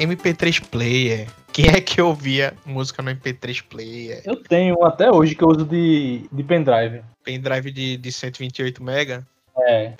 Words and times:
MP3 0.00 0.64
player. 0.64 1.28
Quem 1.52 1.68
é 1.68 1.80
que 1.80 2.00
ouvia 2.00 2.54
música 2.64 3.02
no 3.02 3.10
MP3 3.10 3.62
player? 3.62 4.22
Eu 4.24 4.36
tenho 4.36 4.82
até 4.84 5.10
hoje 5.10 5.34
que 5.34 5.44
eu 5.44 5.48
uso 5.48 5.66
de, 5.66 6.26
de 6.32 6.42
pendrive. 6.42 7.02
Pendrive 7.22 7.70
de, 7.70 7.98
de 7.98 8.10
128 8.10 8.82
mega? 8.82 9.26
É. 9.58 9.92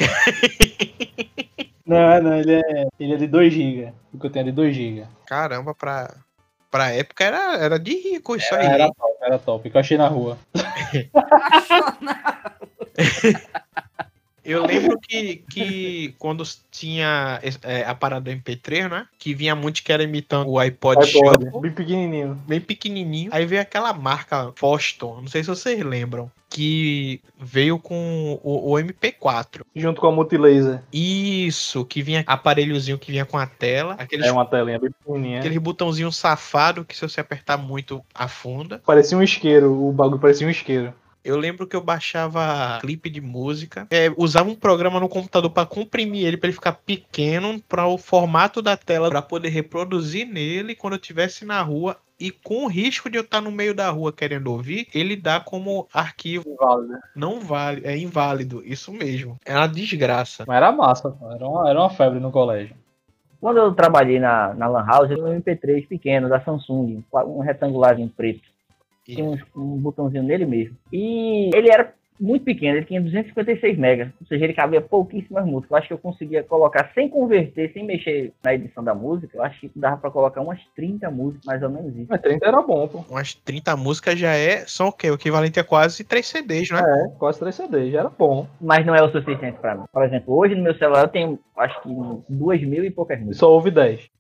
não, 1.85 2.23
não, 2.23 2.37
ele 2.39 2.55
é, 2.55 2.87
ele 2.99 3.13
é 3.13 3.17
de 3.17 3.27
2 3.27 3.53
GB. 3.53 3.93
O 4.15 4.19
que 4.19 4.27
eu 4.27 4.31
tenho 4.31 4.45
é 4.45 4.47
de 4.47 4.53
2 4.53 4.75
GB. 4.75 5.07
Caramba, 5.27 5.75
pra, 5.75 6.15
pra 6.71 6.93
época 6.93 7.25
era, 7.25 7.59
era 7.59 7.79
de 7.79 7.93
rico 7.93 8.37
isso 8.37 8.55
aí. 8.55 8.67
Era 8.67 8.87
top, 8.87 9.17
era 9.21 9.39
top. 9.39 9.71
Que 9.71 9.77
eu 9.77 9.81
achei 9.81 9.99
na 9.99 10.09
rua. 10.09 10.39
Eu 14.45 14.65
lembro 14.67 14.99
que, 14.99 15.45
que 15.51 16.15
quando 16.19 16.45
tinha 16.71 17.41
é, 17.63 17.85
a 17.85 17.95
parada 17.95 18.23
do 18.23 18.31
MP3, 18.31 18.89
né? 18.89 19.07
Que 19.19 19.35
vinha 19.35 19.55
muito 19.55 19.83
que 19.83 19.93
era 19.93 20.03
imitando 20.03 20.49
o 20.49 20.59
iPod, 20.59 20.99
iPod 20.99 21.11
Shuffle, 21.11 21.61
bem 21.61 21.73
pequenininho. 21.73 22.35
bem 22.47 22.61
pequenininho. 22.61 23.31
Aí 23.33 23.45
veio 23.47 23.63
aquela 23.63 23.93
marca 23.93 24.53
Foston, 24.57 25.21
não 25.21 25.29
sei 25.29 25.43
se 25.43 25.49
vocês 25.51 25.83
lembram, 25.85 26.31
que 26.49 27.21
veio 27.39 27.79
com 27.79 28.41
o, 28.43 28.73
o 28.73 28.75
MP4. 28.75 29.63
Junto 29.75 30.01
com 30.01 30.09
a 30.09 30.13
multilaser. 30.13 30.83
Isso, 30.93 31.85
que 31.85 32.03
vinha 32.03 32.25
aparelhozinho 32.27 32.99
que 32.99 33.13
vinha 33.13 33.25
com 33.25 33.39
a 33.39 33.47
tela, 33.47 33.95
aqueles, 33.99 34.27
É 34.27 34.33
uma 34.33 34.45
telinha 34.45 34.79
bem 34.79 34.91
pequenininha. 34.91 35.39
aquele 35.39 35.59
botãozinho 35.59 36.11
safado 36.11 36.85
que 36.85 36.97
se 36.97 37.03
você 37.03 37.21
apertar 37.21 37.57
muito 37.57 38.03
afunda. 38.13 38.81
Parecia 38.85 39.17
um 39.17 39.23
isqueiro, 39.23 39.73
o 39.73 39.93
bagulho 39.93 40.21
parecia 40.21 40.47
um 40.47 40.51
isqueiro. 40.51 40.93
Eu 41.25 41.37
lembro 41.37 41.67
que 41.67 41.77
eu 41.77 41.81
baixava 41.81 42.79
clipe 42.81 43.11
de 43.11 43.21
música, 43.21 43.87
é, 43.91 44.13
usava 44.17 44.49
um 44.49 44.55
programa 44.55 44.99
no 44.99 45.09
computador 45.09 45.51
para 45.51 45.67
comprimir 45.67 46.27
ele 46.27 46.37
para 46.37 46.49
ele 46.49 46.55
ficar 46.55 46.73
pequeno 46.73 47.61
para 47.69 47.87
o 47.87 47.99
formato 47.99 48.63
da 48.63 48.77
tela 48.77 49.11
para 49.11 49.23
poder 49.23 49.51
reproduzir 49.51 50.27
nele 50.27 50.75
quando 50.75 50.95
eu 50.95 51.01
estivesse 51.01 51.45
na 51.45 51.61
rua 51.63 51.97
e 52.21 52.31
com 52.31 52.65
o 52.65 52.69
risco 52.69 53.09
de 53.09 53.17
eu 53.17 53.23
estar 53.23 53.41
no 53.41 53.51
meio 53.51 53.75
da 53.75 53.89
rua 53.89 54.13
querendo 54.13 54.49
ouvir, 54.49 54.87
ele 54.95 55.17
dá 55.17 55.41
como 55.41 55.89
arquivo 55.93 56.55
Válido. 56.61 56.99
não 57.17 57.41
vale, 57.41 57.81
é 57.85 57.97
inválido, 57.97 58.63
isso 58.63 58.93
mesmo. 58.93 59.39
É 59.45 59.57
uma 59.57 59.67
desgraça. 59.67 60.45
Mas 60.47 60.57
era 60.59 60.71
massa. 60.71 61.17
Era 61.35 61.49
uma, 61.49 61.71
era 61.71 61.81
uma 61.81 61.89
febre 61.89 62.21
no 62.21 62.31
colégio. 62.31 62.77
Quando 63.41 63.57
eu 63.57 63.73
trabalhei 63.73 64.21
na, 64.21 64.53
na 64.53 64.67
Lan 64.67 64.85
House, 64.85 65.11
eu 65.11 65.17
tinha 65.17 65.29
um 65.29 65.41
MP3 65.41 65.89
pequeno 65.89 66.29
da 66.29 66.41
Samsung, 66.41 67.03
um 67.11 67.41
retangularzinho 67.41 68.13
preto. 68.15 68.43
Tinha 69.05 69.25
um, 69.25 69.39
um 69.57 69.77
botãozinho 69.79 70.23
nele 70.23 70.47
mesmo. 70.47 70.77
E 70.93 71.51
ele 71.55 71.71
era 71.71 71.93
muito 72.21 72.45
pequeno, 72.45 72.77
ele 72.77 72.85
tinha 72.85 73.01
256 73.01 73.79
megas. 73.79 74.09
Ou 74.21 74.27
seja, 74.27 74.45
ele 74.45 74.53
cabia 74.53 74.81
pouquíssimas 74.81 75.47
músicas. 75.47 75.71
Eu 75.71 75.77
acho 75.79 75.89
que 75.89 75.95
eu 75.95 75.99
conseguia 75.99 76.43
colocar 76.43 76.91
sem 76.95 77.09
converter, 77.09 77.73
sem 77.73 77.85
mexer 77.85 78.33
na 78.45 78.55
edição 78.55 78.85
da 78.85 78.95
música. 78.95 79.39
Eu 79.39 79.43
acho 79.43 79.59
que 79.61 79.71
dava 79.75 79.97
pra 79.97 80.11
colocar 80.11 80.43
umas 80.43 80.61
30 80.77 81.11
músicas, 81.11 81.47
mais 81.47 81.63
ou 81.63 81.71
menos 81.71 81.97
isso. 81.97 82.07
Mas 82.11 82.21
30 82.21 82.47
era 82.47 82.61
bom, 82.61 82.87
pô. 82.87 83.05
Umas 83.09 83.35
30 83.35 83.77
músicas 83.77 84.19
já 84.19 84.35
é, 84.35 84.67
são 84.67 84.89
o 84.89 84.93
quê? 84.93 85.11
O 85.11 85.15
equivalente 85.15 85.59
a 85.59 85.65
quase 85.65 86.05
3 86.05 86.27
CDs, 86.27 86.71
não 86.71 86.79
é? 86.79 86.83
É, 86.83 87.09
quase 87.19 87.39
3 87.41 87.55
CDs, 87.55 87.93
já 87.93 88.01
era 88.01 88.11
bom. 88.11 88.47
Mas 88.61 88.85
não 88.85 88.95
é 88.95 89.03
o 89.03 89.11
suficiente 89.11 89.59
pra 89.59 89.75
mim. 89.75 89.85
Por 89.91 90.05
exemplo, 90.05 90.37
hoje 90.37 90.55
no 90.55 90.63
meu 90.63 90.77
celular 90.77 91.03
eu 91.03 91.09
tenho, 91.09 91.39
acho 91.57 91.81
que 91.83 91.89
duas 92.29 92.61
mil 92.61 92.85
e 92.85 92.91
poucas 92.91 93.19
músicas. 93.19 93.39
Só 93.39 93.51
houve 93.51 93.71
10. 93.71 94.11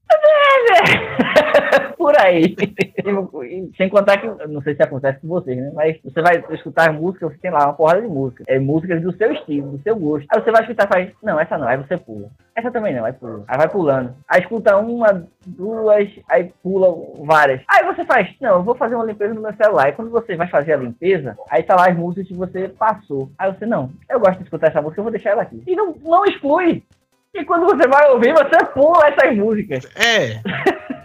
Por 2.01 2.19
aí. 2.19 2.57
Sem 3.77 3.91
contar 3.91 4.17
que, 4.17 4.27
não 4.49 4.63
sei 4.63 4.75
se 4.75 4.83
acontece 4.83 5.21
com 5.21 5.29
vocês, 5.29 5.59
né? 5.59 5.71
Mas 5.75 5.99
você 6.03 6.23
vai 6.23 6.43
escutar 6.53 6.91
música, 6.95 7.29
você 7.29 7.37
tem 7.37 7.51
lá 7.51 7.67
uma 7.67 7.75
porrada 7.75 8.01
de 8.01 8.09
música. 8.09 8.43
É 8.47 8.59
músicas 8.59 9.03
do 9.03 9.15
seu 9.19 9.31
estilo, 9.31 9.73
do 9.73 9.83
seu 9.83 9.95
gosto. 9.95 10.27
Aí 10.31 10.41
você 10.41 10.51
vai 10.51 10.63
escutar 10.63 10.87
e 10.87 10.89
faz, 10.89 11.13
não, 11.23 11.39
essa 11.39 11.59
não, 11.59 11.69
aí 11.69 11.77
você 11.77 11.99
pula. 11.99 12.31
Essa 12.57 12.71
também 12.71 12.95
não, 12.95 13.05
aí 13.05 13.13
pula. 13.13 13.45
Aí 13.47 13.59
vai 13.59 13.69
pulando. 13.69 14.15
Aí 14.27 14.41
escuta 14.41 14.79
uma, 14.79 15.27
duas, 15.47 16.09
aí 16.31 16.51
pula 16.63 16.89
várias. 17.23 17.61
Aí 17.69 17.85
você 17.85 18.03
faz, 18.07 18.35
não, 18.41 18.57
eu 18.57 18.63
vou 18.63 18.75
fazer 18.75 18.95
uma 18.95 19.05
limpeza 19.05 19.35
no 19.35 19.43
meu 19.43 19.53
celular. 19.53 19.91
E 19.91 19.93
quando 19.93 20.11
você 20.11 20.37
vai 20.37 20.49
fazer 20.49 20.73
a 20.73 20.79
limpeza, 20.79 21.37
aí 21.51 21.63
tá 21.63 21.77
lá 21.77 21.91
as 21.91 21.97
músicas 21.97 22.29
que 22.29 22.35
você 22.35 22.67
passou. 22.67 23.31
Aí 23.39 23.53
você, 23.53 23.67
não, 23.67 23.93
eu 24.09 24.19
gosto 24.19 24.39
de 24.39 24.45
escutar 24.45 24.69
essa 24.69 24.81
música, 24.81 25.01
eu 25.01 25.05
vou 25.05 25.13
deixar 25.13 25.33
ela 25.33 25.43
aqui. 25.43 25.63
E 25.67 25.77
não, 25.77 25.95
não 26.03 26.25
exclui. 26.25 26.83
E 27.35 27.45
quando 27.45 27.67
você 27.67 27.87
vai 27.87 28.09
ouvir, 28.09 28.33
você 28.33 28.65
pula 28.73 29.07
essas 29.07 29.37
músicas. 29.37 29.85
É. 29.97 30.41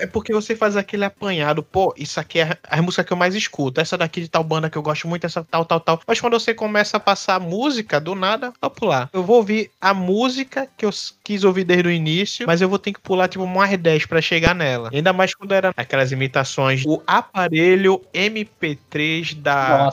É 0.00 0.06
porque 0.06 0.32
você 0.32 0.54
faz 0.54 0.76
aquele 0.76 1.04
apanhado, 1.04 1.62
pô, 1.62 1.92
isso 1.96 2.18
aqui 2.20 2.40
é 2.40 2.56
a 2.68 2.80
música 2.82 3.02
que 3.04 3.12
eu 3.12 3.16
mais 3.16 3.34
escuto, 3.34 3.80
essa 3.80 3.96
daqui 3.98 4.20
de 4.20 4.28
tal 4.28 4.44
banda 4.44 4.70
que 4.70 4.78
eu 4.78 4.82
gosto 4.82 5.08
muito, 5.08 5.24
essa 5.26 5.44
tal, 5.44 5.64
tal, 5.64 5.80
tal. 5.80 6.00
Mas 6.06 6.20
quando 6.20 6.38
você 6.38 6.54
começa 6.54 6.96
a 6.96 7.00
passar 7.00 7.34
a 7.36 7.40
música, 7.40 8.00
do 8.00 8.14
nada, 8.14 8.52
eu 8.62 8.70
pular. 8.70 9.08
Eu 9.12 9.22
vou 9.22 9.36
ouvir 9.36 9.70
a 9.80 9.92
música 9.92 10.68
que 10.76 10.84
eu 10.86 10.90
quis 11.24 11.44
ouvir 11.44 11.64
desde 11.64 11.88
o 11.88 11.90
início, 11.90 12.46
mas 12.46 12.60
eu 12.60 12.68
vou 12.68 12.78
ter 12.78 12.92
que 12.92 13.00
pular, 13.00 13.28
tipo, 13.28 13.46
mais 13.46 13.76
10 13.78 14.06
pra 14.06 14.20
chegar 14.20 14.54
nela. 14.54 14.90
Ainda 14.92 15.12
mais 15.12 15.34
quando 15.34 15.52
era 15.52 15.72
aquelas 15.76 16.12
imitações, 16.12 16.84
o 16.86 17.02
aparelho 17.06 18.00
MP3 18.14 19.32
Uma 19.34 19.42
da 19.42 19.90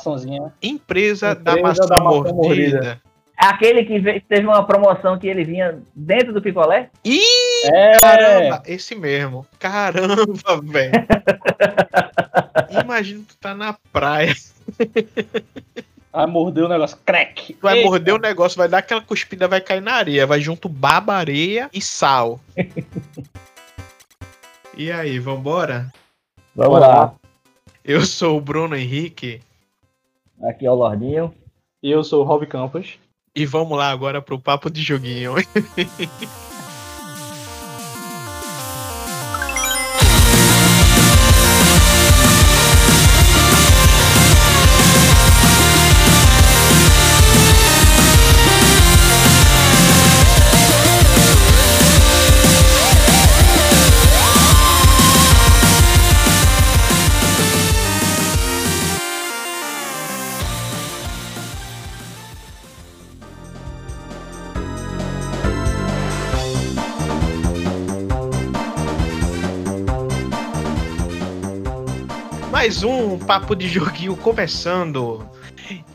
empresa, 0.61 1.35
da 1.35 1.51
Empresa 1.53 1.61
maçã, 1.67 1.85
da 1.87 1.99
maçã 1.99 2.33
mordida. 2.33 2.33
mordida. 2.33 3.01
É 3.39 3.45
Aquele 3.45 3.85
que 3.85 3.99
ve- 3.99 4.19
teve 4.27 4.47
uma 4.47 4.65
promoção 4.65 5.17
que 5.19 5.27
ele 5.27 5.43
vinha 5.43 5.77
dentro 5.95 6.33
do 6.33 6.41
picolé. 6.41 6.89
Ih, 7.05 7.21
É, 7.65 7.99
caramba, 7.99 8.63
esse 8.65 8.95
mesmo. 8.95 9.45
Caramba, 9.59 10.61
velho. 10.63 10.91
Imagina 12.83 13.23
tu 13.27 13.37
tá 13.37 13.53
na 13.55 13.73
praia. 13.91 14.33
aí 16.13 16.27
mordeu 16.27 16.65
o 16.65 16.69
negócio, 16.69 16.97
crack. 17.05 17.53
Tu 17.53 17.61
vai 17.61 17.77
Eita. 17.77 17.89
morder 17.89 18.13
o 18.13 18.19
negócio, 18.19 18.57
vai 18.57 18.67
dar 18.67 18.79
aquela 18.79 19.01
cuspida, 19.01 19.47
vai 19.47 19.61
cair 19.61 19.81
na 19.81 19.93
areia. 19.93 20.27
Vai 20.27 20.39
junto 20.41 20.69
baba, 20.69 21.15
areia 21.15 21.69
e 21.73 21.81
sal. 21.81 22.39
e 24.75 24.91
aí, 24.91 25.17
vambora? 25.19 25.91
Vamos 26.55 26.79
Bora 26.79 26.87
lá. 26.87 27.13
Eu 27.83 28.05
sou 28.05 28.37
o 28.37 28.41
Bruno 28.41 28.75
Henrique 28.75 29.41
Aqui 30.43 30.65
é 30.65 30.71
o 30.71 30.75
Lordinho. 30.75 31.33
E 31.81 31.89
eu 31.89 32.03
sou 32.03 32.21
o 32.23 32.27
Rob 32.27 32.45
Campos. 32.45 32.99
e 33.35 33.45
vamos 33.45 33.77
lá 33.77 33.89
agora 33.91 34.21
pro 34.21 34.39
papo 34.39 34.69
de 34.69 34.81
joguinho. 34.81 35.33
Mais 72.67 72.83
um 72.83 73.17
papo 73.17 73.55
de 73.55 73.65
joguinho 73.65 74.17
começando. 74.17 75.25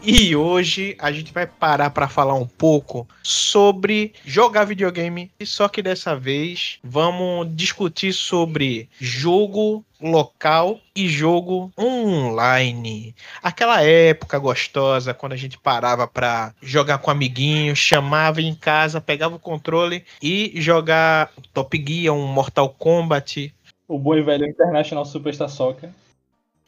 E 0.02 0.34
hoje 0.34 0.96
a 0.98 1.12
gente 1.12 1.30
vai 1.30 1.46
parar 1.46 1.90
para 1.90 2.08
falar 2.08 2.32
um 2.32 2.46
pouco 2.46 3.06
sobre 3.22 4.14
jogar 4.24 4.64
videogame, 4.64 5.30
e 5.38 5.44
só 5.44 5.68
que 5.68 5.82
dessa 5.82 6.16
vez 6.16 6.78
vamos 6.82 7.54
discutir 7.54 8.14
sobre 8.14 8.88
jogo 8.98 9.84
local 10.00 10.80
e 10.96 11.06
jogo 11.08 11.70
online. 11.78 13.14
Aquela 13.42 13.82
época 13.82 14.38
gostosa 14.38 15.12
quando 15.12 15.34
a 15.34 15.36
gente 15.36 15.58
parava 15.58 16.08
para 16.08 16.54
jogar 16.62 16.96
com 16.96 17.10
amiguinhos, 17.10 17.78
chamava 17.78 18.40
em 18.40 18.54
casa, 18.54 18.98
pegava 18.98 19.36
o 19.36 19.38
controle 19.38 20.06
e 20.22 20.54
jogar 20.56 21.30
Top 21.52 21.84
Gear, 21.86 22.14
um 22.14 22.26
Mortal 22.26 22.70
Kombat 22.70 23.54
O 23.86 23.98
bom 23.98 24.14
e 24.14 24.22
velho 24.22 24.46
International 24.46 25.04
Superstar 25.04 25.50
Soccer. 25.50 25.90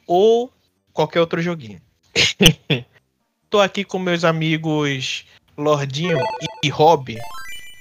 Ou 0.06 0.52
qualquer 0.92 1.20
outro 1.20 1.40
joguinho. 1.40 1.80
Tô 3.50 3.60
aqui 3.60 3.84
com 3.84 3.98
meus 3.98 4.24
amigos 4.24 5.24
Lordinho 5.56 6.18
e 6.62 6.68
Rob 6.68 7.16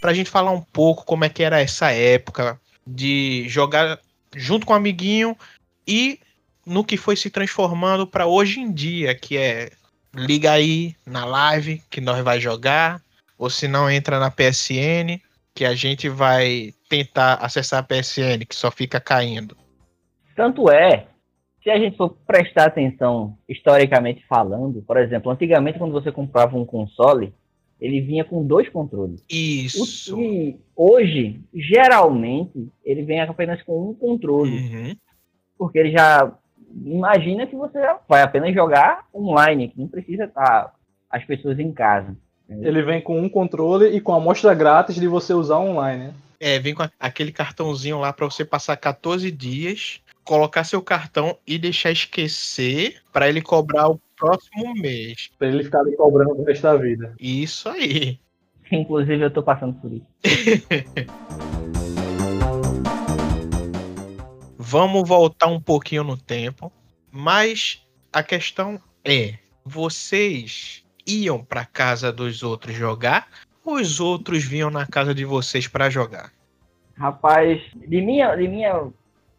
pra 0.02 0.14
gente 0.14 0.30
falar 0.30 0.52
um 0.52 0.62
pouco 0.62 1.06
como 1.06 1.24
é 1.24 1.30
que 1.30 1.44
era 1.44 1.62
essa 1.62 1.92
época 1.92 2.60
de 2.86 3.48
jogar 3.48 4.00
junto 4.36 4.66
com 4.66 4.74
o 4.74 4.76
amiguinho 4.76 5.38
e 5.88 6.20
no 6.66 6.84
que 6.84 6.98
foi 6.98 7.16
se 7.16 7.30
transformando 7.30 8.06
pra 8.06 8.26
hoje 8.26 8.60
em 8.60 8.72
dia, 8.72 9.16
que 9.16 9.38
é 9.38 9.72
liga 10.14 10.52
aí 10.52 10.96
na 11.06 11.26
live 11.26 11.82
que 11.90 12.00
nós 12.00 12.24
vai 12.24 12.40
jogar, 12.40 13.02
ou 13.38 13.50
se 13.50 13.68
não 13.68 13.90
entra 13.90 14.20
na 14.20 14.32
PSN, 14.32 15.20
que 15.54 15.66
a 15.66 15.76
gente 15.76 16.08
vai 16.10 16.74
tentar 16.88 17.36
acessar 17.36 17.80
a 17.80 17.84
PSN, 17.84 18.46
que 18.48 18.56
só 18.56 18.72
fica 18.72 19.00
caindo. 19.00 19.58
Tanto 20.36 20.70
é, 20.70 21.08
se 21.64 21.70
a 21.70 21.80
gente 21.80 21.96
for 21.96 22.10
prestar 22.28 22.66
atenção 22.66 23.38
historicamente 23.48 24.26
falando, 24.28 24.82
por 24.82 24.98
exemplo, 24.98 25.32
antigamente 25.32 25.80
quando 25.80 25.94
você 25.94 26.12
comprava 26.12 26.58
um 26.58 26.66
console, 26.66 27.34
ele 27.80 28.02
vinha 28.02 28.24
com 28.24 28.46
dois 28.46 28.68
controles. 28.70 29.24
Isso. 29.30 30.16
que 30.16 30.60
hoje, 30.76 31.40
geralmente, 31.54 32.70
ele 32.84 33.04
vem 33.04 33.22
apenas 33.22 33.62
com 33.64 33.90
um 33.90 33.94
controle. 33.94 34.58
Uhum. 34.58 34.96
Porque 35.58 35.80
ele 35.80 35.92
já 35.92 36.34
imagina 36.86 37.48
que 37.48 37.56
você 37.56 37.80
vai 38.08 38.22
apenas 38.22 38.54
jogar 38.54 39.06
online, 39.14 39.70
que 39.70 39.80
não 39.80 39.88
precisa 39.88 40.26
estar 40.26 40.74
as 41.10 41.24
pessoas 41.26 41.60
em 41.60 41.72
casa. 41.72 42.16
Ele 42.50 42.82
vem 42.84 43.02
com 43.02 43.20
um 43.20 43.30
controle 43.30 43.88
e 43.88 44.02
com 44.02 44.14
a 44.14 44.18
amostra 44.18 44.54
grátis 44.54 44.96
de 44.96 45.08
você 45.08 45.34
usar 45.34 45.60
online. 45.60 46.08
né? 46.08 46.14
É, 46.46 46.60
vem 46.60 46.76
com 46.76 46.84
aquele 47.00 47.32
cartãozinho 47.32 48.02
lá 48.02 48.12
pra 48.12 48.26
você 48.26 48.44
passar 48.44 48.76
14 48.76 49.32
dias, 49.32 50.02
colocar 50.26 50.66
seu 50.66 50.82
cartão 50.82 51.38
e 51.48 51.58
deixar 51.58 51.90
esquecer 51.90 53.02
pra 53.14 53.30
ele 53.30 53.42
cobrar 53.42 53.88
o 53.88 53.98
próximo 54.18 54.74
mês. 54.74 55.30
Pra 55.40 55.48
ele 55.48 55.64
ficar 55.64 55.80
ali 55.80 55.96
cobrando 55.96 56.34
o 56.34 56.44
resto 56.44 56.64
da 56.64 56.76
vida. 56.76 57.16
Isso 57.18 57.70
aí. 57.70 58.20
Inclusive, 58.70 59.24
eu 59.24 59.32
tô 59.32 59.42
passando 59.42 59.80
por 59.80 59.94
isso. 59.94 60.06
Vamos 64.60 65.08
voltar 65.08 65.48
um 65.48 65.62
pouquinho 65.62 66.04
no 66.04 66.18
tempo, 66.18 66.70
mas 67.10 67.88
a 68.12 68.22
questão 68.22 68.82
é: 69.06 69.36
vocês 69.64 70.84
iam 71.08 71.42
pra 71.42 71.64
casa 71.64 72.12
dos 72.12 72.44
outros 72.44 72.76
jogar 72.76 73.30
os 73.66 74.00
outros 74.00 74.44
vinham 74.44 74.70
na 74.70 74.86
casa 74.86 75.14
de 75.14 75.26
vocês 75.26 75.68
pra 75.68 75.90
jogar? 75.90 76.32
Rapaz, 76.96 77.62
de 77.76 78.02
minha, 78.02 78.36
de 78.36 78.48
minha 78.48 78.88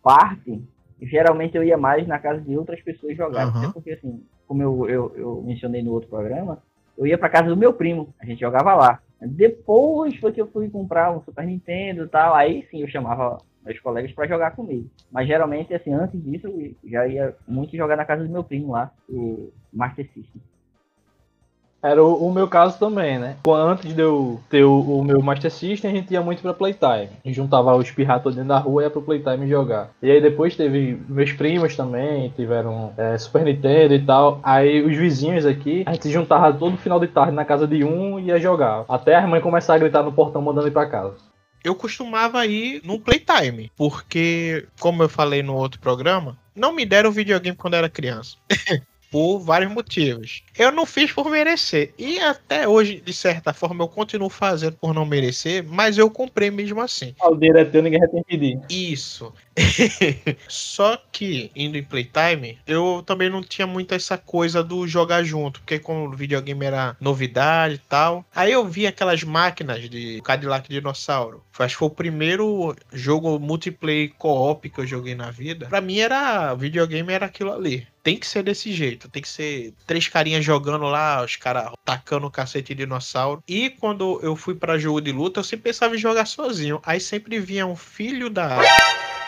parte, 0.03 0.63
geralmente 1.01 1.57
eu 1.57 1.63
ia 1.63 1.77
mais 1.77 2.07
na 2.07 2.19
casa 2.19 2.41
de 2.41 2.57
outras 2.57 2.81
pessoas 2.83 3.17
jogar. 3.17 3.49
Até 3.49 3.73
porque, 3.73 3.93
assim, 3.93 4.23
como 4.47 4.63
eu, 4.63 4.89
eu, 4.89 5.13
eu 5.17 5.43
mencionei 5.43 5.83
no 5.83 5.93
outro 5.93 6.09
programa, 6.09 6.63
eu 6.97 7.07
ia 7.07 7.19
pra 7.19 7.29
casa 7.29 7.49
do 7.49 7.57
meu 7.57 7.73
primo. 7.73 8.15
A 8.21 8.27
gente 8.27 8.41
jogava 8.41 8.75
lá. 8.75 9.01
Depois 9.21 10.17
foi 10.17 10.33
que 10.33 10.41
eu 10.41 10.47
fui 10.49 10.69
comprar 10.69 11.13
um 11.13 11.23
Super 11.23 11.47
Nintendo 11.47 12.05
e 12.05 12.09
tal. 12.09 12.35
Aí 12.35 12.67
sim 12.71 12.83
eu 12.83 12.89
chamava 12.89 13.39
meus 13.65 13.81
colegas 13.81 14.13
pra 14.13 14.27
jogar 14.27 14.53
comigo. 14.53 14.89
Mas 15.11 15.27
geralmente, 15.27 15.73
assim, 15.73 15.93
antes 15.93 16.23
disso, 16.23 16.47
eu 16.47 16.75
já 16.85 17.07
ia 17.07 17.35
muito 17.49 17.77
jogar 17.77 17.97
na 17.97 18.05
casa 18.05 18.25
do 18.25 18.31
meu 18.31 18.45
primo 18.45 18.73
lá, 18.73 18.93
o 19.09 19.51
Master 19.73 20.07
System. 20.13 20.43
Era 21.85 22.03
o, 22.03 22.29
o 22.29 22.33
meu 22.33 22.49
caso 22.49 22.79
também, 22.79 23.19
né? 23.19 23.37
Antes 23.47 23.95
de 23.95 24.01
eu 24.01 24.41
ter 24.49 24.65
o, 24.65 24.81
o 24.81 25.05
meu 25.05 25.21
Master 25.21 25.51
System, 25.51 25.91
a 25.91 25.95
gente 25.95 26.11
ia 26.11 26.23
muito 26.23 26.41
pra 26.41 26.55
Playtime. 26.55 27.11
A 27.23 27.29
gente 27.29 27.35
juntava 27.35 27.77
os 27.77 27.91
pirratos 27.91 28.35
dentro 28.35 28.49
da 28.49 28.59
rua 28.59 28.83
e 28.83 28.87
ia 28.87 28.91
pro 28.91 29.03
Playtime 29.03 29.47
jogar. 29.47 29.91
E 30.03 30.11
aí 30.11 30.19
depois 30.19 30.57
teve 30.57 30.99
meus 31.07 31.33
primos 31.33 31.77
também, 31.77 32.31
tiveram 32.31 32.95
é, 32.97 33.19
Super 33.19 33.45
Nintendo 33.45 33.93
e 33.93 34.01
tal. 34.01 34.41
Aí 34.43 34.83
os 34.83 34.97
vizinhos 34.97 35.45
aqui, 35.45 35.83
a 35.85 35.93
gente 35.93 36.05
se 36.05 36.11
juntava 36.11 36.57
todo 36.57 36.79
final 36.79 36.99
de 36.99 37.09
tarde 37.09 37.33
na 37.33 37.45
casa 37.45 37.67
de 37.67 37.85
um 37.85 38.19
e 38.19 38.29
ia 38.29 38.41
jogar. 38.41 38.87
Até 38.89 39.17
a 39.17 39.27
mãe 39.27 39.43
começar 39.43 39.75
a 39.75 39.79
gritar 39.79 40.03
no 40.03 40.13
portão 40.13 40.41
mandando 40.41 40.69
ir 40.69 40.71
pra 40.73 40.87
casa. 40.87 41.17
Eu 41.63 41.75
costumava 41.75 42.47
ir 42.47 42.81
no 42.83 42.99
Playtime, 42.99 43.71
porque, 43.77 44.67
como 44.81 45.03
eu 45.03 45.09
falei 45.09 45.43
no 45.43 45.55
outro 45.55 45.81
programa, 45.81 46.39
não 46.55 46.73
me 46.73 46.87
deram 46.87 47.11
videogame 47.11 47.57
quando 47.57 47.75
era 47.75 47.89
criança. 47.89 48.37
por 49.15 49.39
vários 49.39 49.71
motivos. 49.71 50.43
Eu 50.59 50.73
não 50.73 50.85
fiz 50.85 51.13
por 51.13 51.31
merecer. 51.31 51.95
E 51.97 52.19
até 52.19 52.67
hoje, 52.67 53.01
de 53.01 53.13
certa 53.13 53.53
forma, 53.53 53.85
eu 53.85 53.87
continuo 53.87 54.29
fazendo 54.29 54.77
por 54.77 54.93
não 54.93 55.07
merecer, 55.07 55.63
mas 55.63 55.97
eu 55.97 56.11
comprei 56.11 56.51
mesmo 56.51 56.81
assim. 56.81 57.15
O 57.23 57.37
dinheiro 57.37 57.61
é 57.61 57.65
teu, 57.65 57.81
ninguém 57.81 58.01
vai 58.01 58.09
que 58.09 58.25
pedir. 58.25 58.61
Isso. 58.69 59.33
Só 60.49 61.01
que, 61.13 61.49
indo 61.55 61.79
em 61.79 61.85
Playtime, 61.85 62.59
eu 62.67 63.05
também 63.07 63.31
não 63.31 63.41
tinha 63.41 63.69
muito 63.69 63.95
essa 63.95 64.19
coisa 64.19 64.65
do 64.65 64.85
jogar 64.85 65.23
junto, 65.23 65.61
porque 65.61 65.79
como 65.79 66.09
o 66.09 66.17
videogame 66.17 66.67
era 66.67 66.97
novidade 67.01 67.77
e 67.77 67.89
tal. 67.89 68.25
Aí 68.35 68.51
eu 68.51 68.67
vi 68.67 68.85
aquelas 68.85 69.23
máquinas 69.23 69.89
de 69.89 70.21
Cadillac 70.23 70.69
Dinossauro. 70.69 71.41
Acho 71.57 71.77
que 71.77 71.79
foi 71.79 71.87
o 71.87 71.91
primeiro 71.93 72.75
jogo 72.93 73.39
multiplayer 73.39 74.13
co-op 74.19 74.69
que 74.69 74.81
eu 74.81 74.87
joguei 74.89 75.15
na 75.15 75.31
vida. 75.31 75.67
Pra 75.67 75.81
mim 75.81 76.01
era. 76.01 76.53
Videogame 76.55 77.13
era 77.13 77.27
aquilo 77.27 77.53
ali. 77.53 77.87
Tem 78.05 78.19
que 78.19 78.27
ser 78.27 78.43
desse 78.43 78.71
jeito. 78.73 79.09
Tem 79.09 79.23
que 79.23 79.29
ser 79.29 79.73
três 79.87 80.07
carinhas 80.07 80.45
jogando 80.45 80.85
lá, 80.85 81.25
os 81.25 81.37
caras 81.37 81.73
tacando 81.85 82.27
o 82.27 82.31
cacete 82.31 82.75
de 82.75 82.85
dinossauro. 82.85 83.43
E 83.49 83.71
quando 83.71 84.21
eu 84.23 84.37
fui 84.37 84.55
pra 84.55 84.79
jogo 84.79 85.01
de 85.01 85.11
luta, 85.11 85.41
eu 85.41 85.45
sempre 85.45 85.65
pensava 85.65 85.97
em 85.97 85.99
jogar 85.99 86.27
sozinho. 86.27 86.81
Aí 86.85 87.01
sempre 87.01 87.41
vinha 87.41 87.67
um 87.67 87.75
filho 87.75 88.29
da 88.29 88.61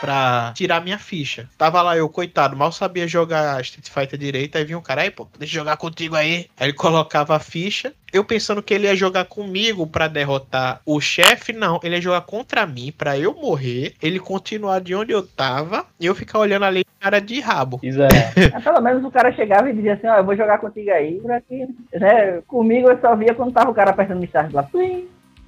pra 0.01 0.53
tirar 0.55 0.83
minha 0.83 0.99
ficha. 0.99 1.49
Tava 1.57 1.83
lá 1.83 1.97
eu, 1.97 2.09
coitado, 2.09 2.57
mal 2.57 2.71
sabia 2.71 3.09
jogar 3.09 3.61
Street 3.63 3.89
Fighter 3.89 4.19
direito, 4.19 4.57
aí 4.57 4.65
vinha 4.65 4.79
um 4.79 4.83
cara, 4.83 5.03
aí, 5.03 5.11
pô, 5.11 5.27
deixa 5.39 5.55
eu 5.55 5.61
jogar 5.61 5.77
contigo 5.77 6.15
aí. 6.15 6.49
Aí 6.57 6.69
ele 6.69 6.73
colocava 6.75 7.35
a 7.35 7.41
ficha, 7.41 7.95
eu 8.17 8.25
pensando 8.25 8.63
que 8.63 8.75
ele 8.75 8.87
ia 8.87 8.97
jogar 8.97 9.25
comigo 9.25 9.87
pra 9.87 10.09
derrotar 10.09 10.81
o 10.85 11.01
chefe, 11.01 11.53
não, 11.53 11.81
ele 11.83 11.97
ia 11.97 12.01
jogar 12.01 12.23
contra 12.23 12.67
mim 12.67 12.93
pra 12.97 13.19
eu 13.19 13.35
morrer, 13.35 13.95
ele 14.03 14.19
continuar 14.19 14.81
de 14.81 14.95
onde 14.95 15.13
eu 15.13 15.27
tava 15.27 15.85
e 16.01 16.07
eu 16.07 16.15
ficar 16.15 16.39
olhando 16.39 16.65
ali 16.65 16.85
cara 16.99 17.21
de 17.21 17.41
rabo. 17.41 17.79
Isso 17.83 18.03
é. 18.03 18.09
Mas 18.53 18.65
pelo 18.65 18.81
menos 18.81 19.05
o 19.05 19.11
cara 19.11 19.33
chegava 19.33 19.71
e 19.71 19.75
dizia 19.75 19.95
assim, 19.95 20.09
ó, 20.09 20.17
eu 20.17 20.25
vou 20.25 20.37
jogar 20.37 20.59
contigo 20.59 20.91
aí, 20.91 21.21
por 21.21 21.31
aqui. 21.31 21.67
Né? 21.93 22.43
Comigo 22.47 22.91
eu 22.91 22.99
só 23.01 23.15
via 23.15 23.35
quando 23.35 23.53
tava 23.53 23.71
o 23.71 23.75
cara 23.75 23.91
apertando 23.91 24.21
o 24.21 24.25
start 24.25 24.53
lá. 24.53 24.67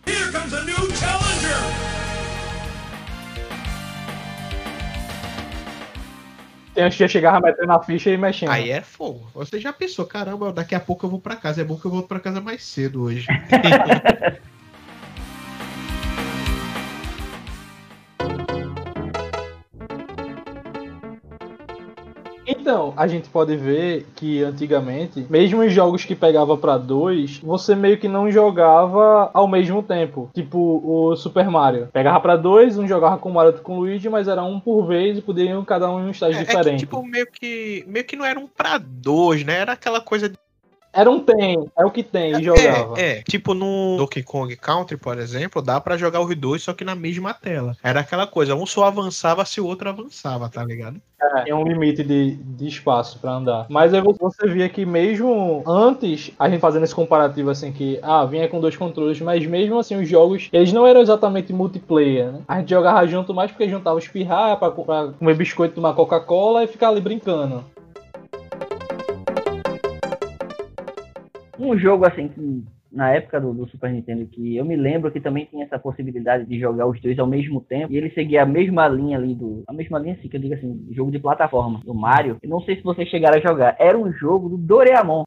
Here 0.06 0.32
comes 0.32 0.54
a 0.54 0.64
new 0.64 0.96
challenger! 0.96 1.87
Tem 6.78 6.86
uns 6.86 6.94
que 6.94 7.08
chegava 7.08 7.40
metendo 7.40 7.72
a 7.72 7.82
ficha 7.82 8.08
e 8.08 8.16
mexendo. 8.16 8.50
Aí 8.50 8.70
é 8.70 8.80
fogo. 8.80 9.28
Você 9.34 9.58
já 9.58 9.72
pensou, 9.72 10.06
caramba, 10.06 10.52
daqui 10.52 10.76
a 10.76 10.80
pouco 10.80 11.04
eu 11.04 11.10
vou 11.10 11.20
pra 11.20 11.34
casa. 11.34 11.60
É 11.60 11.64
bom 11.64 11.76
que 11.76 11.84
eu 11.84 11.90
volto 11.90 12.06
pra 12.06 12.20
casa 12.20 12.40
mais 12.40 12.62
cedo 12.62 13.02
hoje. 13.02 13.26
Então, 22.48 22.94
a 22.96 23.06
gente 23.06 23.28
pode 23.28 23.56
ver 23.56 24.06
que 24.16 24.42
antigamente, 24.42 25.26
mesmo 25.28 25.60
os 25.60 25.72
jogos 25.72 26.04
que 26.04 26.14
pegava 26.14 26.56
pra 26.56 26.78
dois, 26.78 27.38
você 27.38 27.74
meio 27.74 27.98
que 27.98 28.08
não 28.08 28.30
jogava 28.30 29.30
ao 29.34 29.46
mesmo 29.46 29.82
tempo. 29.82 30.30
Tipo 30.34 30.58
o 30.84 31.14
Super 31.16 31.48
Mario. 31.50 31.88
Pegava 31.92 32.18
pra 32.20 32.36
dois, 32.36 32.78
um 32.78 32.88
jogava 32.88 33.18
com 33.18 33.28
o 33.30 33.34
Mario 33.34 33.52
com 33.62 33.76
o 33.76 33.80
Luigi, 33.80 34.08
mas 34.08 34.28
era 34.28 34.42
um 34.42 34.58
por 34.58 34.86
vez 34.86 35.18
e 35.18 35.22
podiam 35.22 35.64
cada 35.64 35.90
um 35.90 36.00
em 36.00 36.06
um 36.06 36.10
estágio 36.10 36.38
É, 36.38 36.42
é 36.42 36.44
que, 36.44 36.50
diferente. 36.56 36.80
tipo, 36.80 37.02
meio 37.02 37.26
que, 37.30 37.84
meio 37.86 38.04
que 38.04 38.16
não 38.16 38.24
era 38.24 38.38
um 38.40 38.46
pra 38.46 38.78
dois, 38.78 39.44
né? 39.44 39.58
Era 39.58 39.72
aquela 39.72 40.00
coisa 40.00 40.28
de 40.28 40.38
Era 40.98 41.08
um 41.10 41.20
tem, 41.20 41.64
é 41.78 41.84
o 41.84 41.90
que 41.92 42.02
tem, 42.02 42.32
e 42.32 42.42
jogava. 42.42 43.00
É, 43.00 43.18
é, 43.18 43.22
tipo 43.22 43.54
no 43.54 43.96
Donkey 43.98 44.22
Kong 44.24 44.56
Country, 44.56 44.96
por 44.96 45.16
exemplo, 45.16 45.62
dá 45.62 45.80
pra 45.80 45.96
jogar 45.96 46.20
os 46.20 46.34
dois, 46.36 46.62
só 46.62 46.72
que 46.72 46.84
na 46.84 46.96
mesma 46.96 47.32
tela. 47.32 47.76
Era 47.84 48.00
aquela 48.00 48.26
coisa, 48.26 48.56
um 48.56 48.66
só 48.66 48.84
avançava 48.84 49.44
se 49.44 49.60
o 49.60 49.66
outro 49.66 49.88
avançava, 49.88 50.48
tá 50.48 50.64
ligado? 50.64 51.00
É, 51.20 51.42
Tem 51.42 51.52
um 51.54 51.62
limite 51.62 52.02
de, 52.02 52.32
de 52.36 52.66
espaço 52.66 53.18
pra 53.20 53.32
andar. 53.32 53.66
Mas 53.68 53.94
aí 53.94 54.00
você- 54.00 54.18
você 54.20 54.48
via 54.48 54.68
que 54.68 54.84
mesmo 54.86 55.62
antes, 55.66 56.30
a 56.38 56.48
gente 56.48 56.60
fazendo 56.60 56.84
esse 56.84 56.94
comparativo 56.94 57.50
assim, 57.50 57.70
que 57.72 57.98
ah, 58.02 58.24
vinha 58.24 58.48
com 58.48 58.60
dois 58.60 58.76
controles, 58.76 59.20
mas 59.20 59.44
mesmo 59.46 59.78
assim 59.78 59.96
os 60.00 60.08
jogos, 60.08 60.48
eles 60.52 60.72
não 60.72 60.86
eram 60.86 61.00
exatamente 61.00 61.52
multiplayer, 61.52 62.32
né? 62.32 62.40
A 62.48 62.58
gente 62.60 62.70
jogava 62.70 63.06
junto 63.06 63.32
mais 63.32 63.50
porque 63.52 63.68
juntava 63.68 63.96
os 63.98 64.08
pirra 64.08 64.56
pra, 64.56 64.70
pra 64.70 65.08
comer 65.18 65.34
biscoito, 65.36 65.74
tomar 65.76 65.92
Coca-Cola 65.94 66.64
e 66.64 66.66
ficar 66.66 66.88
ali 66.88 67.00
brincando. 67.00 67.64
Um 71.58 71.76
jogo 71.76 72.06
assim 72.06 72.28
que 72.28 72.64
na 72.90 73.10
época 73.10 73.40
do, 73.40 73.52
do 73.52 73.68
Super 73.68 73.90
Nintendo 73.90 74.24
que 74.26 74.56
eu 74.56 74.64
me 74.64 74.76
lembro 74.76 75.10
que 75.10 75.20
também 75.20 75.44
tinha 75.44 75.64
essa 75.64 75.78
possibilidade 75.78 76.46
de 76.46 76.58
jogar 76.58 76.86
os 76.86 77.00
dois 77.00 77.18
ao 77.18 77.26
mesmo 77.26 77.60
tempo 77.60 77.92
e 77.92 77.96
ele 77.96 78.10
seguia 78.10 78.42
a 78.42 78.46
mesma 78.46 78.88
linha 78.88 79.18
ali 79.18 79.34
do 79.34 79.62
a 79.66 79.72
mesma 79.72 79.98
linha 79.98 80.14
assim 80.14 80.28
que 80.28 80.36
eu 80.36 80.40
digo 80.40 80.54
assim 80.54 80.86
jogo 80.92 81.10
de 81.10 81.18
plataforma 81.18 81.80
do 81.84 81.94
Mario 81.94 82.38
eu 82.42 82.48
não 82.48 82.62
sei 82.62 82.76
se 82.76 82.82
vocês 82.82 83.08
chegaram 83.08 83.36
a 83.36 83.40
jogar 83.42 83.76
era 83.78 83.98
um 83.98 84.10
jogo 84.12 84.48
do 84.48 84.56
Doraemon 84.56 85.24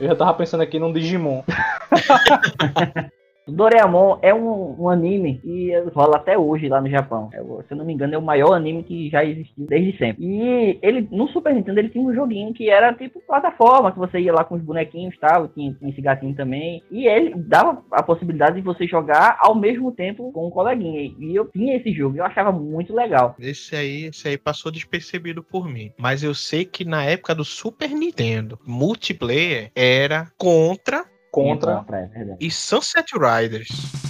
Eu 0.00 0.08
já 0.08 0.16
tava 0.16 0.32
pensando 0.32 0.62
aqui 0.62 0.78
num 0.78 0.94
Digimon. 0.94 1.42
Doraemon 3.50 4.18
é 4.22 4.34
um, 4.34 4.82
um 4.82 4.88
anime 4.88 5.38
que 5.38 5.72
rola 5.94 6.16
até 6.16 6.38
hoje 6.38 6.68
lá 6.68 6.80
no 6.80 6.88
Japão. 6.88 7.28
É 7.32 7.40
se 7.40 7.72
eu 7.72 7.76
não 7.76 7.84
me 7.84 7.92
engano, 7.92 8.14
é 8.14 8.18
o 8.18 8.22
maior 8.22 8.52
anime 8.54 8.82
que 8.82 9.08
já 9.10 9.24
existiu 9.24 9.66
desde 9.66 9.96
sempre. 9.98 10.24
E 10.24 10.78
ele, 10.82 11.08
no 11.10 11.28
Super 11.28 11.54
Nintendo, 11.54 11.80
ele 11.80 11.88
tinha 11.88 12.04
um 12.04 12.14
joguinho 12.14 12.52
que 12.52 12.68
era 12.68 12.92
tipo 12.94 13.20
plataforma, 13.26 13.92
que 13.92 13.98
você 13.98 14.20
ia 14.20 14.32
lá 14.32 14.44
com 14.44 14.54
os 14.54 14.62
bonequinhos 14.62 15.14
e 15.14 15.18
tal, 15.18 15.48
tinha, 15.48 15.72
tinha 15.74 15.90
esse 15.90 16.00
gatinho 16.00 16.34
também. 16.34 16.82
E 16.90 17.06
ele 17.06 17.34
dava 17.36 17.82
a 17.90 18.02
possibilidade 18.02 18.56
de 18.56 18.62
você 18.62 18.86
jogar 18.86 19.38
ao 19.40 19.54
mesmo 19.54 19.92
tempo 19.92 20.32
com 20.32 20.46
um 20.46 20.50
coleguinha. 20.50 21.12
E 21.18 21.34
eu 21.34 21.46
tinha 21.46 21.76
esse 21.76 21.92
jogo, 21.92 22.16
eu 22.16 22.24
achava 22.24 22.52
muito 22.52 22.94
legal. 22.94 23.36
Esse 23.38 23.76
aí, 23.76 24.04
esse 24.04 24.28
aí 24.28 24.38
passou 24.38 24.70
despercebido 24.70 25.42
por 25.42 25.68
mim. 25.68 25.92
Mas 25.98 26.22
eu 26.22 26.34
sei 26.34 26.64
que 26.64 26.84
na 26.84 27.04
época 27.04 27.34
do 27.34 27.44
Super 27.44 27.90
Nintendo, 27.90 28.58
multiplayer 28.66 29.70
era 29.74 30.26
contra 30.38 31.04
Contra. 31.30 31.84
É 31.92 32.06
verdade. 32.06 32.38
e 32.40 32.50
Sunset 32.50 33.12
Riders. 33.14 34.00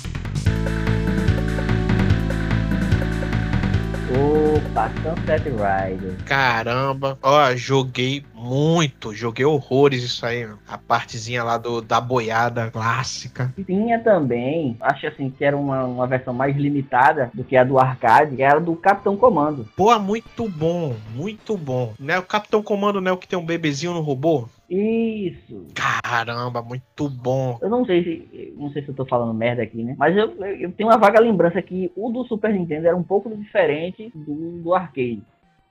Opa, 4.11 4.91
Sunset 5.03 5.49
Rider. 5.49 6.17
Caramba, 6.25 7.17
ó, 7.23 7.55
joguei 7.55 8.25
muito, 8.35 9.15
joguei 9.15 9.45
horrores 9.45 10.03
isso 10.03 10.27
aí, 10.27 10.45
meu. 10.45 10.59
a 10.67 10.77
partezinha 10.77 11.45
lá 11.45 11.57
do, 11.57 11.81
da 11.81 12.01
boiada 12.01 12.71
clássica. 12.73 13.55
Tinha 13.65 14.01
também, 14.01 14.77
acho 14.81 15.07
assim, 15.07 15.31
que 15.31 15.45
era 15.45 15.57
uma, 15.57 15.85
uma 15.85 16.07
versão 16.09 16.35
mais 16.35 16.57
limitada 16.57 17.31
do 17.33 17.45
que 17.45 17.57
a 17.57 17.63
do 17.63 17.79
arcade, 17.79 18.35
que 18.35 18.43
era 18.43 18.59
do 18.59 18.75
Capitão 18.75 19.17
Comando. 19.17 19.69
Pô, 19.77 19.97
muito 20.01 20.49
bom, 20.49 20.97
muito 21.15 21.57
bom. 21.57 21.95
Né, 21.99 22.19
o 22.19 22.23
Capitão 22.23 22.63
Comando 22.65 23.01
não 23.01 23.11
é 23.11 23.15
o 23.15 23.19
que 23.19 23.29
tem 23.29 23.39
um 23.39 23.47
bebezinho 23.47 23.95
no 23.95 24.01
robô? 24.01 24.49
Isso. 24.71 25.67
Caramba, 25.75 26.63
muito 26.63 27.09
bom. 27.09 27.59
Eu 27.61 27.69
não 27.69 27.85
sei 27.85 28.05
se. 28.05 28.55
Não 28.57 28.71
sei 28.71 28.83
se 28.83 28.89
eu 28.89 28.95
tô 28.95 29.05
falando 29.05 29.35
merda 29.35 29.63
aqui, 29.63 29.83
né? 29.83 29.97
Mas 29.99 30.17
eu, 30.17 30.31
eu 30.45 30.71
tenho 30.71 30.89
uma 30.89 30.97
vaga 30.97 31.19
lembrança 31.19 31.61
que 31.61 31.91
o 31.97 32.09
do 32.11 32.25
Super 32.25 32.55
Nintendo 32.55 32.87
era 32.87 32.97
um 32.97 33.03
pouco 33.03 33.29
diferente 33.37 34.13
do, 34.15 34.63
do 34.63 34.73
arcade. 34.73 35.23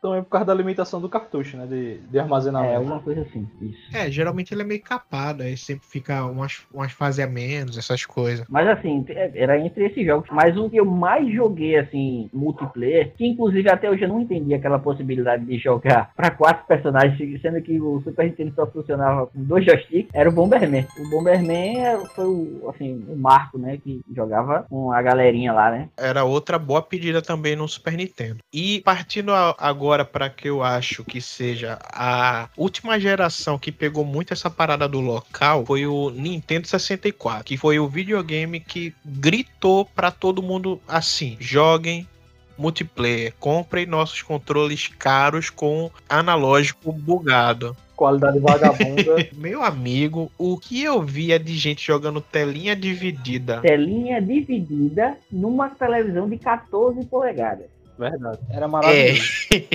Também 0.01 0.23
por 0.23 0.29
causa 0.29 0.45
da 0.45 0.53
limitação 0.53 1.01
do 1.01 1.09
cartucho, 1.09 1.57
né? 1.57 1.65
De, 1.65 1.97
de 1.97 2.17
É, 2.17 2.21
armazenamento. 2.21 2.75
alguma 2.77 2.99
coisa 3.01 3.21
assim. 3.21 3.47
Isso. 3.61 3.79
É, 3.93 4.09
geralmente 4.09 4.53
ele 4.53 4.61
é 4.61 4.65
meio 4.65 4.81
capado, 4.81 5.43
aí 5.43 5.57
sempre 5.57 5.85
fica 5.85 6.25
umas, 6.25 6.61
umas 6.73 6.91
fases 6.91 7.19
a 7.19 7.27
menos, 7.27 7.77
essas 7.77 8.05
coisas. 8.05 8.45
Mas 8.49 8.67
assim, 8.67 9.03
é, 9.09 9.31
era 9.35 9.59
entre 9.59 9.85
esses 9.85 10.05
jogos. 10.05 10.29
Mas 10.31 10.55
o 10.55 10.69
que 10.69 10.77
eu 10.77 10.85
mais 10.85 11.31
joguei, 11.33 11.77
assim, 11.77 12.29
multiplayer, 12.33 13.13
que 13.17 13.25
inclusive 13.25 13.69
até 13.69 13.89
hoje 13.89 14.03
eu 14.03 14.07
não 14.09 14.21
entendi 14.21 14.53
aquela 14.53 14.79
possibilidade 14.79 15.43
de 15.45 15.57
jogar 15.57 16.11
pra 16.15 16.31
quatro 16.31 16.65
personagens, 16.65 17.41
sendo 17.41 17.61
que 17.61 17.79
o 17.79 18.01
Super 18.01 18.25
Nintendo 18.25 18.53
só 18.55 18.65
funcionava 18.67 19.27
com 19.27 19.43
dois 19.43 19.65
joysticks, 19.65 20.09
era 20.13 20.29
o 20.29 20.31
Bomberman. 20.31 20.87
O 20.97 21.09
Bomberman 21.09 21.83
é- 21.85 21.97
foi 22.15 22.25
o, 22.25 22.69
assim, 22.73 23.03
o 23.07 23.15
Marco, 23.17 23.57
né, 23.57 23.77
que 23.83 24.01
jogava 24.15 24.65
com 24.69 24.91
a 24.91 25.01
galerinha 25.01 25.51
lá, 25.53 25.71
né? 25.71 25.89
Era 25.97 26.23
outra 26.23 26.57
boa 26.57 26.81
pedida 26.81 27.21
também 27.21 27.55
no 27.55 27.67
Super 27.67 27.93
Nintendo. 27.93 28.37
E 28.53 28.81
partindo 28.81 29.31
a- 29.33 29.55
agora 29.89 30.05
para 30.05 30.29
que 30.29 30.47
eu 30.47 30.61
acho 30.61 31.03
que 31.03 31.19
seja 31.19 31.79
a 31.83 32.47
última 32.55 32.99
geração 32.99 33.57
que 33.57 33.71
pegou 33.71 34.05
muito 34.05 34.31
essa 34.31 34.47
parada 34.47 34.87
do 34.87 34.99
local, 34.99 35.65
foi 35.65 35.87
o 35.87 36.11
Nintendo 36.11 36.67
64, 36.67 37.43
que 37.43 37.57
foi 37.57 37.79
o 37.79 37.87
videogame 37.87 38.59
que 38.59 38.93
gritou 39.03 39.85
pra 39.85 40.11
todo 40.11 40.43
mundo 40.43 40.79
assim: 40.87 41.35
joguem 41.39 42.07
multiplayer, 42.55 43.33
comprem 43.39 43.87
nossos 43.87 44.21
controles 44.21 44.87
caros 44.89 45.49
com 45.49 45.89
analógico 46.07 46.91
bugado. 46.91 47.75
Qualidade 47.95 48.39
vagabunda. 48.39 49.27
Meu 49.35 49.63
amigo, 49.63 50.31
o 50.37 50.55
que 50.55 50.83
eu 50.83 51.01
via 51.01 51.39
de 51.39 51.57
gente 51.57 51.85
jogando 51.85 52.21
telinha 52.21 52.75
dividida 52.75 53.59
Telinha 53.61 54.21
dividida 54.21 55.17
numa 55.31 55.69
televisão 55.69 56.29
de 56.29 56.37
14 56.37 57.03
polegadas. 57.07 57.78
Verdade. 57.99 58.39
Era 58.49 58.65
maravilhoso. 58.65 59.21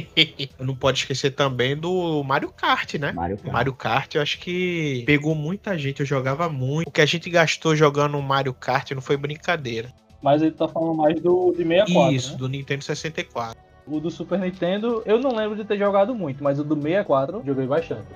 Não 0.58 0.74
pode 0.74 1.00
esquecer 1.00 1.32
também 1.32 1.76
do 1.76 2.24
Mario 2.24 2.50
Kart, 2.50 2.94
né? 2.94 3.12
Mario 3.12 3.36
Kart. 3.36 3.52
Mario 3.52 3.72
Kart, 3.74 4.14
eu 4.14 4.22
acho 4.22 4.38
que 4.38 5.02
pegou 5.06 5.34
muita 5.34 5.76
gente, 5.76 6.00
eu 6.00 6.06
jogava 6.06 6.48
muito. 6.48 6.88
O 6.88 6.90
que 6.90 7.02
a 7.02 7.06
gente 7.06 7.28
gastou 7.28 7.76
jogando 7.76 8.20
Mario 8.22 8.54
Kart 8.54 8.92
não 8.92 9.02
foi 9.02 9.18
brincadeira. 9.18 9.92
Mas 10.22 10.40
ele 10.40 10.52
tá 10.52 10.66
falando 10.66 10.94
mais 10.94 11.20
do 11.20 11.52
de 11.52 11.64
64. 11.64 12.14
Isso, 12.14 12.32
né? 12.32 12.38
do 12.38 12.48
Nintendo 12.48 12.82
64. 12.82 13.62
O 13.86 14.00
do 14.00 14.10
Super 14.10 14.38
Nintendo, 14.38 15.02
eu 15.04 15.20
não 15.20 15.36
lembro 15.36 15.54
de 15.54 15.64
ter 15.64 15.76
jogado 15.76 16.14
muito, 16.14 16.42
mas 16.42 16.58
o 16.58 16.64
do 16.64 16.74
64 16.74 17.42
joguei 17.44 17.66
bastante. 17.66 18.06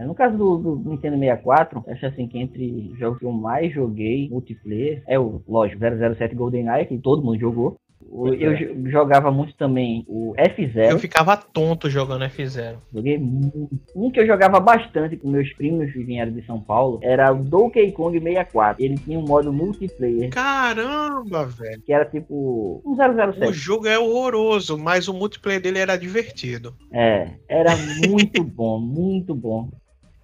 No 0.00 0.14
caso 0.14 0.36
do, 0.38 0.56
do 0.76 0.90
Nintendo 0.90 1.18
64, 1.18 1.84
acho 1.88 2.06
assim 2.06 2.26
que 2.26 2.38
entre 2.38 2.90
os 2.92 2.98
jogos 2.98 3.18
que 3.18 3.24
eu 3.26 3.32
mais 3.32 3.72
joguei 3.72 4.28
multiplayer 4.30 5.02
é 5.06 5.18
o, 5.18 5.42
lógico, 5.46 5.80
007 5.80 6.34
GoldenEye, 6.34 6.86
que 6.86 6.98
todo 6.98 7.22
mundo 7.22 7.38
jogou. 7.38 7.76
O- 8.10 8.28
Eu 8.34 8.52
é. 8.52 8.56
jo- 8.56 8.90
jogava 8.90 9.30
muito 9.30 9.54
também 9.56 10.04
o 10.08 10.34
Eu 10.36 10.44
F0, 10.44 10.98
ficava 10.98 11.36
tonto 11.36 11.88
jogando 11.88 12.24
F0. 12.24 12.76
joguei 12.92 13.16
muito. 13.16 13.70
Um 13.94 14.10
que 14.10 14.18
eu 14.20 14.26
jogava 14.26 14.58
bastante 14.58 15.16
com 15.16 15.28
meus 15.28 15.50
primos 15.54 15.90
que 15.92 16.02
vieram 16.02 16.32
de 16.32 16.44
São 16.44 16.60
Paulo 16.60 16.98
era 17.02 17.32
o 17.32 17.42
Donkey 17.42 17.92
Kong 17.92 18.18
64. 18.18 18.82
Ele 18.84 18.96
tinha 18.98 19.18
um 19.18 19.26
modo 19.26 19.52
multiplayer, 19.52 20.30
Caramba, 20.30 21.46
velho. 21.46 21.80
que 21.86 21.92
era 21.92 22.04
tipo 22.04 22.82
um 22.84 22.92
O 22.92 22.96
007. 22.96 23.52
jogo 23.52 23.86
é 23.86 23.98
horroroso, 23.98 24.76
mas 24.76 25.06
o 25.08 25.14
multiplayer 25.14 25.60
dele 25.62 25.78
era 25.78 25.96
divertido. 25.96 26.74
É, 26.92 27.28
era 27.48 27.70
muito 28.06 28.42
bom, 28.44 28.78
muito 28.80 29.34
bom. 29.34 29.68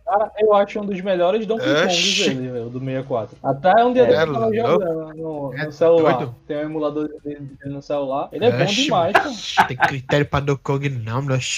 Cara, 0.08 0.32
eu 0.38 0.54
acho 0.54 0.80
um 0.80 0.86
dos 0.86 0.98
melhores 1.02 1.44
Donkey. 1.44 1.66
Kongs 1.66 2.26
dele, 2.26 2.48
velho, 2.48 2.70
do 2.70 2.80
64. 2.80 3.36
Até 3.42 3.84
um 3.84 3.92
dia 3.92 4.04
É, 4.04 4.06
dele 4.06 4.32
tava 4.32 4.54
jogando 4.54 5.14
no, 5.14 5.54
É 5.54 5.66
no 5.66 5.72
celular. 5.72 6.16
doido. 6.16 6.34
Tem 6.46 6.56
um 6.56 6.60
emulador 6.60 7.08
dele 7.22 7.50
no 7.66 7.82
celular. 7.82 8.30
Ele 8.32 8.46
é 8.46 8.50
bom 8.50 8.64
demais, 8.64 9.12
pô. 9.12 9.64
Tem 9.66 9.76
critério 9.76 10.24
pra 10.24 10.40
Donkey 10.40 10.62
Kong 10.62 10.88
não, 10.88 11.20
meu. 11.20 11.38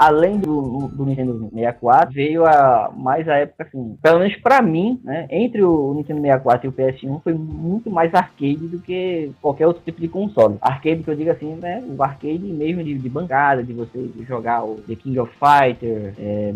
além 0.00 0.38
do, 0.38 0.88
do 0.88 1.04
Nintendo 1.04 1.50
64, 1.52 2.10
veio 2.10 2.46
a 2.46 2.90
mais 2.96 3.28
a 3.28 3.36
época 3.36 3.64
assim, 3.64 3.98
pelo 4.02 4.20
menos 4.20 4.34
pra 4.36 4.62
mim, 4.62 4.98
né, 5.04 5.26
entre 5.28 5.62
o 5.62 5.92
Nintendo 5.92 6.22
64 6.22 6.66
e 6.66 6.68
o 6.70 6.72
PS1 6.72 7.20
foi 7.22 7.34
muito 7.34 7.90
mais 7.90 8.14
arcade 8.14 8.66
do 8.66 8.78
que 8.80 9.30
qualquer 9.42 9.66
outro 9.66 9.82
tipo 9.84 10.00
de 10.00 10.08
console. 10.08 10.56
Arcade 10.62 11.02
que 11.02 11.10
eu 11.10 11.14
digo 11.14 11.30
assim, 11.30 11.54
né, 11.56 11.84
o 11.86 12.02
arcade 12.02 12.38
mesmo 12.38 12.82
de, 12.82 12.96
de 12.96 13.08
bancada, 13.10 13.62
de 13.62 13.74
você 13.74 14.10
jogar 14.26 14.64
o 14.64 14.76
The 14.88 14.94
King 14.94 15.18
of 15.18 15.30
Fighter, 15.34 16.14
é, 16.18 16.50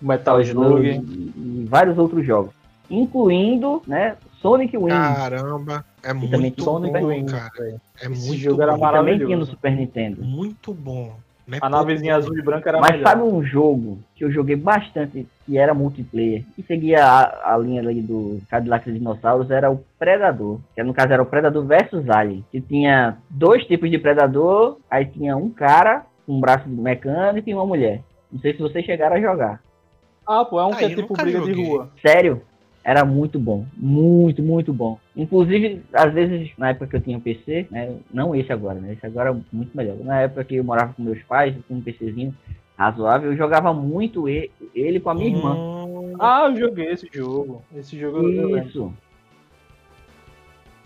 Metal 0.00 0.40
Slug 0.40 0.86
e, 0.86 0.92
e 1.36 1.66
vários 1.68 1.98
outros 1.98 2.24
jogos, 2.24 2.52
incluindo, 2.88 3.82
né, 3.88 4.14
Sonic 4.40 4.76
Wings. 4.76 5.16
Caramba, 5.16 5.84
é 6.00 6.14
também 6.14 6.40
muito 6.42 6.62
Sonic 6.62 7.00
bom, 7.00 7.06
Wings, 7.08 7.32
cara. 7.32 7.80
É 8.00 8.06
Esse 8.06 8.28
muito 8.28 8.40
jogo 8.40 8.62
era 8.62 8.76
bom. 8.76 8.78
também 8.78 8.92
maravilhoso. 8.92 9.26
tinha 9.26 9.36
no 9.36 9.46
Super 9.46 9.72
Nintendo. 9.72 10.22
Muito 10.22 10.72
bom. 10.72 11.16
É 11.50 11.58
A 11.62 11.68
navezinha 11.70 12.14
azul 12.16 12.36
e 12.38 12.42
branca 12.42 12.68
era 12.68 12.78
Mas 12.78 12.90
melhor. 12.92 13.08
sabe 13.08 13.22
um 13.22 13.42
jogo 13.42 13.98
que 14.14 14.22
eu 14.24 14.30
joguei 14.30 14.54
bastante, 14.54 15.26
que 15.46 15.56
era 15.56 15.72
multiplayer, 15.72 16.44
e 16.58 16.62
seguia 16.62 17.02
a, 17.04 17.54
a 17.54 17.58
linha 17.58 17.80
ali 17.80 18.02
do 18.02 18.38
Cadillac 18.50 18.84
dos 18.84 18.98
Dinossauros, 18.98 19.50
era 19.50 19.70
o 19.70 19.82
Predador. 19.98 20.60
Que 20.74 20.82
no 20.82 20.92
caso 20.92 21.12
era 21.12 21.22
o 21.22 21.26
Predador 21.26 21.64
versus 21.64 22.08
Alien. 22.10 22.44
Que 22.52 22.60
tinha 22.60 23.16
dois 23.30 23.64
tipos 23.64 23.90
de 23.90 23.98
Predador, 23.98 24.76
aí 24.90 25.06
tinha 25.06 25.36
um 25.36 25.48
cara 25.48 26.04
com 26.26 26.34
um 26.34 26.40
braço 26.40 26.68
mecânico 26.68 27.48
e 27.48 27.54
uma 27.54 27.64
mulher. 27.64 28.02
Não 28.30 28.38
sei 28.40 28.52
se 28.52 28.60
vocês 28.60 28.84
chegaram 28.84 29.16
a 29.16 29.20
jogar. 29.20 29.60
Ah, 30.26 30.44
pô, 30.44 30.60
é 30.60 30.66
um 30.66 30.72
Ah, 30.72 30.76
que 30.76 30.84
é 30.84 30.94
tipo 30.94 31.14
briga 31.14 31.38
joguei. 31.38 31.54
de 31.54 31.64
rua. 31.66 31.88
Sério, 32.06 32.42
era 32.88 33.04
muito 33.04 33.38
bom. 33.38 33.66
Muito, 33.76 34.42
muito 34.42 34.72
bom. 34.72 34.98
Inclusive, 35.14 35.82
às 35.92 36.10
vezes, 36.10 36.50
na 36.56 36.70
época 36.70 36.86
que 36.86 36.96
eu 36.96 37.00
tinha 37.02 37.18
um 37.18 37.20
PC, 37.20 37.66
né? 37.70 37.94
Não 38.10 38.34
esse 38.34 38.50
agora, 38.50 38.80
né? 38.80 38.94
Esse 38.94 39.04
agora 39.04 39.28
é 39.28 39.36
muito 39.52 39.76
melhor. 39.76 39.96
Na 40.02 40.22
época 40.22 40.42
que 40.44 40.54
eu 40.56 40.64
morava 40.64 40.94
com 40.94 41.02
meus 41.02 41.22
pais, 41.24 41.54
tinha 41.66 41.78
um 41.78 41.82
PCzinho 41.82 42.34
razoável, 42.78 43.30
eu 43.30 43.36
jogava 43.36 43.74
muito 43.74 44.26
ele 44.26 45.00
com 45.00 45.10
a 45.10 45.14
minha 45.14 45.28
irmã. 45.28 45.54
Hum, 45.54 46.14
Ah, 46.18 46.46
eu 46.48 46.56
joguei 46.56 46.86
esse 46.86 47.06
jogo. 47.12 47.62
Esse 47.76 47.98
jogo 47.98 48.18
eu, 48.18 48.22
lembro. 48.48 48.58
Isso. 48.60 48.92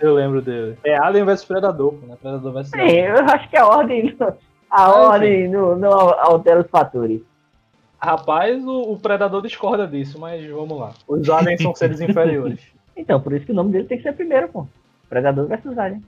Eu 0.00 0.14
lembro 0.14 0.42
dele. 0.42 0.76
É 0.84 0.96
Alien 1.00 1.24
vs 1.24 1.44
Predador, 1.44 1.94
né? 2.04 2.16
Predador 2.20 2.52
vs 2.52 2.68
Sim, 2.70 2.80
Alien. 2.80 3.04
eu 3.04 3.14
acho 3.26 3.48
que 3.48 3.56
a 3.56 3.64
ordem, 3.68 4.16
a 4.20 4.34
Ah, 4.70 4.90
ordem 5.08 5.48
não, 5.48 5.78
não 5.78 5.92
altera 5.92 6.60
os 6.62 6.66
fatores. 6.68 7.20
Rapaz, 8.04 8.60
o, 8.66 8.92
o 8.92 8.98
Predador 8.98 9.40
discorda 9.42 9.86
disso, 9.86 10.18
mas 10.18 10.44
vamos 10.50 10.76
lá. 10.76 10.92
Os 11.06 11.30
aliens 11.30 11.62
são 11.62 11.72
seres 11.72 12.00
inferiores. 12.02 12.60
Então, 12.96 13.20
por 13.20 13.32
isso 13.32 13.46
que 13.46 13.52
o 13.52 13.54
nome 13.54 13.70
dele 13.70 13.84
tem 13.84 13.96
que 13.96 14.02
ser 14.02 14.12
primeiro, 14.12 14.48
pô. 14.48 14.66
Predador 15.08 15.46
versus 15.46 15.78
Alien. 15.78 16.02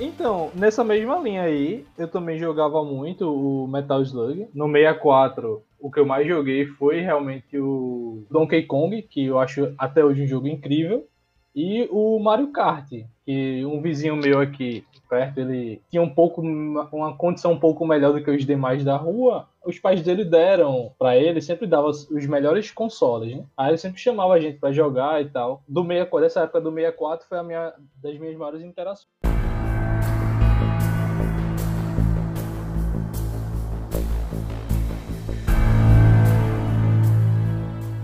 Então, 0.00 0.50
nessa 0.56 0.82
mesma 0.82 1.18
linha 1.18 1.42
aí, 1.42 1.86
eu 1.96 2.08
também 2.08 2.36
jogava 2.36 2.82
muito 2.82 3.32
o 3.32 3.68
Metal 3.68 4.02
Slug. 4.02 4.48
No 4.52 4.66
64, 4.66 5.62
o 5.78 5.90
que 5.90 6.00
eu 6.00 6.06
mais 6.06 6.26
joguei 6.26 6.66
foi 6.66 7.00
realmente 7.00 7.56
o 7.58 8.24
Donkey 8.28 8.64
Kong, 8.64 9.02
que 9.02 9.26
eu 9.26 9.38
acho 9.38 9.72
até 9.78 10.04
hoje 10.04 10.22
um 10.22 10.26
jogo 10.26 10.48
incrível. 10.48 11.06
E 11.54 11.88
o 11.90 12.18
Mario 12.20 12.52
Kart, 12.52 12.88
que 13.24 13.64
um 13.64 13.82
vizinho 13.82 14.14
meu 14.16 14.38
aqui 14.38 14.84
perto, 15.08 15.40
ele 15.40 15.82
tinha 15.90 16.00
um 16.00 16.08
pouco 16.08 16.40
uma 16.40 17.16
condição 17.16 17.52
um 17.52 17.58
pouco 17.58 17.84
melhor 17.84 18.12
do 18.12 18.22
que 18.22 18.30
os 18.30 18.46
demais 18.46 18.84
da 18.84 18.96
rua. 18.96 19.48
Os 19.66 19.76
pais 19.76 20.00
dele 20.00 20.24
deram 20.24 20.92
pra 20.96 21.16
ele, 21.16 21.42
sempre 21.42 21.66
dava 21.66 21.88
os 21.88 22.26
melhores 22.26 22.70
consoles, 22.70 23.36
né? 23.36 23.44
Aí 23.56 23.70
ele 23.70 23.78
sempre 23.78 24.00
chamava 24.00 24.34
a 24.34 24.40
gente 24.40 24.58
pra 24.58 24.70
jogar 24.70 25.20
e 25.20 25.28
tal. 25.28 25.62
Do 25.66 25.82
64, 25.82 26.20
dessa 26.20 26.40
época 26.42 26.60
do 26.60 26.72
64 26.72 27.26
foi 27.28 27.38
a 27.38 27.42
minha 27.42 27.74
das 28.00 28.16
minhas 28.16 28.36
maiores 28.36 28.62
interações. 28.62 29.10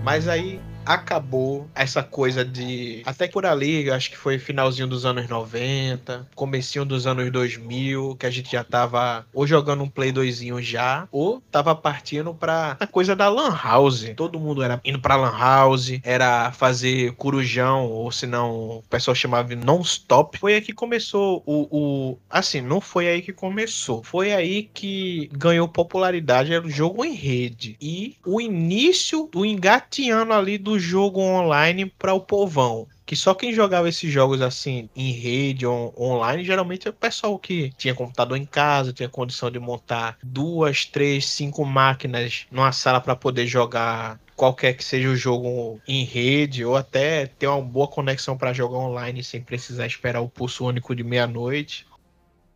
Mas 0.02 0.28
aí 0.28 0.60
acabou 0.86 1.68
essa 1.74 2.02
coisa 2.02 2.44
de. 2.44 3.02
Até 3.04 3.26
por 3.26 3.44
ali, 3.44 3.90
acho 3.90 4.10
que 4.10 4.16
foi 4.16 4.38
finalzinho 4.38 4.86
dos 4.86 5.04
anos 5.04 5.28
90, 5.28 6.28
comecinho 6.34 6.84
dos 6.84 7.06
anos 7.06 7.30
2000, 7.30 8.16
que 8.16 8.26
a 8.26 8.30
gente 8.30 8.52
já 8.52 8.62
tava 8.62 9.26
ou 9.34 9.46
jogando 9.46 9.82
um 9.82 9.88
Play 9.88 10.12
2 10.12 10.36
já, 10.62 11.08
ou 11.10 11.42
tava 11.50 11.74
partindo 11.74 12.32
pra 12.32 12.76
coisa 12.90 13.16
da 13.16 13.28
Lan 13.28 13.54
House. 13.62 14.12
Todo 14.16 14.38
mundo 14.38 14.62
era 14.62 14.80
indo 14.84 15.00
pra 15.00 15.16
Lan 15.16 15.36
House, 15.36 15.98
era 16.02 16.52
fazer 16.52 17.12
corujão, 17.12 17.86
ou 17.86 18.12
se 18.12 18.26
não, 18.26 18.78
o 18.78 18.84
pessoal 18.88 19.14
chamava 19.14 19.48
de 19.48 19.56
non-stop. 19.56 20.38
Foi 20.38 20.54
aí 20.54 20.60
que 20.60 20.72
começou 20.72 21.42
o, 21.44 21.68
o. 21.70 22.18
Assim, 22.30 22.60
não 22.60 22.80
foi 22.80 23.08
aí 23.08 23.22
que 23.22 23.32
começou. 23.32 24.04
Foi 24.04 24.32
aí 24.32 24.62
que 24.62 25.28
ganhou 25.32 25.66
popularidade, 25.66 26.52
era 26.52 26.64
o 26.64 26.70
jogo 26.70 27.04
em 27.04 27.14
rede. 27.14 27.76
E 27.80 28.16
o 28.24 28.40
início 28.40 29.28
do 29.32 29.44
engateando 29.44 30.32
ali 30.32 30.58
do 30.58 30.75
jogo 30.78 31.20
online 31.20 31.86
para 31.86 32.14
o 32.14 32.20
povão. 32.20 32.86
Que 33.04 33.14
só 33.14 33.34
quem 33.34 33.52
jogava 33.52 33.88
esses 33.88 34.10
jogos 34.10 34.42
assim 34.42 34.88
em 34.96 35.12
rede 35.12 35.64
ou 35.64 35.94
online 35.96 36.44
geralmente 36.44 36.88
é 36.88 36.90
o 36.90 36.94
pessoal 36.94 37.38
que 37.38 37.70
tinha 37.76 37.94
computador 37.94 38.36
em 38.36 38.44
casa, 38.44 38.92
tinha 38.92 39.08
condição 39.08 39.50
de 39.50 39.60
montar 39.60 40.18
duas, 40.22 40.84
três, 40.84 41.26
cinco 41.26 41.64
máquinas 41.64 42.46
numa 42.50 42.72
sala 42.72 43.00
para 43.00 43.14
poder 43.14 43.46
jogar 43.46 44.18
qualquer 44.34 44.74
que 44.74 44.84
seja 44.84 45.08
o 45.08 45.16
jogo 45.16 45.80
em 45.86 46.04
rede 46.04 46.64
ou 46.64 46.76
até 46.76 47.26
ter 47.26 47.46
uma 47.46 47.62
boa 47.62 47.88
conexão 47.88 48.36
para 48.36 48.52
jogar 48.52 48.78
online 48.78 49.24
sem 49.24 49.40
precisar 49.40 49.86
esperar 49.86 50.20
o 50.20 50.28
pulso 50.28 50.66
único 50.66 50.94
de 50.94 51.02
meia-noite. 51.02 51.86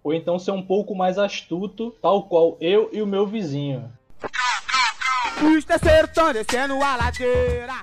Ou 0.03 0.15
então 0.15 0.39
ser 0.39 0.51
um 0.51 0.63
pouco 0.63 0.95
mais 0.95 1.19
astuto, 1.19 1.95
tal 2.03 2.25
qual 2.25 2.57
eu 2.61 2.91
e 2.93 3.03
o 3.03 3.07
meu 3.07 3.27
vizinho. 3.27 3.91
Os 5.43 5.65
terceiros 5.65 6.11
tão 6.13 6.33
descendo 6.33 6.75
a 6.83 6.97
ladeira. 6.97 7.75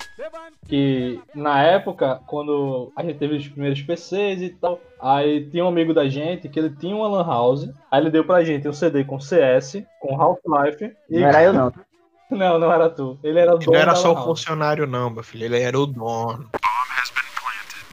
Que 0.68 1.20
na 1.34 1.64
época, 1.64 2.22
quando 2.28 2.92
a 2.96 3.04
gente 3.04 3.18
teve 3.18 3.36
os 3.36 3.48
primeiros 3.48 3.82
PCs 3.82 4.42
e 4.42 4.50
tal, 4.50 4.80
aí 5.00 5.50
tinha 5.50 5.66
um 5.66 5.70
amigo 5.70 5.94
da 5.94 6.08
gente 6.08 6.48
que 6.50 6.60
ele 6.60 6.70
tinha 6.70 6.96
uma 6.96 7.08
lan 7.08 7.26
house, 7.26 7.70
aí 7.90 8.02
ele 8.02 8.12
deu 8.12 8.24
pra 8.24 8.44
gente 8.44 8.68
um 8.68 8.74
CD 8.74 9.04
com 9.04 9.20
CS, 9.20 9.84
com 10.00 10.22
Half-Life 10.22 10.96
e... 11.10 11.20
Não 11.20 11.28
era 11.28 11.44
eu, 11.44 11.54
não. 11.54 11.74
Não, 12.30 12.60
não 12.60 12.70
era 12.70 12.90
tu. 12.90 13.18
Ele 13.24 13.40
era 13.40 13.54
o 13.54 13.56
Ele 13.56 13.64
dono 13.64 13.72
não 13.72 13.82
era 13.82 13.94
da 13.94 13.96
só 13.98 14.12
o 14.12 14.26
funcionário 14.26 14.86
não, 14.86 15.10
meu 15.10 15.24
filho, 15.24 15.46
ele 15.46 15.62
era 15.62 15.80
o 15.80 15.86
dono. 15.86 16.52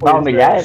Pra 0.01 0.17
humilhar? 0.17 0.61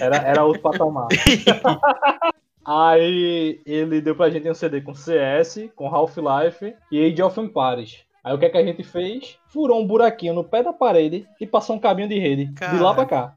Era, 0.00 0.16
era 0.16 0.44
outro 0.44 0.60
patamar. 0.60 1.06
Aí 2.66 3.62
ele 3.64 4.00
deu 4.00 4.16
pra 4.16 4.30
gente 4.30 4.50
um 4.50 4.54
CD 4.54 4.80
com 4.80 4.96
CS, 4.96 5.70
com 5.76 5.86
Half-Life 5.86 6.74
e 6.90 7.06
Age 7.06 7.22
of 7.22 7.40
Empires. 7.40 8.04
Aí 8.28 8.34
o 8.34 8.38
que, 8.38 8.44
é 8.44 8.50
que 8.50 8.58
a 8.58 8.62
gente 8.62 8.84
fez? 8.84 9.38
Furou 9.46 9.82
um 9.82 9.86
buraquinho 9.86 10.34
no 10.34 10.44
pé 10.44 10.62
da 10.62 10.70
parede 10.70 11.26
e 11.40 11.46
passou 11.46 11.76
um 11.76 11.78
cabinho 11.78 12.10
de 12.10 12.18
rede. 12.18 12.44
De 12.44 12.78
lá 12.78 12.92
pra 12.92 13.06
cá. 13.06 13.34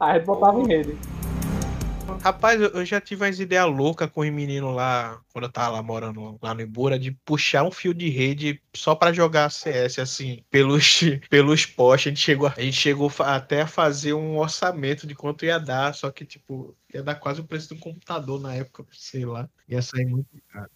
Aí 0.00 0.12
a 0.12 0.14
gente 0.14 0.24
botava 0.24 0.58
em 0.58 0.66
rede. 0.66 0.96
Rapaz, 2.22 2.58
eu 2.58 2.82
já 2.82 2.98
tive 2.98 3.24
umas 3.24 3.38
ideias 3.38 3.66
loucas 3.66 4.08
com 4.10 4.22
os 4.22 4.30
meninos 4.30 4.74
lá, 4.74 5.20
quando 5.34 5.44
eu 5.44 5.52
tava 5.52 5.74
lá 5.74 5.82
morando 5.82 6.38
lá 6.42 6.54
no 6.54 6.62
Ibura, 6.62 6.98
de 6.98 7.10
puxar 7.26 7.62
um 7.62 7.70
fio 7.70 7.92
de 7.92 8.08
rede 8.08 8.58
só 8.74 8.94
pra 8.94 9.12
jogar 9.12 9.50
CS, 9.50 9.98
assim, 9.98 10.42
pelos, 10.50 11.00
pelos 11.28 11.66
postes. 11.66 12.06
A 12.06 12.08
gente 12.08 12.20
chegou, 12.20 12.46
a 12.48 12.60
gente 12.62 12.76
chegou 12.76 13.12
até 13.18 13.60
a 13.60 13.66
fazer 13.66 14.14
um 14.14 14.38
orçamento 14.38 15.06
de 15.06 15.14
quanto 15.14 15.44
ia 15.44 15.60
dar, 15.60 15.94
só 15.94 16.10
que, 16.10 16.24
tipo, 16.24 16.74
ia 16.94 17.02
dar 17.02 17.16
quase 17.16 17.42
o 17.42 17.44
preço 17.44 17.68
de 17.68 17.74
um 17.74 17.78
computador 17.78 18.40
na 18.40 18.54
época, 18.54 18.86
sei 18.92 19.26
lá. 19.26 19.46
Ia 19.68 19.82
sair 19.82 20.06
muito 20.06 20.26
caro. 20.48 20.70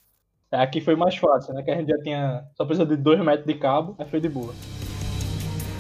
Aqui 0.52 0.80
foi 0.80 0.94
mais 0.96 1.16
fácil, 1.16 1.54
né? 1.54 1.62
Que 1.62 1.70
a 1.70 1.76
gente 1.76 1.88
já 1.88 1.98
tinha. 1.98 2.44
Só 2.56 2.64
precisa 2.64 2.86
de 2.86 2.96
2 2.96 3.18
metros 3.24 3.46
de 3.46 3.54
cabo, 3.54 3.94
aí 3.98 4.06
foi 4.08 4.20
de 4.20 4.28
boa. 4.28 4.54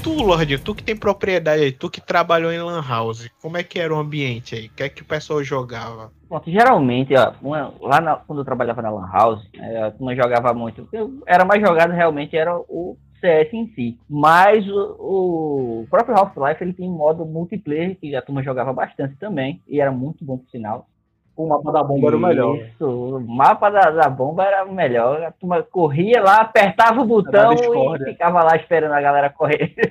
Tu, 0.02 0.12
Lorde, 0.22 0.56
tu 0.58 0.72
que 0.74 0.84
tem 0.84 0.96
propriedade 0.96 1.62
aí, 1.62 1.72
tu 1.72 1.90
que 1.90 2.00
trabalhou 2.00 2.52
em 2.52 2.60
Lan 2.62 2.80
House, 2.80 3.28
como 3.42 3.56
é 3.56 3.64
que 3.64 3.78
era 3.80 3.92
o 3.92 3.98
ambiente 3.98 4.54
aí? 4.54 4.66
O 4.66 4.70
que 4.70 4.82
é 4.84 4.88
que 4.88 5.02
o 5.02 5.04
pessoal 5.04 5.42
jogava? 5.42 6.12
Pronto, 6.28 6.48
geralmente, 6.48 7.12
ó, 7.16 7.32
lá 7.80 8.00
na- 8.00 8.16
quando 8.16 8.38
eu 8.40 8.44
trabalhava 8.44 8.80
na 8.82 8.90
Lan 8.90 9.08
House, 9.12 9.44
é, 9.54 9.82
a 9.82 9.90
turma 9.90 10.14
jogava 10.14 10.54
muito. 10.54 10.88
eu- 10.92 11.22
Era 11.26 11.44
mais 11.44 11.60
jogado 11.60 11.90
realmente 11.92 12.36
era 12.36 12.56
o 12.56 12.96
CS 13.20 13.52
em 13.56 13.66
si. 13.74 13.98
Mas 14.08 14.64
o, 14.68 15.82
o 15.82 15.86
próprio 15.90 16.16
Half-Life 16.16 16.62
ele 16.62 16.72
tem 16.72 16.88
modo 16.88 17.24
multiplayer 17.26 17.96
que 17.98 18.14
a 18.14 18.22
turma 18.22 18.42
jogava 18.44 18.72
bastante 18.72 19.16
também. 19.16 19.60
E 19.66 19.80
era 19.80 19.90
muito 19.90 20.24
bom 20.24 20.38
por 20.38 20.48
sinal. 20.50 20.86
O 21.36 21.46
mapa 21.46 21.70
da 21.70 21.82
bomba 21.82 22.08
era 22.08 22.16
o 22.16 22.20
melhor. 22.20 22.56
Isso, 22.56 23.16
o 23.16 23.20
mapa 23.20 23.70
da, 23.70 23.90
da 23.90 24.08
bomba 24.08 24.44
era 24.44 24.64
o 24.64 24.72
melhor. 24.72 25.22
A 25.22 25.30
turma 25.30 25.62
corria 25.62 26.22
lá, 26.22 26.40
apertava 26.40 27.02
o 27.02 27.04
botão 27.04 27.52
e 27.52 28.04
ficava 28.04 28.42
lá 28.42 28.56
esperando 28.56 28.92
a 28.92 29.00
galera 29.00 29.28
correr. 29.28 29.74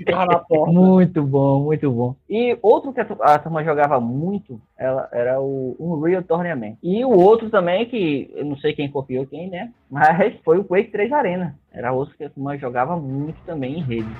Ficava 0.00 0.24
na 0.24 0.38
porta. 0.38 0.72
Muito 0.72 1.22
bom, 1.22 1.64
muito 1.64 1.90
bom. 1.90 2.14
E 2.28 2.56
outro 2.62 2.90
que 2.90 3.00
a 3.00 3.38
turma 3.38 3.62
jogava 3.62 4.00
muito 4.00 4.58
ela, 4.78 5.06
era 5.12 5.38
o 5.40 5.76
Unreal 5.78 6.22
Tournament. 6.22 6.76
E 6.82 7.04
o 7.04 7.10
outro 7.10 7.50
também, 7.50 7.84
que 7.84 8.30
eu 8.34 8.46
não 8.46 8.56
sei 8.56 8.72
quem 8.72 8.90
copiou 8.90 9.26
quem, 9.26 9.50
né? 9.50 9.70
Mas 9.90 10.34
foi 10.42 10.58
o 10.58 10.64
Quake 10.64 10.90
3 10.90 11.12
Arena. 11.12 11.54
Era 11.70 11.92
outro 11.92 12.16
que 12.16 12.24
a 12.24 12.30
turma 12.30 12.56
jogava 12.56 12.96
muito 12.96 13.36
também 13.44 13.78
em 13.78 13.82
rede. 13.82 14.10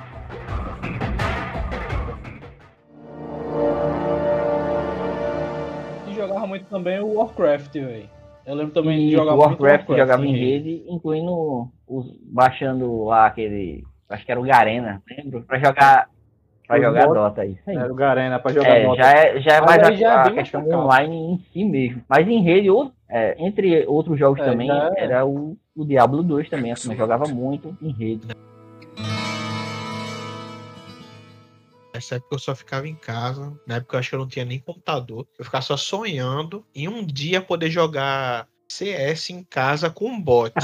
Jogava 6.40 6.46
muito 6.46 6.64
também 6.66 7.00
o 7.00 7.14
Warcraft, 7.14 7.72
velho. 7.74 8.09
Eu 8.46 8.55
lembro 8.55 8.72
também 8.72 8.98
de 9.09 9.12
jogar 9.12 9.35
o 9.35 9.37
muito 9.37 9.62
Warcraft 9.62 9.88
jogava 9.98 10.26
em 10.26 10.33
rede. 10.37 10.83
incluindo 10.88 11.68
os, 11.87 12.07
baixando 12.22 13.05
lá 13.05 13.26
aquele. 13.26 13.85
Acho 14.09 14.24
que 14.24 14.33
era 14.33 14.40
o 14.40 14.44
Garena, 14.44 15.03
lembro? 15.09 15.42
Pra 15.42 15.59
jogar. 15.59 16.09
Pra 16.66 16.81
jogar. 16.81 17.07
Dota, 17.07 17.44
isso 17.44 17.62
aí. 17.68 17.76
Era 17.76 17.92
o 17.92 17.94
Garena 17.94 18.38
pra 18.38 18.53
jogar 18.53 18.68
É, 18.76 18.85
Dota. 18.85 18.96
já 19.03 19.11
é, 19.12 19.40
já 19.40 19.53
é 19.57 19.61
Mas 19.61 19.66
mais 19.76 19.83
a, 19.88 19.92
já 19.92 20.09
é 20.09 20.12
a 20.14 20.16
mais 20.22 20.35
questão 20.35 20.68
online 20.68 21.16
em 21.16 21.38
si 21.53 21.64
mesmo. 21.64 22.03
Mas 22.09 22.26
em 22.29 22.42
rede, 22.42 22.70
ou- 22.70 22.90
é, 23.09 23.35
entre 23.38 23.85
outros 23.87 24.18
jogos 24.18 24.40
É, 24.40 24.44
também, 24.44 24.70
é. 24.70 24.90
era 25.05 25.26
o, 25.26 25.57
o 25.76 25.85
Diablo 25.85 26.22
2 26.22 26.48
também. 26.48 26.72
A 26.72 26.76
turma 26.76 26.96
jogava 26.96 27.24
muito 27.29 27.76
em 27.83 27.92
rede. 27.92 28.26
Nessa 32.01 32.17
época 32.17 32.35
eu 32.35 32.39
só 32.39 32.55
ficava 32.55 32.89
em 32.89 32.97
casa. 32.97 33.55
Na 33.67 33.75
época 33.77 33.95
eu 33.95 34.01
acho 34.01 34.09
que 34.09 34.15
eu 34.15 34.21
não 34.21 34.27
tinha 34.27 34.45
nem 34.47 34.59
computador. 34.59 35.29
Eu 35.39 35.45
ficava 35.45 35.61
só 35.61 35.77
sonhando 35.77 36.67
em 36.75 36.89
um 36.89 37.05
dia 37.05 37.43
poder 37.43 37.71
jogar 37.71 38.49
CS 38.67 39.29
em 39.31 39.45
casa 39.45 39.91
com 39.91 40.07
um 40.09 40.19
bot. 40.19 40.55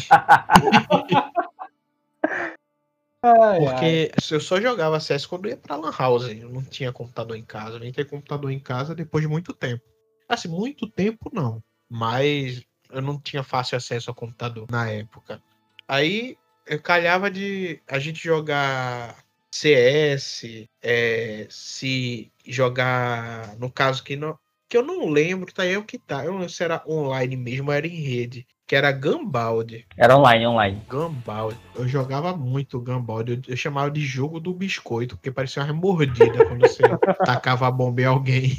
Ai, 3.23 3.23
ai. 3.23 3.59
Porque 3.59 4.13
eu 4.31 4.41
só 4.41 4.59
jogava 4.59 4.99
CS 4.99 5.27
quando 5.27 5.47
ia 5.47 5.59
pra 5.59 5.77
Lan 5.77 5.93
House. 5.97 6.31
Eu 6.31 6.49
não 6.49 6.65
tinha 6.65 6.91
computador 6.91 7.37
em 7.37 7.45
casa. 7.45 7.77
Eu 7.77 7.81
nem 7.81 7.93
ter 7.93 8.09
computador 8.09 8.51
em 8.51 8.59
casa 8.59 8.95
depois 8.95 9.21
de 9.21 9.29
muito 9.29 9.53
tempo. 9.53 9.85
Assim, 10.27 10.49
muito 10.49 10.91
tempo 10.91 11.31
não. 11.35 11.63
Mas 11.87 12.65
eu 12.91 13.03
não 13.03 13.21
tinha 13.21 13.43
fácil 13.43 13.77
acesso 13.77 14.09
ao 14.09 14.15
computador 14.15 14.67
na 14.71 14.89
época. 14.89 15.43
Aí 15.87 16.39
eu 16.67 16.81
calhava 16.81 17.31
de 17.31 17.79
a 17.87 17.99
gente 17.99 18.25
jogar 18.25 19.26
CS, 19.57 20.69
é, 20.83 21.47
se 21.49 22.31
jogar, 22.47 23.57
no 23.59 23.71
caso 23.71 24.03
que 24.03 24.17
não, 24.17 24.37
que 24.69 24.77
eu 24.77 24.83
não 24.83 25.09
lembro, 25.09 25.53
tá 25.53 25.63
aí 25.63 25.77
o 25.77 25.85
que 25.85 25.99
tá. 25.99 26.25
Eu 26.25 26.33
não 26.33 26.39
lembro 26.41 26.53
se 26.53 26.63
era 26.63 26.83
online 26.87 27.37
mesmo, 27.37 27.69
ou 27.69 27.75
era 27.75 27.87
em 27.87 28.01
rede, 28.01 28.47
que 28.67 28.75
era 28.75 28.91
Gambald. 28.91 29.87
Era 29.97 30.17
online, 30.17 30.47
online. 30.47 30.83
Gambald. 30.89 31.57
Eu 31.75 31.87
jogava 31.87 32.37
muito 32.37 32.81
Gambald. 32.81 33.31
Eu, 33.31 33.41
eu 33.49 33.57
chamava 33.57 33.91
de 33.91 34.01
jogo 34.01 34.41
do 34.41 34.53
biscoito, 34.53 35.17
porque 35.17 35.31
parecia 35.31 35.63
uma 35.63 35.73
mordida 35.73 36.45
quando 36.47 36.61
você 36.63 36.83
tacava 37.25 37.69
a 37.69 37.71
bomba 37.71 38.03
em 38.03 38.05
alguém. 38.05 38.53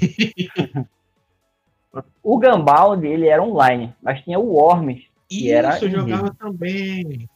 O 2.23 2.37
Gambald, 2.37 3.05
ele 3.05 3.27
era 3.27 3.43
online, 3.43 3.93
mas 4.01 4.21
tinha 4.21 4.39
o 4.39 4.53
Worms. 4.53 5.03
E 5.29 5.47
E 5.47 5.51
era 5.51 5.75
isso 5.75 5.85
eu 5.85 5.91
jogava 5.91 6.33
também. 6.33 7.29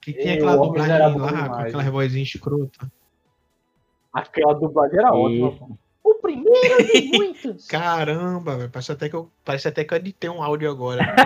Que 0.00 0.12
tinha 0.12 0.34
aquela 0.34 0.56
dublagem 0.56 1.18
lá, 1.18 1.48
com 1.48 1.54
aquela 1.54 1.90
vozinha 1.90 2.22
escrota. 2.22 2.90
Aquela 4.16 4.54
dublagem 4.54 4.98
era 4.98 5.12
ótima. 5.12 5.52
O 6.02 6.14
primeiro 6.14 6.86
de 6.86 7.10
muitos. 7.18 7.66
Caramba, 7.66 8.56
velho. 8.56 8.70
Parece 8.70 8.92
até 8.92 9.08
que 9.10 9.16
eu, 9.16 9.30
parece 9.44 9.68
até 9.68 9.84
que 9.84 9.92
eu 9.92 9.98
editei 9.98 10.30
um 10.30 10.42
áudio 10.42 10.70
agora. 10.70 11.02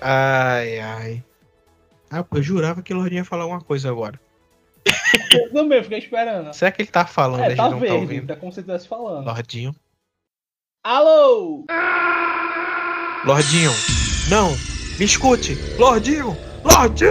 ai, 0.00 0.78
ai. 0.80 1.24
Ah, 2.10 2.24
eu 2.34 2.42
jurava 2.42 2.82
que 2.82 2.92
o 2.92 2.96
Lordinho 2.96 3.20
ia 3.20 3.24
falar 3.24 3.44
alguma 3.44 3.60
coisa 3.60 3.88
agora. 3.88 4.20
Eu 5.32 5.52
também 5.52 5.82
fiquei 5.82 5.98
esperando. 5.98 6.52
Será 6.52 6.70
que 6.72 6.82
ele 6.82 6.90
tá 6.90 7.06
falando? 7.06 7.40
a 7.42 7.46
É, 7.46 7.48
gente 7.50 7.56
tá 7.58 7.64
não 7.64 7.72
tá 7.72 7.76
verde, 7.78 7.96
ouvindo. 7.96 8.26
tá 8.26 8.36
como 8.36 8.52
se 8.52 8.60
estivesse 8.60 8.88
falando. 8.88 9.24
Lordinho. 9.24 9.74
Alô! 10.84 11.64
Lordinho. 13.24 13.70
Não. 14.28 14.50
Me 14.98 15.04
escute. 15.04 15.54
Lordinho. 15.78 16.36
Lordinho. 16.64 17.10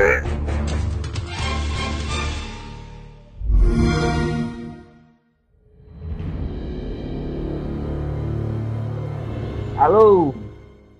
Alô? 9.77 10.33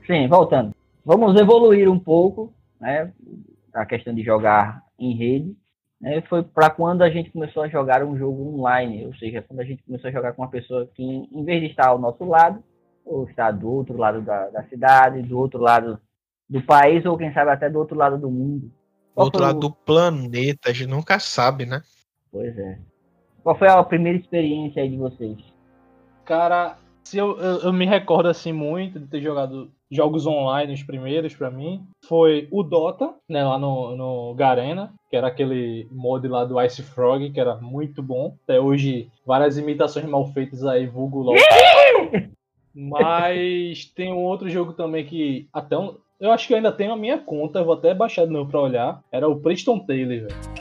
Sim, 0.06 0.28
voltando. 0.28 0.74
Vamos 1.06 1.40
evoluir 1.40 1.90
um 1.90 2.00
pouco, 2.00 2.54
né? 2.80 3.14
A 3.74 3.86
questão 3.86 4.14
de 4.14 4.24
jogar 4.24 4.82
em 5.00 5.16
rede. 5.16 5.56
Né, 6.00 6.20
foi 6.28 6.42
para 6.42 6.72
quando 6.72 7.04
a 7.04 7.12
gente 7.12 7.30
começou 7.30 7.62
a 7.62 7.68
jogar 7.68 8.04
um 8.04 8.18
jogo 8.18 8.58
online, 8.58 9.06
ou 9.06 9.14
seja, 9.16 9.44
quando 9.44 9.60
a 9.60 9.64
gente 9.64 9.84
começou 9.84 10.08
a 10.08 10.12
jogar 10.12 10.34
com 10.34 10.42
uma 10.42 10.50
pessoa 10.50 10.90
que, 10.96 11.04
em 11.04 11.46
vez 11.46 11.62
de 11.62 11.68
estar 11.68 11.90
ao 11.90 12.00
nosso 12.00 12.26
lado, 12.26 12.64
ou 13.06 13.30
estar 13.30 13.52
do 13.52 13.70
outro 13.70 13.96
lado 13.96 14.20
da, 14.22 14.50
da 14.50 14.64
cidade, 14.64 15.22
do 15.22 15.38
outro 15.38 15.60
lado 15.60 16.00
do 16.52 16.62
país, 16.62 17.06
ou 17.06 17.18
quem 17.18 17.34
sabe 17.34 17.50
até 17.50 17.70
do 17.70 17.80
outro 17.80 17.98
lado 17.98 18.18
do 18.18 18.30
mundo. 18.30 18.64
Do 18.66 18.72
Qual 19.16 19.26
outro 19.26 19.40
foi 19.40 19.48
lado 19.48 19.58
o- 19.58 19.62
do 19.62 19.72
planeta, 19.72 20.70
a 20.70 20.74
gente 20.74 20.90
nunca 20.90 21.18
sabe, 21.18 21.66
né? 21.66 21.82
Pois 22.30 22.58
é. 22.58 22.78
Qual 23.42 23.58
foi 23.58 23.70
a 23.70 23.82
primeira 23.84 24.18
experiência 24.20 24.84
aí 24.84 24.90
de 24.90 24.98
vocês? 24.98 25.38
Cara, 26.26 26.78
se 27.06 27.18
eu, 27.18 27.40
eu, 27.40 27.60
eu 27.62 27.74
me 27.74 27.86
recordo 27.86 28.28
assim 28.28 28.52
muito 28.52 29.00
de 29.00 29.08
ter 29.08 29.22
jogado 29.22 29.72
jogos 29.90 30.26
online, 30.28 30.74
os 30.74 30.84
primeiros 30.84 31.34
pra 31.34 31.50
mim, 31.50 31.86
foi 32.06 32.48
o 32.52 32.64
Dota, 32.64 33.14
né, 33.30 33.44
lá 33.44 33.58
no, 33.58 33.96
no 33.96 34.34
Garena, 34.36 34.94
que 35.10 35.16
era 35.16 35.28
aquele 35.28 35.88
mod 35.90 36.26
lá 36.28 36.44
do 36.46 36.62
Ice 36.62 36.84
Frog, 36.84 37.30
que 37.32 37.40
era 37.40 37.56
muito 37.56 38.04
bom. 38.04 38.36
Até 38.44 38.60
hoje, 38.60 39.10
várias 39.26 39.58
imitações 39.58 40.06
mal 40.06 40.28
feitas 40.34 40.66
aí, 40.66 40.86
vulgo 40.86 41.22
LOL. 41.22 41.36
Mas 42.74 43.86
tem 43.96 44.14
um 44.14 44.24
outro 44.24 44.50
jogo 44.50 44.74
também 44.74 45.06
que 45.06 45.48
até 45.52 45.78
um, 45.78 45.96
eu 46.22 46.32
acho 46.32 46.48
que 46.48 46.54
eu 46.54 46.58
ainda 46.58 46.72
tenho 46.72 46.94
a 46.94 46.98
minha 46.98 47.18
conta, 47.18 47.60
eu 47.60 47.66
vou 47.66 47.74
até 47.74 47.94
baixar 47.94 48.26
de 48.26 48.32
novo 48.32 48.50
pra 48.50 48.62
olhar. 48.62 49.02
Era 49.12 49.28
o 49.28 49.40
Preston 49.40 49.80
Taylor, 49.80 50.28
velho. 50.28 50.52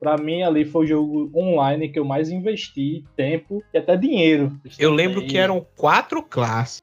Pra 0.00 0.18
mim, 0.18 0.42
ali 0.42 0.64
foi 0.66 0.84
o 0.84 0.86
jogo 0.88 1.30
online 1.34 1.88
que 1.88 1.98
eu 1.98 2.04
mais 2.04 2.28
investi 2.30 3.02
tempo 3.16 3.62
e 3.72 3.78
até 3.78 3.96
dinheiro. 3.96 4.52
Eu 4.78 4.92
lembro 4.92 5.26
que 5.26 5.38
eram 5.38 5.64
quatro 5.76 6.22
classes. 6.22 6.82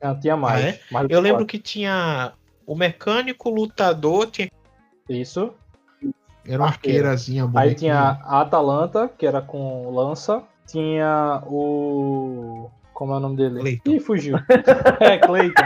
Ah, 0.00 0.14
tinha 0.14 0.36
mais. 0.36 0.64
Ah, 0.64 0.68
é? 0.68 0.80
mais 0.90 1.06
Eu 1.10 1.20
lembro 1.20 1.38
quatro. 1.40 1.46
que 1.46 1.58
tinha 1.58 2.32
o 2.64 2.76
mecânico, 2.76 3.48
o 3.48 3.52
lutador, 3.54 4.26
tinha. 4.30 4.48
Isso. 5.08 5.52
Era 6.46 6.58
uma 6.62 6.68
Arqueira. 6.68 7.08
arqueirazinha 7.08 7.42
Aí 7.44 7.48
bonequinha. 7.50 7.76
tinha 7.76 7.98
a 8.24 8.40
Atalanta, 8.42 9.08
que 9.08 9.26
era 9.26 9.42
com 9.42 9.90
lança. 9.90 10.44
Tinha 10.68 11.42
o. 11.46 12.70
Como 12.94 13.12
é 13.12 13.16
o 13.16 13.20
nome 13.20 13.36
dele? 13.36 13.60
Clayton. 13.60 13.90
Ih, 13.90 14.00
fugiu. 14.00 14.36
é, 15.00 15.18
Clayton. 15.18 15.62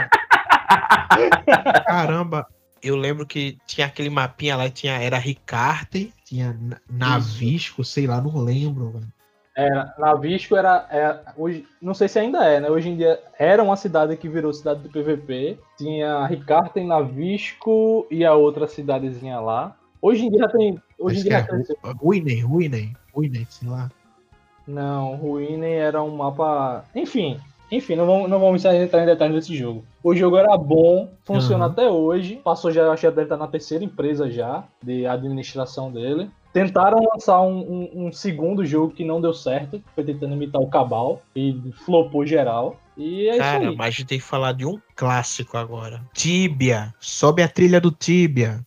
Caramba, 1.85 2.47
eu 2.81 2.95
lembro 2.95 3.25
que 3.25 3.57
tinha 3.65 3.87
aquele 3.87 4.09
mapinha 4.09 4.55
lá, 4.55 4.69
tinha, 4.69 4.93
era 4.93 5.17
Ricarte, 5.17 6.13
tinha 6.25 6.55
Na- 6.59 6.77
Navisco, 6.89 7.83
sei 7.83 8.07
lá, 8.07 8.21
não 8.21 8.37
lembro. 8.37 8.91
velho. 8.91 9.07
Era, 9.55 9.93
Navisco 9.99 10.55
era. 10.55 10.87
é, 10.89 11.19
hoje, 11.37 11.65
não 11.81 11.93
sei 11.93 12.07
se 12.07 12.17
ainda 12.19 12.43
é, 12.45 12.59
né? 12.59 12.69
Hoje 12.69 12.89
em 12.89 12.97
dia 12.97 13.19
era 13.37 13.61
uma 13.63 13.75
cidade 13.75 14.17
que 14.17 14.27
virou 14.27 14.51
cidade 14.53 14.81
do 14.81 14.89
PVP. 14.89 15.59
Tinha 15.77 16.25
Ricarten, 16.25 16.87
Navisco 16.87 18.07
e 18.09 18.25
a 18.25 18.33
outra 18.33 18.67
cidadezinha 18.67 19.39
lá. 19.39 19.75
Hoje 20.01 20.25
em 20.25 20.31
dia 20.31 20.47
tem. 20.49 20.81
Hoje 20.97 21.19
em 21.19 21.23
dia 21.23 21.37
é 21.37 21.39
já 21.41 21.47
cresceu. 21.47 21.77
Ru- 21.83 21.93
Ruinen, 22.01 22.41
Ruinen, 22.41 22.93
Ruinen, 23.13 23.45
sei 23.49 23.69
lá. 23.69 23.91
Não, 24.67 25.15
Ruinen 25.15 25.73
era 25.73 26.01
um 26.01 26.15
mapa. 26.15 26.85
Enfim, 26.95 27.39
enfim, 27.71 27.95
não 27.95 28.05
vamos, 28.05 28.29
não 28.29 28.39
vamos 28.39 28.63
entrar 28.63 29.03
em 29.03 29.05
detalhes 29.05 29.35
desse 29.35 29.55
jogo. 29.55 29.83
O 30.03 30.15
jogo 30.15 30.37
era 30.37 30.57
bom, 30.57 31.11
funciona 31.23 31.65
Aham. 31.65 31.71
até 31.73 31.89
hoje. 31.89 32.35
Passou 32.43 32.71
já, 32.71 32.91
acho 32.91 33.01
que 33.01 33.09
deve 33.09 33.23
estar 33.23 33.37
na 33.37 33.47
terceira 33.47 33.83
empresa 33.83 34.29
já, 34.31 34.63
de 34.81 35.05
administração 35.05 35.91
dele. 35.91 36.29
Tentaram 36.53 36.99
lançar 37.11 37.41
um, 37.41 37.57
um- 37.59 38.05
um 38.07 38.11
segundo 38.11 38.63
jogo 38.65 38.93
que 38.93 39.03
não 39.03 39.19
deu 39.19 39.33
certo, 39.33 39.83
foi 39.95 40.03
tentando 40.03 40.33
imitar 40.35 40.61
o 40.61 40.67
Cabal, 40.69 41.21
e 41.35 41.59
flopou 41.83 42.25
geral. 42.25 42.79
E 42.95 43.27
é 43.27 43.39
Cara, 43.39 43.63
isso 43.63 43.69
aí. 43.71 43.75
mas 43.75 43.87
a 43.87 43.89
gente 43.89 44.05
tem 44.07 44.19
que 44.19 44.23
falar 44.23 44.51
de 44.53 44.65
um 44.65 44.79
clássico 44.95 45.57
agora. 45.57 45.99
Tibia. 46.13 46.93
Sobe 46.99 47.41
a 47.41 47.49
trilha 47.49 47.81
do 47.81 47.89
Tibia. 47.91 48.61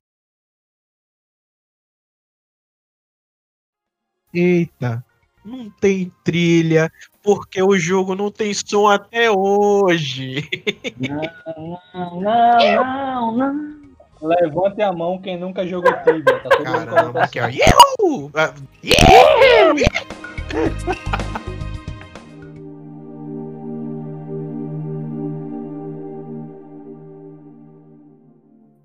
Eita. 4.35 5.05
Não 5.47 5.71
tem 5.71 6.13
trilha, 6.25 6.91
porque 7.23 7.63
o 7.63 7.79
jogo 7.79 8.17
não 8.17 8.33
tem 8.33 8.53
som 8.53 8.89
até 8.89 9.31
hoje. 9.31 10.43
Não, 10.99 12.21
não, 12.21 12.21
não, 12.21 13.37
não. 13.37 13.77
Levante 14.21 14.83
a 14.83 14.93
mão 14.93 15.21
quem 15.21 15.39
nunca 15.39 15.65
jogou 15.65 15.93
Tibia, 16.03 16.41
tá 16.41 16.49
todo 16.49 16.65
Caramba, 16.65 16.91
colocando 16.91 17.19
aqui, 17.19 17.39
ó. 17.39 17.45
assim. 17.47 17.59
Ihu! 17.59 18.31
Ah, 18.35 18.53
Ihu! 18.83 19.77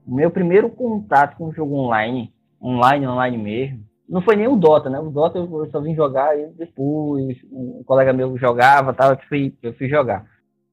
O 0.05 0.13
meu 0.13 0.29
primeiro 0.29 0.69
contato 0.69 1.37
com 1.37 1.47
o 1.47 1.53
jogo 1.53 1.73
online, 1.75 2.31
online, 2.61 3.07
online 3.07 3.37
mesmo, 3.37 3.83
não 4.11 4.21
foi 4.21 4.35
nem 4.35 4.47
o 4.47 4.55
Dota, 4.57 4.89
né? 4.89 4.99
O 4.99 5.09
Dota 5.09 5.37
eu 5.39 5.69
só 5.71 5.79
vim 5.79 5.95
jogar 5.95 6.29
aí 6.31 6.45
depois, 6.57 7.37
um 7.51 7.81
colega 7.85 8.11
meu 8.11 8.37
jogava, 8.37 8.93
tal, 8.93 9.11
eu 9.11 9.19
fui, 9.29 9.53
eu 9.63 9.73
fui 9.73 9.87
jogar. 9.87 10.25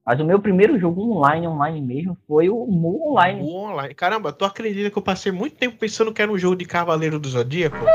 Mas 0.05 0.19
o 0.19 0.25
meu 0.25 0.39
primeiro 0.41 0.77
jogo 0.79 1.01
online, 1.01 1.47
online 1.47 1.81
mesmo, 1.81 2.17
foi 2.27 2.49
o 2.49 2.65
Mu 2.65 3.11
Online. 3.11 3.41
O 3.41 3.55
online. 3.55 3.93
Caramba, 3.93 4.33
tu 4.33 4.43
acredita 4.43 4.89
que 4.89 4.97
eu 4.97 5.01
passei 5.03 5.31
muito 5.31 5.55
tempo 5.55 5.77
pensando 5.77 6.13
que 6.13 6.21
era 6.21 6.31
um 6.31 6.37
jogo 6.37 6.55
de 6.57 6.65
Cavaleiro 6.65 7.17
do 7.19 7.29
Zodíaco? 7.29 7.77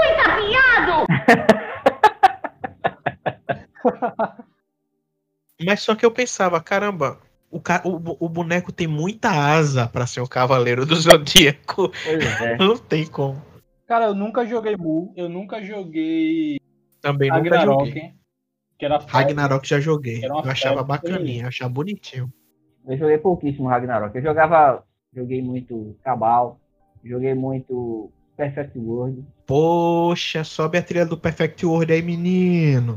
Mas 5.63 5.81
só 5.81 5.95
que 5.95 6.05
eu 6.05 6.11
pensava, 6.11 6.61
caramba, 6.61 7.19
o, 7.51 7.61
ca- 7.61 7.83
o, 7.85 8.25
o 8.25 8.29
boneco 8.29 8.73
tem 8.73 8.87
muita 8.87 9.31
asa 9.31 9.87
pra 9.89 10.07
ser 10.07 10.21
o 10.21 10.29
Cavaleiro 10.29 10.85
do 10.87 10.97
Zodíaco. 10.97 11.91
Pois 12.05 12.41
é. 12.41 12.57
Não 12.59 12.77
tem 12.77 13.07
como. 13.07 13.41
Cara, 13.87 14.07
eu 14.07 14.15
nunca 14.15 14.47
joguei 14.47 14.77
Mu, 14.77 15.13
eu 15.17 15.29
nunca 15.29 15.63
joguei 15.63 16.59
Também 17.01 17.31
nunca 17.31 17.43
Ragnarok, 17.43 17.87
joguei. 17.87 18.13
que 18.79 18.85
era 18.85 18.99
Ragnarok 18.99 19.69
já 19.69 19.81
joguei. 19.81 20.25
Eu 20.25 20.39
achava 20.39 20.83
bacaninha, 20.83 21.45
eu 21.45 21.49
achava 21.49 21.71
bonitinho. 21.73 22.33
Eu 22.87 22.97
joguei 22.97 23.19
pouquíssimo 23.19 23.69
Ragnarok. 23.69 24.17
Eu 24.17 24.23
jogava, 24.23 24.85
joguei 25.15 25.43
muito 25.43 25.97
Cabal, 26.03 26.59
joguei 27.05 27.35
muito 27.35 28.11
Perfect 28.37 28.79
World. 28.79 29.25
Poxa, 29.47 30.43
sobe 30.45 30.79
a 30.79 30.83
trilha 30.83 31.07
do 31.07 31.19
Perfect 31.19 31.65
World 31.65 31.93
aí, 31.93 32.03
menino. 32.03 32.95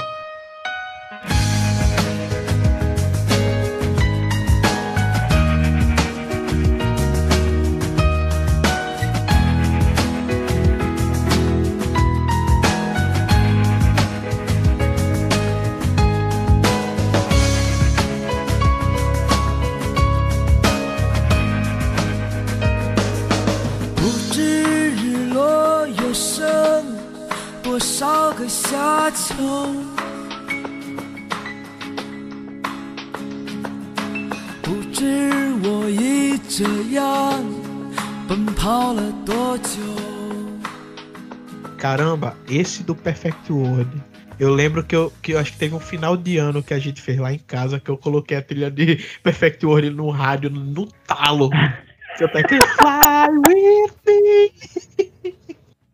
Caramba, 41.78 42.36
esse 42.50 42.84
do 42.84 42.94
Perfect 42.94 43.50
World. 43.50 43.90
Eu 44.38 44.54
lembro 44.54 44.84
que 44.84 44.94
eu, 44.94 45.10
que 45.24 45.32
eu 45.32 45.40
acho 45.40 45.54
que 45.54 45.58
teve 45.58 45.74
um 45.74 45.80
final 45.80 46.18
de 46.18 46.38
ano 46.38 46.62
que 46.62 46.74
a 46.74 46.80
gente 46.80 47.02
fez 47.02 47.18
lá 47.18 47.32
em 47.32 47.40
casa 47.40 47.80
que 47.80 47.90
eu 47.90 47.98
coloquei 47.98 48.36
a 48.36 48.42
trilha 48.42 48.70
de 48.70 48.98
Perfect 49.24 49.66
World 49.66 49.92
no 49.92 50.10
rádio, 50.10 50.50
no 50.50 50.86
talo. 51.08 51.50
Tá 51.50 52.28
Fly 52.76 53.38
with 53.48 53.94
me. 54.06 55.34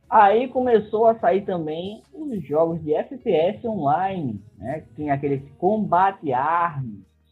Aí 0.09 0.47
começou 0.47 1.05
a 1.05 1.13
sair 1.19 1.41
também 1.41 2.01
os 2.11 2.43
jogos 2.43 2.83
de 2.83 2.95
FPS 2.95 3.63
online, 3.67 4.41
né? 4.57 4.83
Tem 4.95 5.11
aquele 5.11 5.47
combate 5.59 6.33
arms 6.33 6.89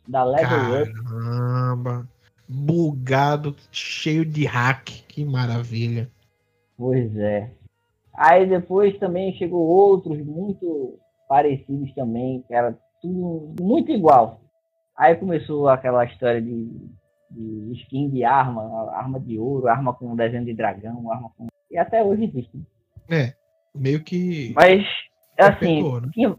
da 0.08 0.24
Level 0.24 0.48
Caramba. 0.48 2.00
Up. 2.02 2.21
Bugado, 2.54 3.56
cheio 3.72 4.26
de 4.26 4.46
hack. 4.46 4.90
Que 5.08 5.24
maravilha. 5.24 6.10
Pois 6.78 7.16
é. 7.16 7.50
Aí 8.14 8.46
depois 8.46 8.98
também 9.00 9.34
chegou 9.36 9.62
outros 9.62 10.18
muito 10.26 11.00
parecidos 11.30 11.94
também, 11.94 12.44
que 12.48 12.54
era 12.54 12.78
tudo 13.02 13.56
muito 13.62 13.92
igual. 13.92 14.42
Aí 14.98 15.16
começou 15.16 15.70
aquela 15.70 16.04
história 16.06 16.42
de, 16.42 16.70
de 17.30 17.72
skin 17.82 18.10
de 18.10 18.24
arma, 18.24 18.92
arma 18.92 19.20
de 19.20 19.40
ouro, 19.40 19.68
arma 19.68 19.94
com 19.94 20.16
desenho 20.16 20.44
de 20.44 20.54
dragão, 20.54 21.12
arma 21.12 21.32
com. 21.38 21.48
E 21.72 21.78
até 21.78 22.04
hoje 22.04 22.26
existe. 22.26 22.62
É, 23.10 23.34
meio 23.74 24.04
que. 24.04 24.54
Mas, 24.54 24.86
assim, 25.40 25.82
né? 25.82 26.10
tinha, 26.14 26.36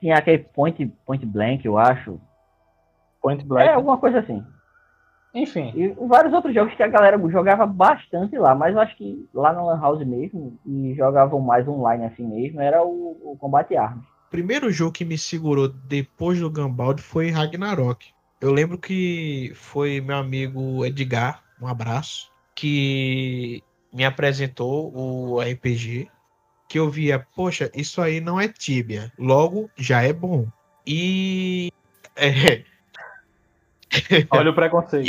tinha 0.00 0.16
aquele 0.16 0.38
point, 0.38 0.86
point 1.06 1.24
blank, 1.24 1.64
eu 1.64 1.78
acho. 1.78 2.20
Point 3.22 3.44
Black. 3.44 3.68
É, 3.68 3.72
alguma 3.72 3.98
coisa 3.98 4.20
assim. 4.20 4.44
Enfim, 5.36 5.70
E 5.76 5.88
vários 6.06 6.32
outros 6.32 6.54
jogos 6.54 6.74
que 6.74 6.82
a 6.82 6.88
galera 6.88 7.18
jogava 7.28 7.66
bastante 7.66 8.38
lá, 8.38 8.54
mas 8.54 8.74
eu 8.74 8.80
acho 8.80 8.96
que 8.96 9.28
lá 9.34 9.52
na 9.52 9.62
Lan 9.62 9.78
House 9.78 10.06
mesmo, 10.06 10.58
e 10.64 10.94
jogavam 10.94 11.40
mais 11.40 11.68
online 11.68 12.06
assim 12.06 12.26
mesmo, 12.26 12.58
era 12.58 12.82
o, 12.82 13.20
o 13.22 13.36
Combate 13.38 13.76
Armas. 13.76 14.02
O 14.28 14.30
primeiro 14.30 14.70
jogo 14.70 14.92
que 14.92 15.04
me 15.04 15.18
segurou 15.18 15.68
depois 15.68 16.40
do 16.40 16.50
Gambald 16.50 17.02
foi 17.02 17.30
Ragnarok. 17.30 18.06
Eu 18.40 18.50
lembro 18.50 18.78
que 18.78 19.52
foi 19.54 20.00
meu 20.00 20.16
amigo 20.16 20.86
Edgar, 20.86 21.42
um 21.60 21.66
abraço, 21.66 22.32
que 22.54 23.62
me 23.92 24.06
apresentou 24.06 24.90
o 24.96 25.38
RPG, 25.38 26.08
que 26.66 26.78
eu 26.78 26.88
via, 26.88 27.26
poxa, 27.36 27.70
isso 27.74 28.00
aí 28.00 28.22
não 28.22 28.40
é 28.40 28.48
Tibia, 28.48 29.12
logo 29.18 29.68
já 29.76 30.00
é 30.00 30.14
bom. 30.14 30.46
E 30.86 31.70
é, 32.16 32.64
olha 34.30 34.50
o 34.50 34.54
preconceito. 34.54 35.06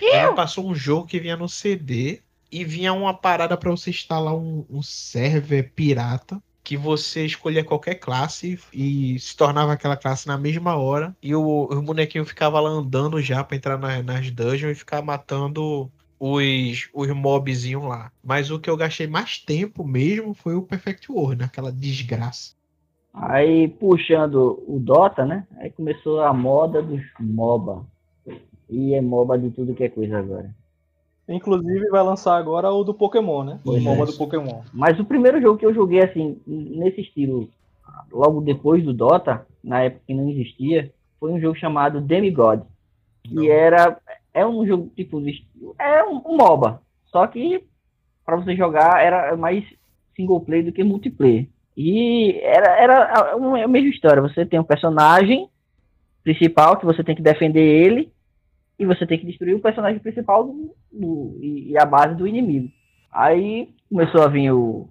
Ela 0.00 0.34
passou 0.34 0.68
um 0.68 0.74
jogo 0.74 1.06
que 1.06 1.20
vinha 1.20 1.36
no 1.36 1.48
CD 1.48 2.20
e 2.50 2.64
vinha 2.64 2.92
uma 2.92 3.12
parada 3.14 3.56
pra 3.56 3.70
você 3.70 3.90
instalar 3.90 4.34
um, 4.34 4.64
um 4.70 4.82
server 4.82 5.72
pirata 5.74 6.42
que 6.64 6.76
você 6.76 7.24
escolhia 7.24 7.64
qualquer 7.64 7.94
classe 7.94 8.58
e 8.74 9.18
se 9.18 9.34
tornava 9.34 9.72
aquela 9.72 9.96
classe 9.96 10.26
na 10.26 10.36
mesma 10.36 10.76
hora 10.76 11.16
e 11.22 11.34
o, 11.34 11.62
o 11.62 11.80
bonequinho 11.80 12.26
ficava 12.26 12.60
lá 12.60 12.68
andando 12.68 13.20
já 13.22 13.42
pra 13.42 13.56
entrar 13.56 13.78
na- 13.78 14.02
nas 14.02 14.30
dungeons 14.30 14.72
e 14.72 14.78
ficar 14.78 15.00
matando 15.00 15.90
os, 16.20 16.90
os 16.92 17.08
mobzinhos 17.08 17.84
lá. 17.84 18.12
Mas 18.22 18.50
o 18.50 18.58
que 18.58 18.68
eu 18.68 18.76
gastei 18.76 19.06
mais 19.06 19.38
tempo 19.38 19.82
mesmo 19.82 20.34
foi 20.34 20.56
o 20.56 20.62
Perfect 20.62 21.10
World, 21.10 21.38
né? 21.40 21.44
Aquela 21.46 21.72
desgraça. 21.72 22.52
Aí 23.14 23.68
puxando 23.68 24.62
o 24.66 24.78
Dota, 24.78 25.24
né? 25.24 25.46
Aí 25.56 25.70
começou 25.70 26.20
a 26.20 26.34
moda 26.34 26.82
dos 26.82 27.02
MOBA. 27.18 27.86
E 28.68 28.94
é 28.94 29.00
MOBA 29.00 29.38
de 29.38 29.50
tudo 29.50 29.74
que 29.74 29.84
é 29.84 29.88
coisa 29.88 30.18
agora. 30.18 30.50
Inclusive 31.28 31.88
vai 31.88 32.02
lançar 32.02 32.36
agora 32.36 32.70
o 32.70 32.82
do 32.84 32.94
Pokémon, 32.94 33.44
né? 33.44 33.60
O 33.64 33.78
MOBA 33.78 34.02
é. 34.02 34.06
do 34.06 34.12
Pokémon. 34.16 34.62
Mas 34.72 34.98
o 34.98 35.04
primeiro 35.04 35.40
jogo 35.40 35.58
que 35.58 35.66
eu 35.66 35.74
joguei 35.74 36.02
assim, 36.02 36.40
nesse 36.46 37.02
estilo, 37.02 37.48
logo 38.10 38.40
depois 38.40 38.82
do 38.82 38.94
Dota, 38.94 39.46
na 39.62 39.82
época 39.82 40.02
que 40.06 40.14
não 40.14 40.28
existia, 40.30 40.90
foi 41.20 41.32
um 41.32 41.40
jogo 41.40 41.56
chamado 41.58 42.00
Demigod. 42.00 42.62
Que 43.24 43.50
era. 43.50 43.98
É 44.32 44.46
um 44.46 44.66
jogo 44.66 44.90
tipo. 44.96 45.20
É 45.78 46.02
um, 46.04 46.22
um 46.26 46.36
MOBA. 46.36 46.80
Só 47.06 47.26
que 47.26 47.64
para 48.24 48.36
você 48.36 48.54
jogar 48.56 49.02
era 49.04 49.36
mais 49.36 49.64
single 50.16 50.40
player 50.40 50.64
do 50.64 50.72
que 50.72 50.82
multiplayer. 50.84 51.46
E 51.76 52.38
era, 52.42 52.80
era 52.80 53.32
a, 53.32 53.36
uma- 53.36 53.62
a 53.62 53.68
mesma 53.68 53.88
história. 53.90 54.22
Você 54.22 54.44
tem 54.46 54.58
um 54.58 54.64
personagem 54.64 55.48
principal 56.24 56.76
que 56.76 56.86
você 56.86 57.04
tem 57.04 57.14
que 57.14 57.22
defender 57.22 57.60
ele. 57.60 58.10
E 58.78 58.86
você 58.86 59.06
tem 59.06 59.18
que 59.18 59.26
destruir 59.26 59.54
o 59.54 59.60
personagem 59.60 59.98
principal 60.00 60.44
do, 60.44 60.74
do- 60.92 61.36
e, 61.40 61.70
e 61.72 61.78
a 61.78 61.84
base 61.84 62.14
do 62.14 62.26
inimigo. 62.26 62.70
Aí 63.10 63.74
começou 63.88 64.22
a 64.22 64.28
vir 64.28 64.52
o 64.52 64.88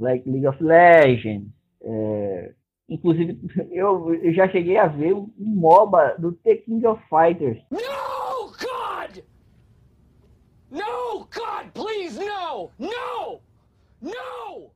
Le- 0.00 0.22
League 0.26 0.46
of 0.46 0.62
Legends. 0.62 1.48
é, 1.82 2.52
inclusive, 2.88 3.38
eu, 3.70 4.14
eu 4.14 4.32
já 4.32 4.48
cheguei 4.48 4.76
a 4.78 4.86
ver 4.86 5.12
um 5.14 5.30
MOBA 5.38 6.16
do 6.18 6.32
The 6.32 6.56
King 6.56 6.86
of 6.86 7.02
Fighters. 7.10 7.58
No, 7.70 8.46
God! 8.52 9.22
No, 10.70 11.20
God, 11.34 11.70
please, 11.74 12.18
no! 12.18 12.70
No! 12.78 13.40
No! 14.00 14.70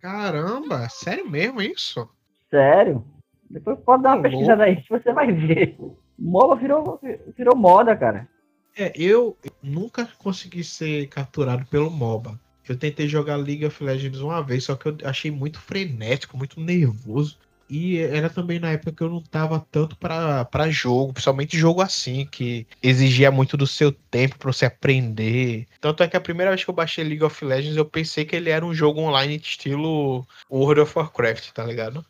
Caramba, 0.00 0.88
sério 0.88 1.28
mesmo 1.28 1.60
isso? 1.62 2.08
Sério? 2.50 3.04
Depois 3.50 3.78
pode 3.80 4.02
dar 4.02 4.14
uma 4.16 4.22
pesquisada 4.22 4.64
aí 4.64 4.76
que 4.76 4.88
você 4.88 5.12
vai 5.12 5.32
ver. 5.32 5.76
MOBA 6.18 6.56
virou, 6.56 7.00
virou 7.36 7.56
moda, 7.56 7.96
cara. 7.96 8.28
É, 8.76 8.92
eu 8.96 9.36
nunca 9.62 10.08
consegui 10.18 10.64
ser 10.64 11.08
capturado 11.08 11.64
pelo 11.66 11.90
MOBA. 11.90 12.38
Eu 12.66 12.78
tentei 12.78 13.06
jogar 13.06 13.36
League 13.36 13.64
of 13.64 13.82
Legends 13.82 14.20
uma 14.20 14.42
vez, 14.42 14.64
só 14.64 14.74
que 14.74 14.88
eu 14.88 14.96
achei 15.04 15.30
muito 15.30 15.60
frenético, 15.60 16.36
muito 16.36 16.60
nervoso. 16.60 17.38
E 17.68 17.98
era 17.98 18.28
também 18.28 18.58
na 18.58 18.72
época 18.72 18.92
que 18.92 19.02
eu 19.02 19.08
não 19.08 19.22
tava 19.22 19.58
tanto 19.70 19.96
pra 19.96 20.68
jogo, 20.70 21.12
principalmente 21.12 21.58
jogo 21.58 21.80
assim, 21.80 22.26
que 22.26 22.66
exigia 22.82 23.30
muito 23.30 23.56
do 23.56 23.66
seu 23.66 23.90
tempo 23.90 24.38
pra 24.38 24.52
você 24.52 24.66
aprender. 24.66 25.66
Tanto 25.80 26.02
é 26.02 26.08
que 26.08 26.16
a 26.16 26.20
primeira 26.20 26.50
vez 26.50 26.62
que 26.62 26.70
eu 26.70 26.74
baixei 26.74 27.04
League 27.04 27.24
of 27.24 27.44
Legends, 27.44 27.76
eu 27.76 27.84
pensei 27.84 28.24
que 28.24 28.36
ele 28.36 28.50
era 28.50 28.64
um 28.64 28.74
jogo 28.74 29.00
online 29.00 29.38
de 29.38 29.46
estilo 29.46 30.26
World 30.50 30.82
of 30.82 30.98
Warcraft, 30.98 31.52
tá 31.52 31.64
ligado? 31.64 32.04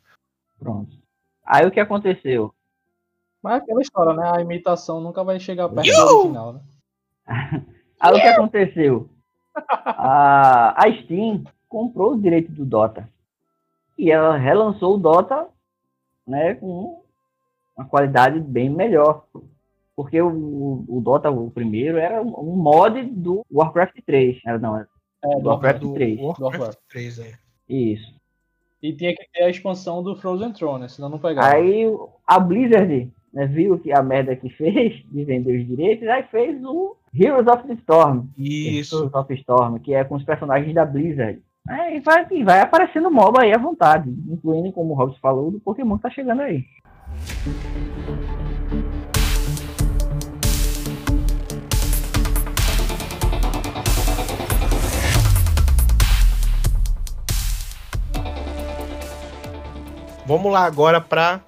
Pronto. 0.59 0.97
Aí 1.45 1.67
o 1.67 1.71
que 1.71 1.81
aconteceu? 1.81 2.54
Mas 3.45 3.53
é 3.53 3.57
aquela 3.59 3.83
história, 3.83 4.15
né? 4.15 4.33
A 4.35 4.41
imitação 4.41 5.03
nunca 5.03 5.23
vai 5.23 5.39
chegar 5.39 5.69
perto 5.69 5.87
Yo! 5.87 5.95
do 5.95 6.17
original, 6.17 6.53
né? 6.55 6.61
Aí 8.01 8.13
o 8.13 8.15
que 8.15 8.27
aconteceu? 8.27 9.11
A, 9.85 10.83
a 10.83 10.91
Steam 10.91 11.45
comprou 11.69 12.15
os 12.15 12.23
direitos 12.23 12.55
do 12.55 12.65
Dota. 12.65 13.07
E 13.99 14.11
ela 14.11 14.39
relançou 14.39 14.95
o 14.95 14.99
Dota 14.99 15.47
né, 16.27 16.55
com 16.55 17.03
uma 17.77 17.87
qualidade 17.87 18.41
bem 18.41 18.71
melhor. 18.71 19.27
Porque 19.95 20.21
o, 20.23 20.85
o 20.89 21.01
Dota, 21.03 21.31
o 21.31 21.51
primeiro, 21.51 21.99
era 21.99 22.23
um 22.23 22.57
mod 22.57 23.03
do 23.03 23.45
Warcraft 23.53 23.99
3. 24.07 24.41
Era, 24.47 24.59
não, 24.59 24.77
era 24.77 24.89
É, 25.23 25.39
do 25.39 25.51
Warcraft 25.51 25.81
Do 25.81 25.93
3. 25.93 26.19
Warcraft 26.19 26.41
Warcraft. 26.41 26.79
3, 26.89 27.19
é. 27.19 27.33
Isso. 27.69 28.15
E 28.83 28.93
tinha 28.95 29.15
que 29.15 29.29
ter 29.33 29.45
a 29.45 29.51
expansão 29.51 30.03
do 30.03 30.17
Frozen 30.17 30.53
Throne, 30.55 30.81
né? 30.81 30.89
Senão 30.89 31.11
não 31.11 31.19
pegava. 31.19 31.55
Aí 31.55 31.85
a 32.27 32.41
Blizzard 32.41 33.13
né, 33.35 33.47
viu 33.47 33.79
que 33.79 33.93
a 33.93 34.03
merda 34.03 34.37
que 34.37 34.49
fez 34.51 35.05
de 35.11 35.25
vender 35.25 35.61
os 35.61 35.67
direitos, 35.67 36.07
aí 36.09 36.23
fez 36.31 36.63
o 36.65 36.97
Heroes 37.13 37.47
of 37.49 37.67
the 37.67 37.75
Storm. 37.75 38.29
Isso. 38.39 38.97
Heroes 38.97 39.15
of 39.15 39.29
the 39.29 39.35
Storm, 39.35 39.79
que 39.79 39.93
é 39.93 40.05
com 40.05 40.15
os 40.15 40.25
personagens 40.25 40.73
da 40.73 40.87
Blizzard. 40.87 41.43
Aí 41.69 42.01
vai, 42.01 42.27
e 42.31 42.45
vai 42.45 42.61
aparecendo 42.61 43.11
MOBA 43.11 43.43
aí 43.43 43.53
à 43.53 43.59
vontade, 43.59 44.11
incluindo, 44.29 44.73
como 44.73 44.93
o 44.93 44.97
Robson 44.97 45.19
falou, 45.21 45.51
do 45.51 45.59
Pokémon 45.59 45.97
que 45.97 46.03
tá 46.03 46.11
chegando 46.11 46.43
aí. 46.43 46.65
Vamos 60.27 60.53
lá 60.53 60.65
agora 60.65 61.01
para 61.01 61.41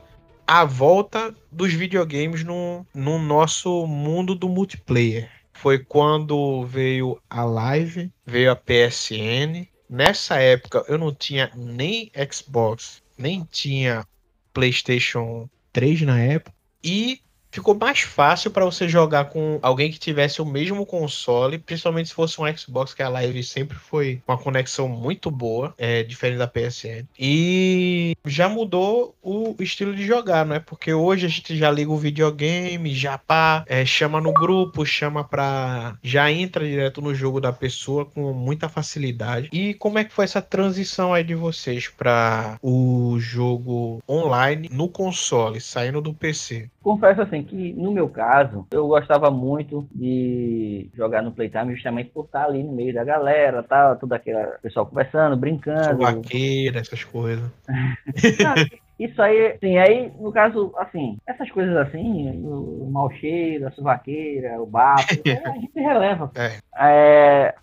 a 0.47 0.65
volta 0.65 1.35
dos 1.51 1.73
videogames 1.73 2.45
no, 2.45 2.87
no 2.95 3.19
nosso 3.19 3.87
mundo 3.87 4.35
do 4.35 4.49
multiplayer. 4.49 5.29
Foi 5.53 5.79
quando 5.79 6.65
veio 6.65 7.21
a 7.29 7.45
Live, 7.45 8.13
veio 8.25 8.53
a 8.53 8.57
PSN. 8.57 9.67
Nessa 9.89 10.37
época 10.37 10.85
eu 10.89 10.99
não 10.99 11.13
tinha 11.13 11.51
nem 11.55 12.11
Xbox, 12.31 13.03
nem 13.19 13.45
tinha 13.51 14.07
PlayStation 14.53 15.49
3 15.73 16.03
na 16.03 16.21
época. 16.21 16.55
E 16.85 17.21
ficou 17.57 17.75
mais 17.75 18.01
fácil 18.01 18.51
para 18.51 18.67
você 18.67 18.87
jogar 18.87 19.27
com 19.27 19.59
alguém 19.63 19.91
que 19.91 19.99
tivesse 19.99 20.43
o 20.43 20.45
mesmo 20.45 20.85
console, 20.85 21.59
principalmente 21.59 22.11
se 22.11 22.15
fosse 22.15 22.39
um 22.41 22.57
Xbox, 22.57 22.93
que 22.93 23.03
a 23.03 23.09
Live 23.09 23.43
sempre 23.43 23.79
foi 23.79 24.21
uma 24.29 24.37
conexão 24.37 24.87
muito 24.89 25.31
boa, 25.31 25.75
é, 25.79 26.03
diferente 26.03 26.39
da 26.39 26.47
PSN. 26.47 27.07
E 27.19 28.15
já 28.27 28.49
mudou 28.49 29.15
o 29.23 29.55
estilo 29.59 29.95
de 29.95 30.05
jogar, 30.07 30.45
não 30.45 30.57
é? 30.57 30.61
Porque 30.61 30.93
hoje 30.93 31.25
a 31.25 31.29
gente 31.29 31.57
já 31.57 31.71
liga 31.71 31.91
o 31.91 31.97
videogame, 31.97 32.95
já 32.95 33.17
pá, 33.17 33.65
é, 33.67 33.87
chama 33.87 34.21
no 34.21 34.33
grupo, 34.33 34.85
chama 34.85 35.25
pra. 35.25 35.97
já 36.03 36.31
entra 36.31 36.67
direto 36.67 37.01
no 37.01 37.15
jogo 37.15 37.41
da 37.41 37.53
pessoa 37.53 38.05
com 38.05 38.33
muita 38.35 38.69
facilidade. 38.69 39.49
E 39.51 39.73
como 39.75 39.99
é 39.99 40.05
que 40.05 40.13
foi 40.13 40.27
essa 40.27 40.43
transição 40.43 41.15
aí 41.15 41.25
de 41.25 41.35
vocês 41.35 41.89
para 41.89 42.59
o 42.63 43.17
jogo 43.19 44.03
online 44.07 44.69
no 44.71 44.89
console, 44.89 45.59
saindo 45.59 46.03
do 46.03 46.13
PC? 46.13 46.69
Confesso 46.83 47.23
assim 47.23 47.43
que, 47.47 47.73
no 47.75 47.91
meu 47.93 48.09
caso, 48.09 48.67
eu 48.71 48.87
gostava 48.87 49.31
muito 49.31 49.87
de 49.95 50.91
jogar 50.95 51.23
no 51.23 51.33
Playtime 51.33 51.75
justamente 51.75 52.11
por 52.11 52.25
estar 52.27 52.45
ali 52.45 52.63
no 52.63 52.73
meio 52.73 52.93
da 52.93 53.05
galera, 53.05 53.63
tá? 53.63 53.95
Tudo 53.97 54.13
aquele 54.15 54.39
pessoal 54.63 54.87
conversando, 54.87 55.37
brincando. 55.37 55.99
Vaqueira, 56.03 56.81
essas 56.81 57.05
coisas. 57.05 57.51
Isso 58.99 59.21
aí, 59.21 59.59
sim, 59.61 59.77
aí, 59.77 60.11
no 60.19 60.33
caso, 60.33 60.73
assim, 60.79 61.19
essas 61.27 61.51
coisas 61.51 61.77
assim, 61.77 62.43
o 62.43 62.89
mau 62.91 63.11
cheiro, 63.11 63.67
a 63.69 63.71
suvaqueira, 63.71 64.59
o 64.61 64.65
bafo, 64.67 65.03
a 65.45 65.59
gente 65.59 65.79
releva. 65.79 66.31
É. 66.35 66.59
É, 66.79 67.55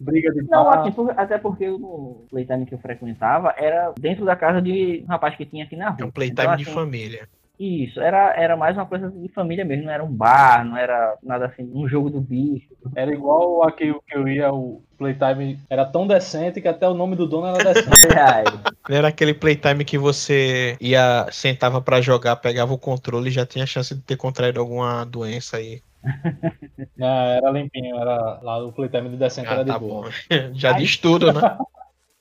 Briga 0.00 0.32
de 0.32 0.42
não, 0.48 0.70
assim, 0.70 0.90
por- 0.92 1.12
até 1.14 1.36
porque 1.36 1.68
no 1.68 2.24
playtime 2.30 2.64
que 2.64 2.74
eu 2.74 2.78
frequentava 2.78 3.54
era 3.58 3.92
dentro 4.00 4.24
da 4.24 4.34
casa 4.34 4.62
de 4.62 5.04
um 5.04 5.06
rapaz 5.06 5.36
que 5.36 5.44
tinha 5.44 5.64
aqui 5.64 5.76
na 5.76 5.90
rua. 5.90 6.00
É 6.00 6.04
um 6.06 6.10
playtime 6.10 6.40
Então, 6.42 6.56
de 6.56 6.62
assim, 6.62 6.72
família. 6.72 7.28
Isso, 7.60 8.00
era, 8.00 8.32
era 8.34 8.56
mais 8.56 8.74
uma 8.74 8.86
coisa 8.86 9.10
de 9.10 9.28
família 9.28 9.66
mesmo, 9.66 9.84
não 9.84 9.92
era 9.92 10.02
um 10.02 10.10
bar, 10.10 10.64
não 10.64 10.78
era 10.78 11.18
nada 11.22 11.44
assim, 11.44 11.70
um 11.74 11.86
jogo 11.86 12.08
do 12.08 12.18
bicho. 12.18 12.68
Era 12.96 13.12
igual 13.12 13.62
aqui 13.68 13.90
o 13.90 14.00
que 14.00 14.16
eu 14.16 14.26
ia, 14.26 14.50
o 14.50 14.82
Playtime 14.96 15.58
era 15.68 15.84
tão 15.84 16.06
decente 16.06 16.62
que 16.62 16.68
até 16.68 16.88
o 16.88 16.94
nome 16.94 17.16
do 17.16 17.26
dono 17.26 17.48
era 17.48 17.62
decente. 17.62 17.90
Não 18.88 18.96
era 18.96 19.08
aquele 19.08 19.34
playtime 19.34 19.84
que 19.84 19.98
você 19.98 20.76
ia, 20.80 21.26
sentava 21.30 21.82
pra 21.82 22.00
jogar, 22.00 22.36
pegava 22.36 22.72
o 22.72 22.78
controle 22.78 23.28
e 23.28 23.32
já 23.32 23.44
tinha 23.44 23.66
chance 23.66 23.94
de 23.94 24.00
ter 24.00 24.16
contraído 24.16 24.58
alguma 24.58 25.04
doença 25.04 25.58
aí. 25.58 25.82
Não, 26.96 27.06
era 27.28 27.50
limpinho, 27.50 27.96
era 27.96 28.40
lá 28.42 28.64
o 28.64 28.72
Playtime 28.72 29.10
de 29.10 29.16
decente 29.16 29.48
Ah, 29.48 29.52
era 29.52 29.64
de 29.64 29.70
tá 29.70 29.78
boa. 29.78 30.08
bom. 30.08 30.10
Já 30.54 30.72
diz 30.72 30.96
tudo, 30.96 31.30
né? 31.32 31.40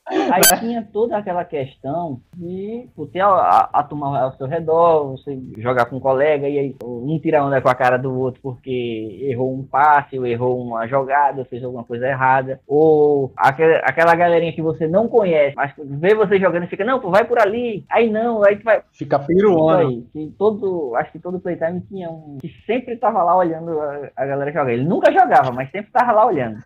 Aí 0.09 0.41
tinha 0.59 0.87
toda 0.91 1.17
aquela 1.17 1.45
questão 1.45 2.21
de 2.35 2.89
ter 3.11 3.21
a, 3.21 3.27
a, 3.27 3.69
a 3.73 3.83
turma 3.83 4.19
ao 4.19 4.33
seu 4.33 4.47
redor, 4.47 5.11
você 5.11 5.39
jogar 5.57 5.85
com 5.85 5.97
um 5.97 5.99
colega 5.99 6.47
e 6.47 6.57
aí 6.57 6.75
um 6.83 7.19
tira 7.19 7.43
onda 7.43 7.61
com 7.61 7.69
a 7.69 7.75
cara 7.75 7.97
do 7.97 8.17
outro 8.17 8.41
porque 8.41 9.19
errou 9.21 9.53
um 9.53 9.63
passe, 9.63 10.17
ou 10.17 10.25
errou 10.25 10.61
uma 10.61 10.87
jogada, 10.87 11.39
ou 11.39 11.45
fez 11.45 11.63
alguma 11.63 11.83
coisa 11.83 12.07
errada, 12.07 12.59
ou 12.67 13.31
aquela, 13.35 13.77
aquela 13.79 14.15
galerinha 14.15 14.53
que 14.53 14.61
você 14.61 14.87
não 14.87 15.07
conhece, 15.07 15.55
mas 15.55 15.73
vê 15.77 16.15
você 16.15 16.39
jogando 16.39 16.63
e 16.63 16.67
fica, 16.67 16.83
não, 16.83 16.99
pô, 16.99 17.09
vai 17.09 17.25
por 17.25 17.39
ali, 17.39 17.85
aí 17.89 18.09
não, 18.09 18.43
aí 18.43 18.57
tu 18.57 18.63
vai. 18.63 18.81
Fica 18.91 19.19
piruando. 19.19 20.05
aí, 20.15 20.31
todo, 20.37 20.95
acho 20.95 21.11
que 21.11 21.19
todo 21.19 21.39
playtime 21.39 21.81
tinha 21.81 22.09
um 22.09 22.37
que 22.41 22.49
sempre 22.65 22.95
tava 22.97 23.23
lá 23.23 23.35
olhando 23.35 23.79
a, 23.79 24.09
a 24.15 24.25
galera 24.25 24.51
jogar. 24.51 24.71
Ele 24.71 24.83
nunca 24.83 25.11
jogava, 25.11 25.51
mas 25.51 25.69
sempre 25.71 25.91
tava 25.91 26.11
lá 26.11 26.25
olhando. 26.25 26.59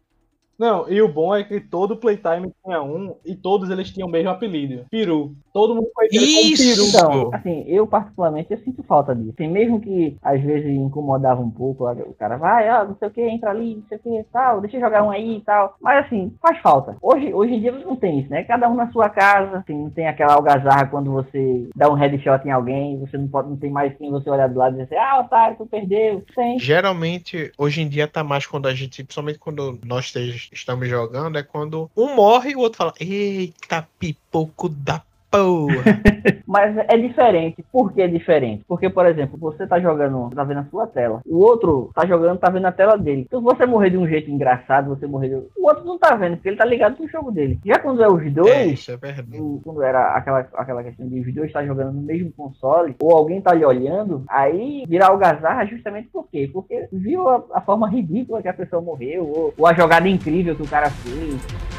Não, 0.64 0.90
e 0.90 1.02
o 1.02 1.10
bom 1.10 1.36
é 1.36 1.44
que 1.44 1.60
todo 1.60 1.98
Playtime 1.98 2.54
tinha 2.64 2.82
um 2.82 3.18
e 3.26 3.36
todos 3.36 3.70
eles 3.70 3.92
tinham 3.92 4.08
o 4.08 4.12
mesmo 4.12 4.30
apelido. 4.30 4.86
Peru. 4.90 5.36
Todo 5.52 5.76
mundo 5.76 5.90
conhecia 5.94 6.22
ele 6.22 6.32
como 6.32 6.58
Peru. 6.58 6.84
Isso! 6.84 6.98
Então, 6.98 7.32
assim, 7.34 7.66
eu 7.68 7.86
particularmente 7.86 8.54
eu 8.54 8.58
sinto 8.60 8.82
falta 8.84 9.14
disso. 9.14 9.34
Assim, 9.38 9.50
mesmo 9.50 9.82
que 9.82 10.16
às 10.24 10.42
vezes 10.42 10.72
incomodava 10.72 11.42
um 11.42 11.50
pouco, 11.50 11.86
o 11.86 12.14
cara 12.14 12.38
vai, 12.38 12.70
ó, 12.70 12.86
não 12.86 12.96
sei 12.96 13.10
o 13.10 13.12
que, 13.12 13.22
entra 13.22 13.50
ali, 13.50 13.76
não 13.76 13.84
sei 13.90 13.98
o 13.98 14.00
que, 14.00 14.26
tal, 14.32 14.62
deixa 14.62 14.78
eu 14.78 14.82
jogar 14.82 15.04
um 15.04 15.12
aí 15.12 15.36
e 15.36 15.42
tal. 15.42 15.76
Mas 15.82 16.06
assim, 16.06 16.34
faz 16.42 16.58
falta. 16.60 16.96
Hoje, 17.02 17.34
hoje 17.34 17.56
em 17.56 17.60
dia 17.60 17.74
não 17.74 17.98
tem 17.98 18.22
isso, 18.22 18.30
né? 18.30 18.46
Cada 18.46 18.70
um 18.70 18.76
na 18.76 18.90
sua 18.90 19.10
casa, 19.10 19.58
assim, 19.58 19.74
não 19.74 19.90
tem 19.90 20.08
aquela 20.08 20.36
algazarra 20.36 20.88
quando 20.88 21.12
você 21.12 21.68
dá 21.76 21.90
um 21.90 21.96
headshot 21.96 22.48
em 22.48 22.52
alguém, 22.52 23.00
você 23.00 23.18
não 23.18 23.28
pode, 23.28 23.50
não 23.50 23.58
tem 23.58 23.70
mais 23.70 23.94
quem 23.98 24.10
você 24.10 24.30
olhar 24.30 24.48
do 24.48 24.58
lado 24.58 24.80
e 24.80 24.84
dizer, 24.84 24.98
ah, 24.98 25.20
otário, 25.20 25.58
tu 25.58 25.66
perdeu. 25.66 26.24
Tem. 26.34 26.58
Geralmente, 26.58 27.52
hoje 27.58 27.82
em 27.82 27.90
dia 27.90 28.08
tá 28.08 28.24
mais 28.24 28.46
quando 28.46 28.68
a 28.68 28.74
gente, 28.74 29.04
principalmente 29.04 29.40
quando 29.40 29.78
nós 29.86 30.10
três 30.10 30.53
estamos 30.54 30.88
jogando, 30.88 31.38
é 31.38 31.44
quando 31.44 31.90
um 31.96 32.16
morre 32.16 32.52
e 32.52 32.56
o 32.56 32.60
outro 32.60 32.78
fala: 32.78 32.94
Eita, 33.00 33.88
pipoco 34.00 34.70
da 34.70 35.02
porra. 35.42 36.02
Mas 36.48 36.78
é 36.78 36.98
diferente. 36.98 37.64
Por 37.72 37.92
que 37.94 38.02
é 38.02 38.08
diferente? 38.08 38.64
Porque, 38.68 38.90
por 38.90 39.06
exemplo, 39.06 39.38
você 39.40 39.66
tá 39.66 39.80
jogando, 39.80 40.30
tá 40.36 40.44
vendo 40.44 40.60
a 40.60 40.66
sua 40.66 40.86
tela. 40.88 41.22
O 41.26 41.40
outro 41.40 41.90
tá 41.96 42.06
jogando, 42.06 42.38
tá 42.38 42.50
vendo 42.50 42.66
a 42.68 42.72
tela 42.72 42.98
dele. 42.98 43.22
Então, 43.28 43.40
se 43.40 43.46
você 43.46 43.66
morrer 43.66 43.90
de 43.90 43.98
um 43.98 44.08
jeito 44.08 44.30
engraçado, 44.30 44.90
você 44.90 45.08
morrer 45.08 45.30
de... 45.30 45.36
O 45.36 45.68
outro 45.68 45.84
não 45.84 45.98
tá 45.98 46.16
vendo, 46.16 46.36
porque 46.36 46.50
ele 46.50 46.58
tá 46.58 46.66
ligado 46.66 47.00
no 47.02 47.08
jogo 47.10 47.32
dele. 47.32 47.60
Já 47.66 47.80
quando 47.80 48.04
é 48.04 48.08
os 48.08 48.22
é, 48.26 48.30
dois, 48.30 48.72
isso 48.74 48.92
é 48.92 48.98
verdade. 48.98 49.40
o- 49.42 49.62
quando 49.64 49.82
era 49.82 50.16
aquela, 50.16 50.40
aquela 50.54 50.84
questão 50.84 51.08
de 51.08 51.20
os 51.20 51.34
dois 51.34 51.48
estar 51.48 51.66
jogando 51.66 51.94
no 51.94 52.02
mesmo 52.02 52.32
console, 52.34 52.96
ou 53.02 53.18
alguém 53.18 53.42
tá 53.42 53.54
lhe 53.54 53.66
olhando, 53.66 54.24
aí 54.30 54.84
virar 54.88 55.08
algazarra 55.08 55.66
justamente 55.66 56.08
por 56.10 56.28
quê? 56.30 56.50
Porque 56.52 56.88
viu 56.92 57.28
a, 57.30 57.44
a 57.54 57.62
forma 57.62 57.90
ridícula 57.90 58.42
que 58.42 58.48
a 58.48 58.54
pessoa 58.54 58.82
morreu, 58.82 59.24
ou, 59.28 59.54
ou 59.58 59.68
a 59.68 59.74
jogada 59.74 60.08
incrível 60.08 60.56
que 60.56 60.64
o 60.64 60.68
cara 60.68 60.90
fez. 60.90 61.73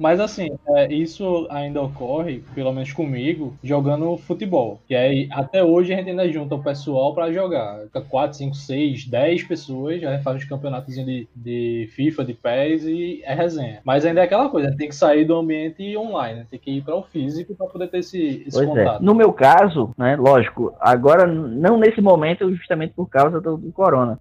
Mas 0.00 0.18
assim, 0.18 0.48
é, 0.68 0.90
isso 0.90 1.46
ainda 1.50 1.82
ocorre, 1.82 2.42
pelo 2.54 2.72
menos 2.72 2.90
comigo, 2.90 3.54
jogando 3.62 4.16
futebol. 4.16 4.80
E 4.88 4.96
aí, 4.96 5.28
até 5.30 5.62
hoje 5.62 5.92
a 5.92 5.96
gente 5.98 6.08
ainda 6.08 6.26
junta 6.32 6.54
o 6.54 6.62
pessoal 6.62 7.14
pra 7.14 7.30
jogar. 7.30 7.80
Fica 7.82 8.00
4, 8.00 8.38
5, 8.38 8.54
6, 8.56 9.06
10 9.06 9.44
pessoas, 9.44 10.00
já 10.00 10.18
faz 10.20 10.38
os 10.38 10.48
campeonatos 10.48 10.94
de, 10.94 11.28
de 11.36 11.90
FIFA, 11.94 12.24
de 12.24 12.32
PES 12.32 12.84
e 12.84 13.22
é 13.24 13.34
resenha. 13.34 13.82
Mas 13.84 14.06
ainda 14.06 14.22
é 14.22 14.24
aquela 14.24 14.48
coisa, 14.48 14.74
tem 14.74 14.88
que 14.88 14.94
sair 14.94 15.26
do 15.26 15.36
ambiente 15.36 15.94
online, 15.94 16.40
né? 16.40 16.46
tem 16.50 16.58
que 16.58 16.70
ir 16.70 16.82
para 16.82 16.96
o 16.96 17.02
físico 17.02 17.54
para 17.54 17.66
poder 17.66 17.88
ter 17.88 17.98
esse, 17.98 18.42
esse 18.46 18.56
Pois 18.56 18.68
é. 18.68 18.84
contato. 18.84 19.02
No 19.02 19.14
meu 19.14 19.34
caso, 19.34 19.90
né, 19.98 20.16
lógico, 20.16 20.74
agora 20.80 21.26
não 21.26 21.78
nesse 21.78 22.00
momento, 22.00 22.50
justamente 22.56 22.94
por 22.94 23.06
causa 23.06 23.38
do, 23.38 23.58
do 23.58 23.70
corona. 23.70 24.18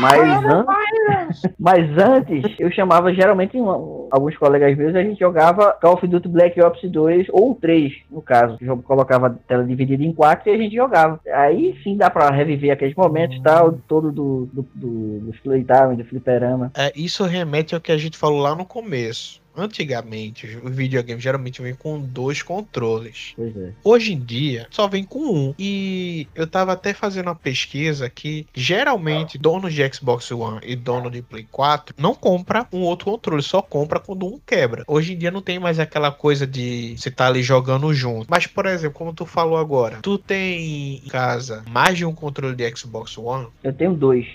Mas, 0.00 0.44
an- 0.44 0.66
mas 1.58 1.98
antes, 1.98 2.54
eu 2.58 2.70
chamava 2.70 3.12
geralmente 3.14 3.56
um- 3.56 4.08
alguns 4.10 4.36
colegas 4.36 4.76
meus 4.76 4.94
e 4.94 4.98
a 4.98 5.02
gente 5.02 5.18
jogava 5.18 5.72
Call 5.80 5.94
of 5.94 6.06
Duty 6.06 6.28
Black 6.28 6.60
Ops 6.60 6.82
2 6.90 7.26
ou 7.30 7.54
3, 7.54 7.92
no 8.10 8.20
caso. 8.22 8.56
Eu 8.60 8.76
colocava 8.78 9.26
a 9.28 9.30
tela 9.30 9.64
dividida 9.64 10.02
em 10.04 10.12
quatro 10.12 10.48
e 10.50 10.54
a 10.54 10.58
gente 10.58 10.74
jogava. 10.74 11.20
Aí 11.32 11.78
sim 11.82 11.96
dá 11.96 12.10
pra 12.10 12.30
reviver 12.30 12.72
aqueles 12.72 12.94
momentos 12.94 13.40
tal, 13.42 13.72
todo 13.88 14.12
do, 14.12 14.48
do, 14.52 14.66
do, 14.74 15.18
do 15.20 15.32
playtime, 15.42 15.96
do 15.96 16.04
fliperama. 16.04 16.70
É, 16.76 16.92
isso 16.94 17.24
remete 17.24 17.74
ao 17.74 17.80
que 17.80 17.92
a 17.92 17.98
gente 17.98 18.16
falou 18.18 18.40
lá 18.40 18.54
no 18.54 18.64
começo. 18.64 19.40
Antigamente, 19.56 20.58
o 20.62 20.68
videogame 20.68 21.20
geralmente 21.20 21.62
vem 21.62 21.74
com 21.74 22.00
dois 22.00 22.42
controles. 22.42 23.32
Pois 23.36 23.56
é. 23.56 23.72
Hoje 23.82 24.12
em 24.12 24.20
dia, 24.20 24.66
só 24.70 24.86
vem 24.86 25.04
com 25.04 25.20
um. 25.20 25.54
E 25.58 26.26
eu 26.34 26.46
tava 26.46 26.72
até 26.72 26.92
fazendo 26.92 27.26
uma 27.26 27.34
pesquisa 27.34 28.08
que 28.10 28.46
geralmente 28.54 29.38
dono 29.38 29.70
de 29.70 29.92
Xbox 29.92 30.30
One 30.30 30.60
e 30.62 30.76
dono 30.76 31.10
de 31.10 31.22
Play 31.22 31.46
4 31.50 31.94
não 31.98 32.14
compra 32.14 32.66
um 32.72 32.80
outro 32.80 33.06
controle, 33.06 33.42
só 33.42 33.62
compra 33.62 33.98
quando 34.00 34.26
um 34.26 34.38
quebra. 34.44 34.84
Hoje 34.86 35.14
em 35.14 35.18
dia 35.18 35.30
não 35.30 35.42
tem 35.42 35.58
mais 35.58 35.78
aquela 35.78 36.10
coisa 36.10 36.46
de 36.46 36.94
você 36.96 37.10
tá 37.10 37.26
ali 37.26 37.42
jogando 37.42 37.92
junto. 37.94 38.26
Mas, 38.28 38.46
por 38.46 38.66
exemplo, 38.66 38.98
como 38.98 39.12
tu 39.12 39.24
falou 39.24 39.56
agora, 39.56 39.98
tu 40.02 40.18
tem 40.18 40.96
em 41.04 41.08
casa 41.08 41.64
mais 41.68 41.96
de 41.96 42.04
um 42.04 42.14
controle 42.14 42.54
de 42.54 42.76
Xbox 42.76 43.16
One? 43.16 43.48
Eu 43.62 43.72
tenho 43.72 43.94
dois. 43.94 44.26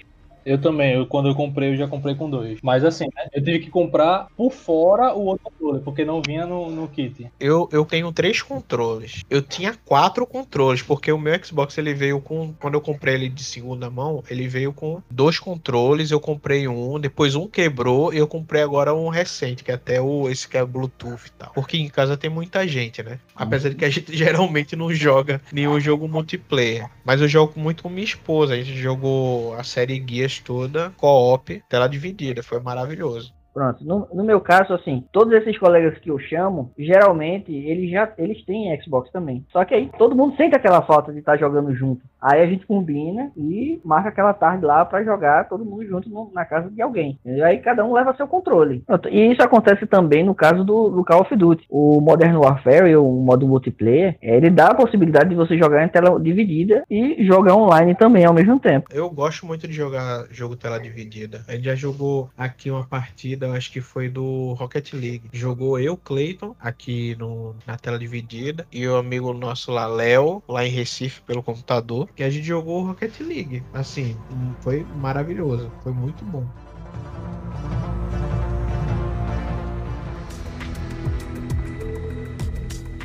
Eu 0.45 0.59
também, 0.59 0.93
eu, 0.95 1.05
quando 1.05 1.29
eu 1.29 1.35
comprei, 1.35 1.71
eu 1.71 1.77
já 1.77 1.87
comprei 1.87 2.15
com 2.15 2.29
dois. 2.29 2.59
Mas 2.61 2.83
assim, 2.83 3.05
né, 3.15 3.27
eu 3.33 3.43
tive 3.43 3.59
que 3.59 3.69
comprar 3.69 4.27
por 4.35 4.51
fora 4.51 5.13
o 5.13 5.25
outro 5.25 5.43
controle, 5.43 5.81
porque 5.81 6.03
não 6.03 6.21
vinha 6.21 6.45
no, 6.45 6.69
no 6.69 6.87
kit. 6.87 7.29
Eu, 7.39 7.69
eu 7.71 7.85
tenho 7.85 8.11
três 8.11 8.41
controles. 8.41 9.23
Eu 9.29 9.41
tinha 9.41 9.75
quatro 9.85 10.25
controles, 10.25 10.81
porque 10.81 11.11
o 11.11 11.19
meu 11.19 11.43
Xbox 11.43 11.77
ele 11.77 11.93
veio 11.93 12.19
com. 12.19 12.53
Quando 12.59 12.75
eu 12.75 12.81
comprei 12.81 13.15
ele 13.15 13.29
de 13.29 13.43
segunda 13.43 13.89
mão, 13.89 14.23
ele 14.29 14.47
veio 14.47 14.73
com 14.73 15.01
dois 15.09 15.39
controles. 15.39 16.11
Eu 16.11 16.19
comprei 16.19 16.67
um, 16.67 16.99
depois 16.99 17.35
um 17.35 17.47
quebrou 17.47 18.13
e 18.13 18.17
eu 18.17 18.27
comprei 18.27 18.61
agora 18.61 18.93
um 18.93 19.09
recente, 19.09 19.63
que 19.63 19.71
é 19.71 19.75
até 19.75 20.01
o 20.01 20.29
esse 20.29 20.47
que 20.47 20.57
é 20.57 20.65
Bluetooth 20.65 21.27
e 21.27 21.31
tal. 21.31 21.51
Porque 21.53 21.77
em 21.77 21.89
casa 21.89 22.17
tem 22.17 22.29
muita 22.29 22.67
gente, 22.67 23.03
né? 23.03 23.19
Apesar 23.35 23.69
de 23.69 23.75
que 23.75 23.85
a 23.85 23.89
gente 23.89 24.15
geralmente 24.15 24.75
não 24.75 24.93
joga 24.93 25.41
nenhum 25.51 25.79
jogo 25.79 26.07
multiplayer. 26.07 26.89
Mas 27.03 27.21
eu 27.21 27.27
jogo 27.27 27.59
muito 27.59 27.83
com 27.83 27.89
minha 27.89 28.03
esposa. 28.03 28.53
A 28.53 28.57
gente 28.57 28.77
jogou 28.77 29.53
a 29.55 29.63
série 29.63 29.99
Guias 29.99 30.30
toda, 30.39 30.91
co-op, 30.97 31.61
tela 31.67 31.87
dividida. 31.87 32.43
Foi 32.43 32.59
maravilhoso. 32.59 33.33
Pronto, 33.53 33.83
no, 33.83 34.07
no 34.13 34.23
meu 34.23 34.39
caso, 34.39 34.73
assim, 34.73 35.03
todos 35.11 35.33
esses 35.33 35.57
colegas 35.57 35.97
que 35.99 36.09
eu 36.09 36.17
chamo, 36.19 36.71
geralmente 36.77 37.51
eles 37.53 37.89
já 37.91 38.09
eles 38.17 38.43
têm 38.45 38.79
Xbox 38.81 39.11
também. 39.11 39.45
Só 39.51 39.65
que 39.65 39.73
aí 39.73 39.89
todo 39.97 40.15
mundo 40.15 40.35
sente 40.37 40.55
aquela 40.55 40.81
falta 40.81 41.11
de 41.11 41.19
estar 41.19 41.37
jogando 41.37 41.73
junto. 41.75 42.01
Aí 42.21 42.41
a 42.41 42.45
gente 42.45 42.65
combina 42.65 43.31
e 43.35 43.79
marca 43.83 44.09
aquela 44.09 44.33
tarde 44.33 44.63
lá 44.65 44.85
pra 44.85 45.03
jogar 45.03 45.49
todo 45.49 45.65
mundo 45.65 45.85
junto 45.85 46.09
no- 46.09 46.31
na 46.33 46.45
casa 46.45 46.69
de 46.69 46.81
alguém. 46.81 47.19
E 47.25 47.41
aí 47.41 47.57
cada 47.59 47.83
um 47.83 47.93
leva 47.93 48.15
seu 48.15 48.27
controle. 48.27 48.83
Pronto, 48.85 49.09
E 49.09 49.31
isso 49.31 49.41
acontece 49.41 49.85
também 49.85 50.23
no 50.23 50.35
caso 50.35 50.63
do, 50.63 50.89
do 50.89 51.03
Call 51.03 51.21
of 51.21 51.35
Duty. 51.35 51.65
O 51.69 51.99
Modern 51.99 52.35
Warfare, 52.37 52.95
o 52.95 53.03
modo 53.11 53.47
multiplayer, 53.47 54.17
eh, 54.21 54.37
ele 54.37 54.49
dá 54.49 54.67
a 54.67 54.75
possibilidade 54.75 55.29
de 55.29 55.35
você 55.35 55.57
jogar 55.57 55.83
em 55.83 55.89
tela 55.89 56.19
dividida 56.19 56.83
e 56.89 57.23
jogar 57.25 57.55
online 57.55 57.95
também 57.95 58.23
ao 58.25 58.33
mesmo 58.33 58.59
tempo. 58.59 58.87
Eu 58.93 59.09
gosto 59.09 59.45
muito 59.45 59.67
de 59.67 59.73
jogar 59.73 60.25
jogo 60.29 60.55
tela 60.55 60.79
dividida. 60.79 61.41
A 61.47 61.53
gente 61.53 61.65
já 61.65 61.75
jogou 61.75 62.29
aqui 62.37 62.69
uma 62.69 62.85
partida, 62.85 63.40
eu 63.45 63.53
acho 63.53 63.71
que 63.71 63.81
foi 63.81 64.09
do 64.09 64.53
Rocket 64.53 64.93
League. 64.93 65.23
Jogou 65.31 65.79
eu, 65.79 65.97
Clayton, 65.97 66.55
aqui 66.59 67.15
no, 67.17 67.55
na 67.65 67.77
tela 67.77 67.97
dividida, 67.97 68.67
e 68.71 68.87
o 68.87 68.95
amigo 68.95 69.33
nosso 69.33 69.71
lá, 69.71 69.87
Léo, 69.87 70.43
lá 70.47 70.65
em 70.65 70.69
Recife, 70.69 71.21
pelo 71.21 71.43
computador, 71.43 72.09
que 72.15 72.23
a 72.23 72.29
gente 72.29 72.45
jogou 72.45 72.85
Rocket 72.85 73.19
League. 73.19 73.63
Assim, 73.73 74.17
hum, 74.31 74.53
foi 74.61 74.85
maravilhoso. 74.97 75.71
Foi 75.83 75.91
muito 75.91 76.23
bom. 76.25 76.45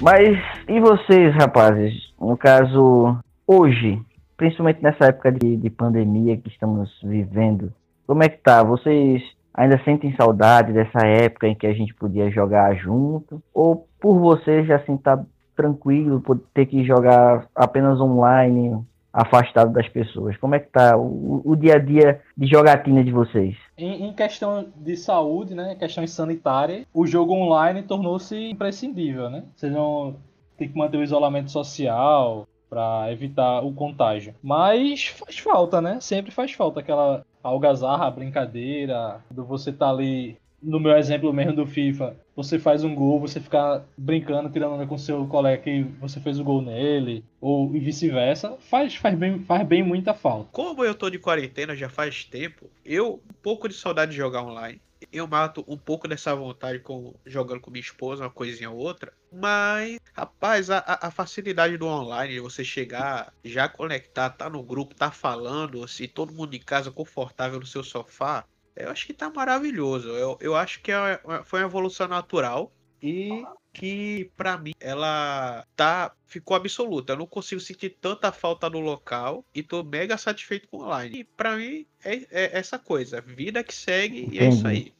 Mas 0.00 0.38
e 0.68 0.80
vocês, 0.80 1.34
rapazes? 1.34 2.06
no 2.20 2.36
caso, 2.36 3.18
hoje, 3.46 4.00
principalmente 4.36 4.82
nessa 4.82 5.06
época 5.06 5.30
de, 5.32 5.56
de 5.56 5.70
pandemia 5.70 6.36
que 6.36 6.48
estamos 6.48 6.90
vivendo, 7.02 7.72
como 8.06 8.22
é 8.22 8.28
que 8.28 8.38
tá? 8.38 8.62
Vocês 8.62 9.22
ainda 9.56 9.82
sentem 9.82 10.14
saudade 10.14 10.72
dessa 10.72 11.06
época 11.06 11.48
em 11.48 11.54
que 11.54 11.66
a 11.66 11.72
gente 11.72 11.94
podia 11.94 12.30
jogar 12.30 12.76
junto? 12.76 13.42
Ou 13.54 13.88
por 13.98 14.20
vocês 14.20 14.66
já 14.66 14.76
assim 14.76 14.96
tá 14.96 15.24
tranquilo 15.56 16.20
por 16.20 16.38
ter 16.52 16.66
que 16.66 16.84
jogar 16.84 17.48
apenas 17.54 17.98
online, 17.98 18.78
afastado 19.16 19.72
das 19.72 19.88
pessoas? 19.88 20.36
Como 20.36 20.54
é 20.54 20.60
que 20.60 20.70
tá 20.70 20.96
o, 20.96 21.40
o 21.42 21.56
dia 21.56 21.76
a 21.76 21.78
dia 21.78 22.20
de 22.36 22.46
jogatina 22.46 23.02
de 23.02 23.10
vocês? 23.10 23.56
Em, 23.78 24.06
em 24.06 24.12
questão 24.12 24.66
de 24.76 24.94
saúde, 24.96 25.54
né, 25.54 25.74
questão 25.74 26.06
sanitária, 26.06 26.86
o 26.92 27.06
jogo 27.06 27.32
online 27.32 27.82
tornou-se 27.82 28.36
imprescindível, 28.36 29.30
né? 29.30 29.44
Você 29.56 29.70
não 29.70 30.16
tem 30.58 30.68
que 30.68 30.76
manter 30.76 30.98
o 30.98 31.02
isolamento 31.02 31.50
social 31.50 32.46
para 32.68 33.10
evitar 33.10 33.64
o 33.64 33.72
contágio. 33.72 34.34
Mas 34.42 35.06
faz 35.06 35.38
falta, 35.38 35.80
né? 35.80 35.98
Sempre 36.00 36.30
faz 36.30 36.52
falta 36.52 36.80
aquela 36.80 37.24
algazarra, 37.46 38.10
brincadeira, 38.10 39.20
do 39.30 39.44
você 39.44 39.72
tá 39.72 39.90
ali 39.90 40.36
no 40.62 40.80
meu 40.80 40.96
exemplo 40.96 41.32
mesmo 41.32 41.54
do 41.54 41.66
FIFA, 41.66 42.16
você 42.34 42.58
faz 42.58 42.82
um 42.82 42.94
gol, 42.94 43.20
você 43.20 43.40
fica 43.40 43.84
brincando, 43.96 44.50
tirando 44.50 44.74
onda 44.74 44.86
com 44.86 44.98
seu 44.98 45.26
colega 45.26 45.62
que 45.62 45.82
você 46.00 46.18
fez 46.18 46.40
o 46.40 46.44
gol 46.44 46.60
nele, 46.60 47.24
ou 47.40 47.68
vice-versa, 47.68 48.56
faz, 48.58 48.96
faz, 48.96 49.16
bem, 49.16 49.38
faz 49.40 49.66
bem 49.66 49.82
muita 49.82 50.12
falta. 50.12 50.48
Como 50.52 50.84
eu 50.84 50.94
tô 50.94 51.08
de 51.08 51.18
quarentena 51.18 51.76
já 51.76 51.88
faz 51.88 52.24
tempo, 52.24 52.68
eu 52.84 53.14
um 53.14 53.34
pouco 53.42 53.68
de 53.68 53.74
saudade 53.74 54.10
de 54.10 54.16
jogar 54.16 54.42
online. 54.42 54.80
Eu 55.16 55.26
mato 55.26 55.64
um 55.66 55.76
pouco 55.76 56.06
dessa 56.06 56.34
vontade 56.34 56.78
com 56.80 57.14
jogando 57.24 57.60
com 57.60 57.70
minha 57.70 57.80
esposa, 57.80 58.24
uma 58.24 58.30
coisinha 58.30 58.70
ou 58.70 58.76
outra. 58.76 59.12
Mas, 59.32 59.98
rapaz, 60.12 60.70
a, 60.70 60.82
a 61.00 61.10
facilidade 61.10 61.76
do 61.76 61.86
online, 61.86 62.34
de 62.34 62.40
você 62.40 62.64
chegar, 62.64 63.32
já 63.44 63.68
conectar, 63.68 64.30
tá 64.30 64.48
no 64.48 64.62
grupo, 64.62 64.94
tá 64.94 65.10
falando, 65.10 65.82
assim, 65.82 66.06
todo 66.06 66.32
mundo 66.32 66.54
em 66.54 66.60
casa 66.60 66.90
confortável 66.90 67.58
no 67.58 67.66
seu 67.66 67.82
sofá, 67.82 68.44
eu 68.76 68.90
acho 68.90 69.06
que 69.06 69.14
tá 69.14 69.30
maravilhoso. 69.30 70.08
Eu, 70.10 70.36
eu 70.40 70.54
acho 70.54 70.82
que 70.82 70.92
é, 70.92 71.20
foi 71.44 71.60
uma 71.60 71.68
evolução 71.68 72.06
natural 72.06 72.70
e 73.02 73.42
que 73.72 74.30
para 74.36 74.56
mim 74.56 74.72
ela 74.80 75.66
tá 75.74 76.12
ficou 76.26 76.56
absoluta. 76.56 77.12
Eu 77.12 77.18
não 77.18 77.26
consigo 77.26 77.60
sentir 77.60 77.90
tanta 78.00 78.32
falta 78.32 78.68
no 78.68 78.80
local 78.80 79.44
e 79.54 79.62
tô 79.62 79.82
mega 79.82 80.16
satisfeito 80.18 80.68
com 80.68 80.78
o 80.78 80.84
online. 80.84 81.20
E 81.20 81.24
para 81.24 81.56
mim 81.56 81.86
é, 82.04 82.16
é, 82.30 82.58
essa 82.58 82.78
coisa, 82.78 83.20
vida 83.20 83.62
que 83.62 83.74
segue 83.74 84.28
e 84.32 84.38
é 84.38 84.48
isso 84.48 84.66
aí. 84.66 84.94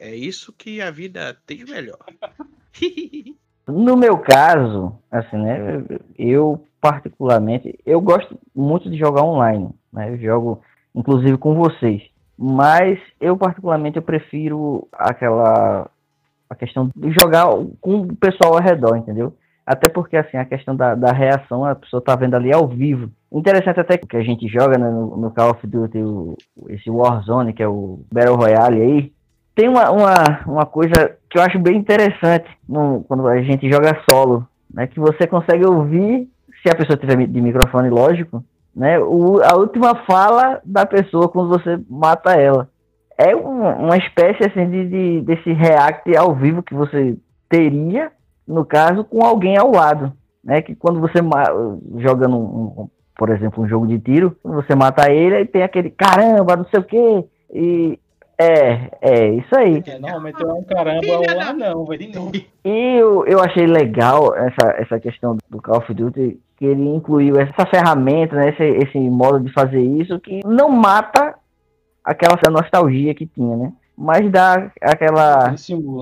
É 0.00 0.14
isso 0.14 0.52
que 0.52 0.80
a 0.80 0.90
vida 0.90 1.36
tem 1.46 1.58
de 1.58 1.70
melhor. 1.70 1.98
no 3.68 3.96
meu 3.96 4.16
caso, 4.18 4.98
assim, 5.10 5.36
né, 5.36 5.84
eu 6.18 6.64
particularmente, 6.80 7.78
eu 7.84 8.00
gosto 8.00 8.40
muito 8.54 8.90
de 8.90 8.96
jogar 8.96 9.22
online, 9.22 9.68
né? 9.92 10.10
Eu 10.10 10.18
jogo 10.18 10.62
inclusive 10.94 11.36
com 11.36 11.54
vocês. 11.54 12.02
Mas 12.38 12.98
eu 13.20 13.36
particularmente 13.36 13.96
eu 13.96 14.02
prefiro 14.02 14.88
aquela 14.92 15.90
a 16.48 16.54
questão 16.54 16.90
de 16.96 17.12
jogar 17.12 17.46
com 17.80 18.00
o 18.00 18.16
pessoal 18.16 18.54
ao 18.54 18.62
redor, 18.62 18.96
entendeu? 18.96 19.34
Até 19.64 19.88
porque 19.88 20.16
assim, 20.16 20.36
a 20.36 20.44
questão 20.44 20.74
da, 20.74 20.94
da 20.94 21.12
reação, 21.12 21.64
a 21.64 21.74
pessoa 21.74 22.02
tá 22.02 22.16
vendo 22.16 22.34
ali 22.34 22.52
ao 22.52 22.66
vivo. 22.66 23.10
Interessante 23.30 23.78
até 23.78 23.96
que 23.96 24.16
a 24.16 24.22
gente 24.22 24.48
joga 24.48 24.76
né, 24.76 24.90
no, 24.90 25.16
no, 25.16 25.30
Call 25.30 25.50
of 25.50 25.64
Duty 25.64 25.98
o, 25.98 26.36
esse 26.70 26.90
Warzone, 26.90 27.52
que 27.52 27.62
é 27.62 27.68
o 27.68 28.00
Battle 28.12 28.36
Royale 28.36 28.80
aí. 28.80 29.12
Tem 29.60 29.68
uma, 29.68 29.90
uma, 29.90 30.14
uma 30.46 30.64
coisa 30.64 31.18
que 31.28 31.36
eu 31.36 31.42
acho 31.42 31.58
bem 31.58 31.76
interessante 31.76 32.48
no, 32.66 33.04
quando 33.06 33.28
a 33.28 33.42
gente 33.42 33.70
joga 33.70 33.94
solo, 34.10 34.48
né? 34.72 34.86
Que 34.86 34.98
você 34.98 35.26
consegue 35.26 35.66
ouvir, 35.66 36.26
se 36.62 36.70
a 36.70 36.74
pessoa 36.74 36.96
tiver 36.96 37.26
de 37.26 37.40
microfone, 37.42 37.90
lógico, 37.90 38.42
né? 38.74 38.98
O, 38.98 39.42
a 39.42 39.54
última 39.58 39.94
fala 40.06 40.62
da 40.64 40.86
pessoa 40.86 41.28
quando 41.28 41.50
você 41.50 41.78
mata 41.90 42.32
ela. 42.40 42.70
É 43.18 43.36
um, 43.36 43.84
uma 43.84 43.98
espécie 43.98 44.46
assim 44.46 44.66
de, 44.70 44.88
de, 44.88 45.20
desse 45.20 45.52
react 45.52 46.16
ao 46.16 46.34
vivo 46.34 46.62
que 46.62 46.72
você 46.72 47.18
teria, 47.46 48.10
no 48.48 48.64
caso, 48.64 49.04
com 49.04 49.22
alguém 49.22 49.58
ao 49.58 49.70
lado. 49.70 50.10
Né? 50.42 50.62
Que 50.62 50.74
quando 50.74 51.00
você 51.00 51.18
joga 51.98 52.26
num, 52.26 52.40
um, 52.40 52.88
por 53.14 53.28
exemplo, 53.28 53.62
um 53.62 53.68
jogo 53.68 53.86
de 53.86 53.98
tiro, 53.98 54.34
você 54.42 54.74
mata 54.74 55.12
ele, 55.12 55.36
aí 55.36 55.44
tem 55.44 55.62
aquele 55.62 55.90
caramba, 55.90 56.56
não 56.56 56.64
sei 56.64 56.80
o 56.80 56.84
que. 56.84 57.24
E 57.52 57.98
é, 58.40 58.90
é, 59.02 59.28
isso 59.34 59.54
aí. 59.54 59.82
É, 59.86 59.98
normalmente 59.98 60.42
é 60.42 60.46
um 60.46 60.62
caramba, 60.64 61.06
é 61.06 61.36
um 61.36 61.40
anão, 61.40 61.84
vai 61.84 61.98
de 61.98 62.08
novo. 62.08 62.32
E 62.34 62.96
eu, 62.98 63.26
eu 63.26 63.40
achei 63.40 63.66
legal 63.66 64.34
essa, 64.34 64.70
essa 64.78 64.98
questão 64.98 65.36
do 65.48 65.60
Call 65.60 65.78
of 65.78 65.92
Duty, 65.92 66.40
que 66.56 66.64
ele 66.64 66.88
incluiu 66.88 67.38
essa 67.38 67.66
ferramenta, 67.66 68.36
né, 68.36 68.50
esse, 68.50 68.64
esse 68.64 68.98
modo 68.98 69.40
de 69.40 69.52
fazer 69.52 69.82
isso, 69.82 70.18
que 70.20 70.40
não 70.46 70.70
mata 70.70 71.34
aquela 72.04 72.38
nostalgia 72.50 73.14
que 73.14 73.26
tinha, 73.26 73.56
né? 73.56 73.72
Mas 73.96 74.30
dá 74.30 74.70
aquela. 74.80 75.54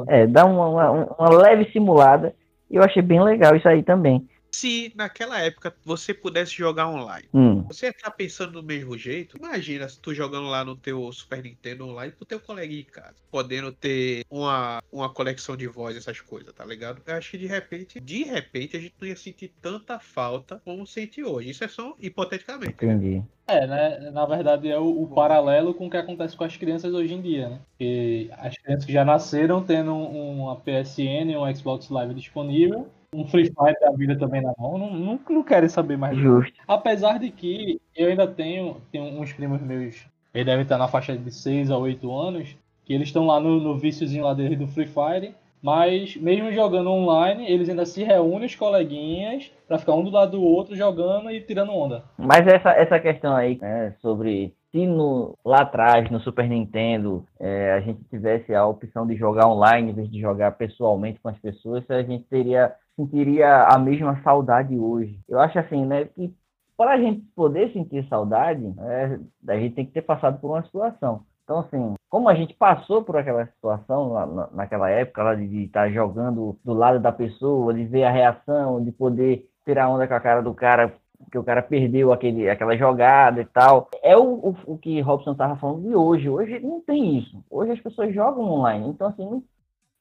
É, 0.06 0.26
dá 0.26 0.44
uma, 0.44 0.68
uma, 0.68 0.90
uma 1.18 1.28
leve 1.30 1.70
simulada. 1.72 2.32
E 2.70 2.76
eu 2.76 2.82
achei 2.84 3.02
bem 3.02 3.20
legal 3.20 3.56
isso 3.56 3.68
aí 3.68 3.82
também 3.82 4.24
se 4.50 4.92
naquela 4.96 5.40
época 5.40 5.74
você 5.84 6.12
pudesse 6.14 6.52
jogar 6.52 6.88
online, 6.88 7.28
hum. 7.32 7.62
você 7.62 7.92
tá 7.92 8.10
pensando 8.10 8.52
do 8.52 8.62
mesmo 8.62 8.96
jeito? 8.96 9.36
Imagina 9.36 9.88
se 9.88 10.00
tu 10.00 10.14
jogando 10.14 10.48
lá 10.48 10.64
no 10.64 10.76
teu 10.76 11.10
Super 11.12 11.42
Nintendo 11.42 11.86
online 11.86 12.12
com 12.12 12.24
teu 12.24 12.40
colega 12.40 12.72
em 12.72 12.84
casa, 12.84 13.16
podendo 13.30 13.72
ter 13.72 14.24
uma, 14.30 14.82
uma 14.90 15.12
conexão 15.12 15.56
de 15.56 15.66
voz, 15.66 15.96
essas 15.96 16.20
coisas, 16.20 16.52
tá 16.52 16.64
ligado? 16.64 17.02
Eu 17.06 17.14
acho 17.14 17.30
que 17.30 17.38
de 17.38 17.46
repente, 17.46 18.00
de 18.00 18.24
repente, 18.24 18.76
a 18.76 18.80
gente 18.80 18.94
não 19.00 19.08
ia 19.08 19.16
sentir 19.16 19.52
tanta 19.60 19.98
falta 19.98 20.60
como 20.64 20.86
sente 20.86 21.22
hoje. 21.22 21.50
Isso 21.50 21.64
é 21.64 21.68
só 21.68 21.94
hipoteticamente. 21.98 22.72
Entendi. 22.72 23.22
É, 23.46 23.66
né? 23.66 24.10
Na 24.10 24.26
verdade 24.26 24.68
é 24.68 24.78
o, 24.78 25.02
o, 25.02 25.06
paralelo 25.06 25.72
com 25.72 25.86
o 25.86 25.90
que 25.90 25.96
acontece 25.96 26.36
com 26.36 26.44
as 26.44 26.54
crianças 26.56 26.92
hoje 26.92 27.14
em 27.14 27.22
dia, 27.22 27.48
né? 27.48 27.60
Porque 27.70 28.28
as 28.36 28.54
crianças 28.58 28.86
já 28.86 29.04
nasceram 29.04 29.62
tendo 29.62 29.94
uma 29.94 30.56
PSN, 30.56 31.34
um 31.38 31.54
Xbox 31.54 31.88
Live 31.88 32.12
disponível 32.12 32.90
um 33.14 33.26
Free 33.26 33.46
Fire 33.46 33.76
da 33.80 33.90
vida 33.92 34.16
também 34.18 34.42
na 34.42 34.52
mão, 34.58 34.76
não, 34.76 34.90
não, 34.94 35.20
não 35.28 35.42
querem 35.42 35.68
saber 35.68 35.96
mais. 35.96 36.16
Justo. 36.18 36.60
Apesar 36.66 37.18
de 37.18 37.30
que 37.30 37.80
eu 37.96 38.08
ainda 38.08 38.26
tenho, 38.26 38.76
tenho 38.92 39.04
uns 39.20 39.32
primos 39.32 39.60
meus, 39.60 40.06
eles 40.34 40.46
devem 40.46 40.62
estar 40.62 40.78
na 40.78 40.88
faixa 40.88 41.16
de 41.16 41.30
6 41.30 41.70
a 41.70 41.78
8 41.78 42.14
anos, 42.14 42.56
que 42.84 42.92
eles 42.92 43.08
estão 43.08 43.26
lá 43.26 43.40
no, 43.40 43.60
no 43.60 43.78
viciozinho 43.78 44.24
lá 44.24 44.34
dele 44.34 44.56
do 44.56 44.66
Free 44.68 44.86
Fire, 44.86 45.34
mas 45.60 46.16
mesmo 46.16 46.52
jogando 46.52 46.90
online, 46.90 47.50
eles 47.50 47.68
ainda 47.68 47.84
se 47.84 48.04
reúnem 48.04 48.46
os 48.46 48.54
coleguinhas 48.54 49.50
para 49.66 49.78
ficar 49.78 49.94
um 49.94 50.04
do 50.04 50.10
lado 50.10 50.32
do 50.32 50.42
outro 50.42 50.76
jogando 50.76 51.30
e 51.30 51.40
tirando 51.40 51.72
onda. 51.72 52.04
Mas 52.16 52.46
essa, 52.46 52.70
essa 52.70 53.00
questão 53.00 53.34
aí, 53.34 53.58
né, 53.60 53.94
sobre 54.00 54.54
se 54.70 54.86
no, 54.86 55.36
lá 55.44 55.62
atrás, 55.62 56.10
no 56.10 56.20
Super 56.20 56.48
Nintendo, 56.48 57.24
é, 57.40 57.72
a 57.72 57.80
gente 57.80 58.04
tivesse 58.04 58.54
a 58.54 58.66
opção 58.66 59.06
de 59.06 59.16
jogar 59.16 59.48
online 59.48 59.90
em 59.90 59.94
vez 59.94 60.10
de 60.10 60.20
jogar 60.20 60.52
pessoalmente 60.52 61.20
com 61.20 61.28
as 61.28 61.38
pessoas, 61.38 61.88
a 61.90 62.02
gente 62.02 62.24
teria 62.24 62.74
sentiria 62.96 63.64
a 63.64 63.78
mesma 63.78 64.20
saudade 64.22 64.76
hoje. 64.76 65.20
Eu 65.28 65.38
acho 65.38 65.56
assim, 65.56 65.86
né, 65.86 66.06
que 66.06 66.34
para 66.76 66.92
a 66.92 66.98
gente 66.98 67.20
poder 67.34 67.72
sentir 67.72 68.06
saudade, 68.08 68.62
é, 68.80 69.18
a 69.48 69.56
gente 69.56 69.74
tem 69.74 69.86
que 69.86 69.92
ter 69.92 70.02
passado 70.02 70.40
por 70.40 70.50
uma 70.50 70.62
situação. 70.64 71.22
Então, 71.44 71.60
assim, 71.60 71.94
como 72.10 72.28
a 72.28 72.34
gente 72.34 72.54
passou 72.54 73.02
por 73.02 73.16
aquela 73.16 73.46
situação 73.46 74.12
na, 74.12 74.48
naquela 74.52 74.90
época, 74.90 75.22
lá 75.22 75.34
de 75.34 75.64
estar 75.64 75.90
jogando 75.90 76.58
do 76.64 76.74
lado 76.74 77.00
da 77.00 77.10
pessoa, 77.10 77.72
de 77.72 77.84
ver 77.84 78.04
a 78.04 78.10
reação, 78.10 78.84
de 78.84 78.92
poder 78.92 79.48
tirar 79.64 79.88
onda 79.88 80.06
com 80.06 80.14
a 80.14 80.20
cara 80.20 80.42
do 80.42 80.54
cara, 80.54 80.94
que 81.30 81.38
o 81.38 81.44
cara 81.44 81.62
perdeu 81.62 82.12
aquele, 82.12 82.48
aquela 82.48 82.76
jogada 82.76 83.40
e 83.40 83.44
tal. 83.44 83.88
É 84.02 84.16
o, 84.16 84.34
o, 84.34 84.56
o 84.66 84.78
que 84.78 85.00
Robson 85.00 85.32
estava 85.32 85.56
falando 85.56 85.82
de 85.82 85.94
hoje. 85.94 86.28
Hoje 86.28 86.58
não 86.60 86.80
tem 86.80 87.18
isso. 87.18 87.44
Hoje 87.50 87.72
as 87.72 87.80
pessoas 87.80 88.14
jogam 88.14 88.44
online. 88.44 88.88
Então, 88.88 89.08
assim, 89.08 89.42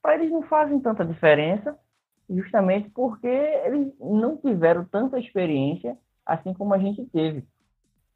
para 0.02 0.16
eles 0.16 0.32
não 0.32 0.44
fazem 0.44 0.80
tanta 0.80 1.04
diferença 1.04 1.78
justamente 2.30 2.90
porque 2.90 3.28
eles 3.28 3.94
não 4.00 4.38
tiveram 4.38 4.84
tanta 4.86 5.20
experiência 5.20 5.98
assim 6.26 6.54
como 6.54 6.74
a 6.74 6.78
gente 6.78 7.06
teve. 7.06 7.44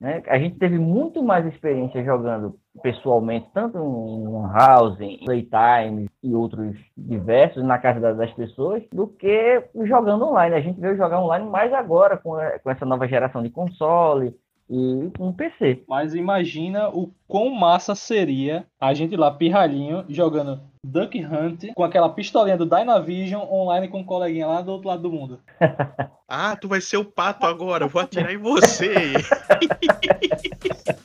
Né? 0.01 0.23
A 0.25 0.39
gente 0.39 0.57
teve 0.57 0.79
muito 0.79 1.21
mais 1.21 1.45
experiência 1.45 2.03
jogando 2.03 2.57
pessoalmente, 2.81 3.47
tanto 3.53 3.77
em 3.77 4.51
house, 4.51 4.99
em 4.99 5.19
playtime 5.23 6.09
e 6.23 6.33
outros 6.33 6.75
diversos 6.97 7.63
na 7.63 7.77
casa 7.77 8.15
das 8.15 8.33
pessoas, 8.33 8.81
do 8.91 9.05
que 9.05 9.63
jogando 9.83 10.25
online. 10.25 10.55
A 10.55 10.61
gente 10.61 10.81
veio 10.81 10.97
jogar 10.97 11.21
online 11.23 11.47
mais 11.47 11.71
agora, 11.71 12.17
com 12.17 12.35
essa 12.39 12.83
nova 12.83 13.07
geração 13.07 13.43
de 13.43 13.51
console, 13.51 14.35
e 14.69 15.11
um 15.19 15.33
PC. 15.33 15.83
Mas 15.87 16.15
imagina 16.15 16.89
o 16.89 17.11
quão 17.27 17.49
massa 17.49 17.95
seria 17.95 18.65
a 18.79 18.93
gente 18.93 19.15
lá, 19.15 19.31
pirralhinho, 19.31 20.05
jogando 20.09 20.61
Duck 20.83 21.23
Hunt 21.23 21.73
com 21.75 21.83
aquela 21.83 22.09
pistolinha 22.09 22.57
do 22.57 22.65
Dynavision 22.65 23.43
online 23.51 23.87
com 23.87 23.99
um 23.99 24.03
coleguinha 24.03 24.47
lá 24.47 24.61
do 24.61 24.71
outro 24.71 24.87
lado 24.87 25.03
do 25.03 25.11
mundo. 25.11 25.39
ah, 26.27 26.55
tu 26.55 26.67
vai 26.67 26.81
ser 26.81 26.97
o 26.97 27.05
pato 27.05 27.45
agora, 27.45 27.85
eu 27.85 27.89
vou 27.89 28.01
atirar 28.01 28.33
em 28.33 28.37
você. 28.37 28.95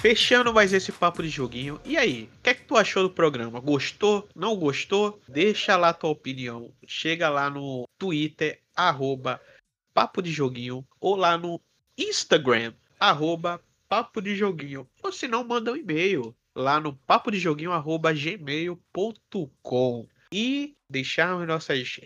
Fechando 0.00 0.54
mais 0.54 0.72
esse 0.72 0.90
papo 0.90 1.22
de 1.22 1.28
joguinho. 1.28 1.78
E 1.84 1.96
aí, 1.96 2.30
o 2.38 2.42
que 2.42 2.50
é 2.50 2.54
que 2.54 2.64
tu 2.64 2.74
achou 2.74 3.02
do 3.02 3.10
programa? 3.10 3.60
Gostou? 3.60 4.26
Não 4.34 4.56
gostou? 4.56 5.20
Deixa 5.28 5.76
lá 5.76 5.92
tua 5.92 6.08
opinião. 6.08 6.72
Chega 6.86 7.28
lá 7.28 7.50
no 7.50 7.86
Twitter, 7.98 8.62
arroba 8.74 9.38
Papo 9.92 10.22
de 10.22 10.32
Joguinho, 10.32 10.86
ou 10.98 11.16
lá 11.16 11.36
no 11.36 11.60
Instagram, 11.98 12.72
arroba 12.98 13.60
Papo 13.90 14.22
de 14.22 14.34
Joguinho. 14.34 14.88
Ou 15.02 15.12
se 15.12 15.28
não, 15.28 15.44
manda 15.44 15.72
um 15.72 15.76
e-mail 15.76 16.34
lá 16.54 16.80
no 16.80 16.94
papo 16.94 17.30
de 17.30 17.38
joguinho 17.38 17.72
arroba 17.72 18.12
gmail.com 18.12 20.06
e 20.32 20.76
deixar 20.88 21.40
as 21.40 21.46
nossas 21.46 22.00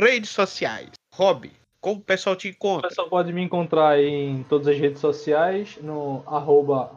redes 0.00 0.30
sociais. 0.30 0.90
Rob, 1.14 1.50
como 1.82 1.96
o 1.96 2.00
pessoal 2.00 2.36
te 2.36 2.46
O 2.46 2.50
encontra? 2.52 2.88
pessoal 2.88 3.08
pode 3.08 3.32
me 3.32 3.42
encontrar 3.42 4.00
em 4.00 4.44
todas 4.44 4.68
as 4.68 4.78
redes 4.78 5.00
sociais, 5.00 5.78
no 5.82 6.22
arroba. 6.26 6.92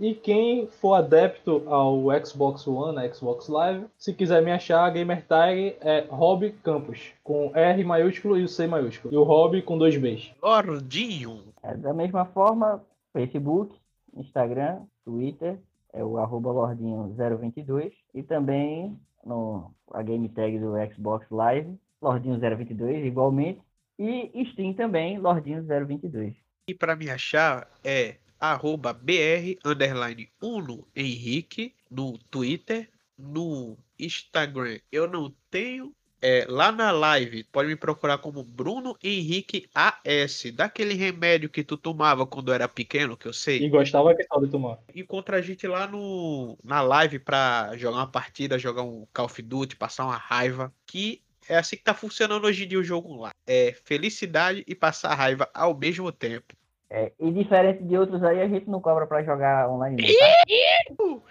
E 0.00 0.14
quem 0.14 0.66
for 0.66 0.94
adepto 0.94 1.62
ao 1.66 2.04
Xbox 2.24 2.66
One, 2.66 3.06
Xbox 3.14 3.48
Live, 3.48 3.84
se 3.98 4.14
quiser 4.14 4.42
me 4.42 4.50
achar, 4.50 4.86
a 4.86 4.90
gamer 4.90 5.26
tag 5.26 5.76
é 5.82 6.06
Rob 6.08 6.50
Campos, 6.64 7.12
com 7.22 7.52
R 7.54 7.84
maiúsculo 7.84 8.38
e 8.38 8.44
o 8.44 8.48
C 8.48 8.66
maiúsculo. 8.66 9.12
E 9.12 9.16
o 9.16 9.22
Rob 9.24 9.60
com 9.60 9.76
dois 9.76 9.96
Bs. 9.96 10.32
Lordinho. 10.42 11.42
É, 11.62 11.76
da 11.76 11.92
mesma 11.92 12.24
forma, 12.24 12.82
Facebook, 13.12 13.76
Instagram, 14.16 14.80
Twitter, 15.04 15.58
é 15.92 16.02
o 16.02 16.16
arroba 16.16 16.50
Lordinho022 16.50 17.92
e 18.14 18.22
também 18.22 18.98
no, 19.24 19.70
a 19.92 20.02
game 20.02 20.28
tag 20.30 20.58
do 20.58 20.72
Xbox 20.94 21.26
Live, 21.30 21.78
Lordinho022 22.02 23.04
igualmente, 23.04 23.60
e 23.98 24.46
Steam 24.52 24.74
também, 24.74 25.18
Lordinho022. 25.18 26.36
E 26.68 26.74
para 26.74 26.94
me 26.94 27.10
achar 27.10 27.68
é 27.82 28.16
arroba 28.38 28.92
br 28.92 29.58
underline 29.64 30.28
uno 30.40 30.86
Henrique 30.94 31.74
no 31.90 32.18
Twitter, 32.30 32.88
no 33.18 33.76
Instagram. 33.98 34.78
Eu 34.92 35.08
não 35.08 35.34
tenho. 35.50 35.92
É, 36.20 36.44
lá 36.48 36.72
na 36.72 36.90
live, 36.90 37.44
pode 37.44 37.68
me 37.68 37.76
procurar 37.76 38.18
como 38.18 38.42
Bruno 38.42 38.96
Henrique 39.02 39.68
AS, 39.72 40.52
daquele 40.52 40.94
remédio 40.94 41.48
que 41.48 41.62
tu 41.62 41.76
tomava 41.76 42.26
quando 42.26 42.52
era 42.52 42.68
pequeno, 42.68 43.16
que 43.16 43.28
eu 43.28 43.32
sei. 43.32 43.62
E 43.62 43.68
gostava 43.68 44.12
que 44.16 44.24
de 44.24 44.50
tomar. 44.50 44.80
encontra 44.96 45.36
a 45.36 45.40
gente 45.40 45.64
lá 45.68 45.86
no, 45.86 46.58
na 46.64 46.80
live 46.80 47.20
pra 47.20 47.70
jogar 47.76 47.98
uma 47.98 48.10
partida, 48.10 48.58
jogar 48.58 48.82
um 48.82 49.06
Call 49.12 49.26
of 49.26 49.40
Duty, 49.40 49.76
passar 49.76 50.06
uma 50.06 50.16
raiva. 50.16 50.72
Que 50.84 51.22
é 51.48 51.56
assim 51.56 51.76
que 51.76 51.82
tá 51.82 51.94
funcionando 51.94 52.44
hoje 52.44 52.64
em 52.64 52.68
dia 52.68 52.78
o 52.78 52.84
jogo 52.84 53.16
lá. 53.16 53.30
É 53.46 53.74
felicidade 53.84 54.64
e 54.66 54.74
passar 54.74 55.14
raiva 55.14 55.48
ao 55.54 55.74
mesmo 55.74 56.12
tempo. 56.12 56.54
É, 56.90 57.12
e 57.18 57.30
diferente 57.30 57.82
de 57.82 57.98
outros 57.98 58.22
aí, 58.22 58.40
a 58.40 58.48
gente 58.48 58.68
não 58.68 58.80
cobra 58.80 59.06
pra 59.06 59.22
jogar 59.22 59.68
online. 59.68 60.02
não, 60.02 61.08
tá? 61.08 61.28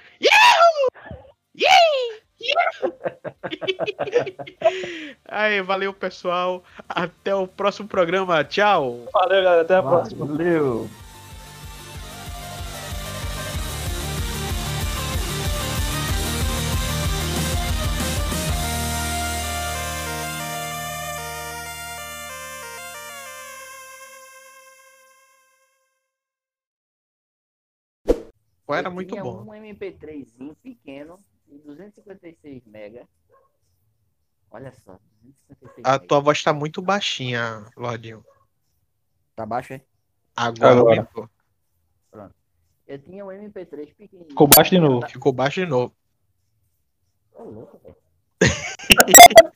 Aí, 5.27 5.61
valeu 5.61 5.93
pessoal. 5.93 6.63
Até 6.87 7.33
o 7.33 7.47
próximo 7.47 7.87
programa. 7.87 8.43
Tchau. 8.43 9.05
Valeu, 9.11 9.43
galera. 9.43 9.61
Até 9.61 9.75
a 9.75 9.83
próxima. 9.83 10.25
Valeu! 10.25 10.87
Pô, 28.77 28.79
Era 28.79 28.87
Eu 28.89 28.93
muito 28.93 29.09
tinha 29.09 29.23
bom. 29.23 29.41
um 29.43 29.47
MP3zinho 29.47 30.55
pequeno 30.61 31.19
de 31.47 31.57
256 31.59 32.65
mega. 32.65 33.07
Olha 34.51 34.71
só, 34.71 34.99
256 35.21 35.85
A 35.85 35.91
mega. 35.93 36.07
tua 36.07 36.19
voz 36.19 36.43
tá 36.43 36.53
muito 36.53 36.81
baixinha, 36.81 37.65
Lordinho. 37.75 38.23
Tá 39.35 39.45
baixo, 39.45 39.73
é? 39.73 39.81
Agora, 40.35 40.79
Agora. 40.79 40.99
aumentou. 41.01 41.29
Eu 42.87 42.99
tinha 42.99 43.25
um 43.25 43.27
MP3 43.29 43.93
pequenininho. 43.95 44.29
Ficou 44.29 44.47
baixo 44.47 44.69
de 44.71 44.79
novo. 44.79 45.07
ficou 45.09 45.33
baixo 45.33 45.59
de 45.59 45.65
novo. 45.65 45.93
Ô, 47.33 47.43
louco, 47.43 47.77
velho. 47.79 47.95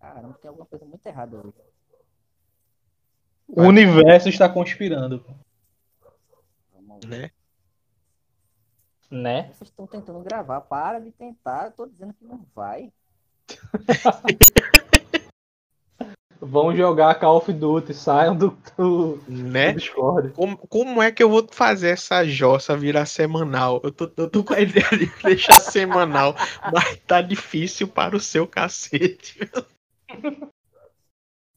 Caramba, 0.00 0.34
tem 0.40 0.48
alguma 0.48 0.66
coisa 0.66 0.84
muito 0.84 1.06
errada 1.06 1.36
hoje. 1.36 1.54
O 3.46 3.62
universo 3.62 4.28
está 4.28 4.48
conspirando. 4.48 5.24
Vamos 6.72 7.04
Né? 7.06 7.30
Né? 9.12 9.52
Vocês 9.52 9.68
estão 9.68 9.86
tentando 9.86 10.20
gravar, 10.20 10.62
para 10.62 10.98
de 10.98 11.12
tentar. 11.12 11.66
Eu 11.66 11.72
tô 11.72 11.86
dizendo 11.86 12.14
que 12.14 12.24
não 12.24 12.46
vai. 12.54 12.90
Vão 16.40 16.74
jogar 16.74 17.20
Call 17.20 17.36
of 17.36 17.52
Duty, 17.52 17.94
saiam 17.94 18.36
do, 18.36 18.58
do, 18.76 19.16
do 19.18 19.30
Né? 19.30 19.74
Discord. 19.74 20.32
Como, 20.32 20.56
como 20.56 21.00
é 21.00 21.12
que 21.12 21.22
eu 21.22 21.30
vou 21.30 21.46
fazer 21.48 21.90
essa 21.90 22.24
jossa 22.24 22.76
virar 22.76 23.06
semanal? 23.06 23.80
Eu 23.84 23.92
tô, 23.92 24.10
eu 24.16 24.28
tô 24.28 24.42
com 24.42 24.54
a 24.54 24.60
ideia 24.60 24.88
de 24.90 25.06
deixar 25.22 25.60
semanal, 25.60 26.34
mas 26.72 26.96
tá 27.06 27.22
difícil 27.22 27.86
para 27.86 28.16
o 28.16 28.20
seu 28.20 28.44
cacete. 28.48 29.38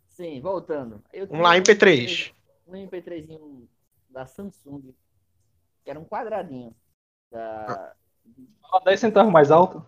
Sim, 0.09 0.39
voltando. 0.39 1.01
Eu 1.11 1.25
Vamos 1.25 1.43
lá, 1.43 1.59
tinha 1.59 1.63
MP3. 1.63 2.31
Um 2.67 2.73
MP3zinho 2.73 3.67
da 4.07 4.27
Samsung, 4.27 4.93
que 5.83 5.89
era 5.89 5.99
um 5.99 6.05
quadradinho. 6.05 6.75
Da... 7.35 7.93
Ó, 8.71 8.79
10 8.79 8.97
centavos 8.97 9.29
mais 9.29 9.51
alto. 9.51 9.85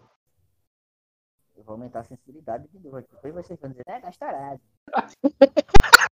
Eu 1.55 1.63
vou 1.63 1.75
aumentar 1.75 2.01
a 2.01 2.03
sensibilidade 2.03 2.67
de 2.67 2.77
novo. 2.77 2.99
Depois 2.99 3.33
vocês 3.33 3.57
vão 3.57 3.69
dizer, 3.69 3.85
é, 3.87 4.01
gastarado. 4.01 4.59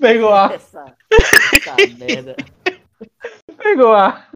Pegou 0.00 0.32
a. 0.32 0.54
Essa, 0.54 0.96
essa 1.12 1.76
merda. 1.98 2.34
Pegou 3.58 3.92
a. 3.92 4.30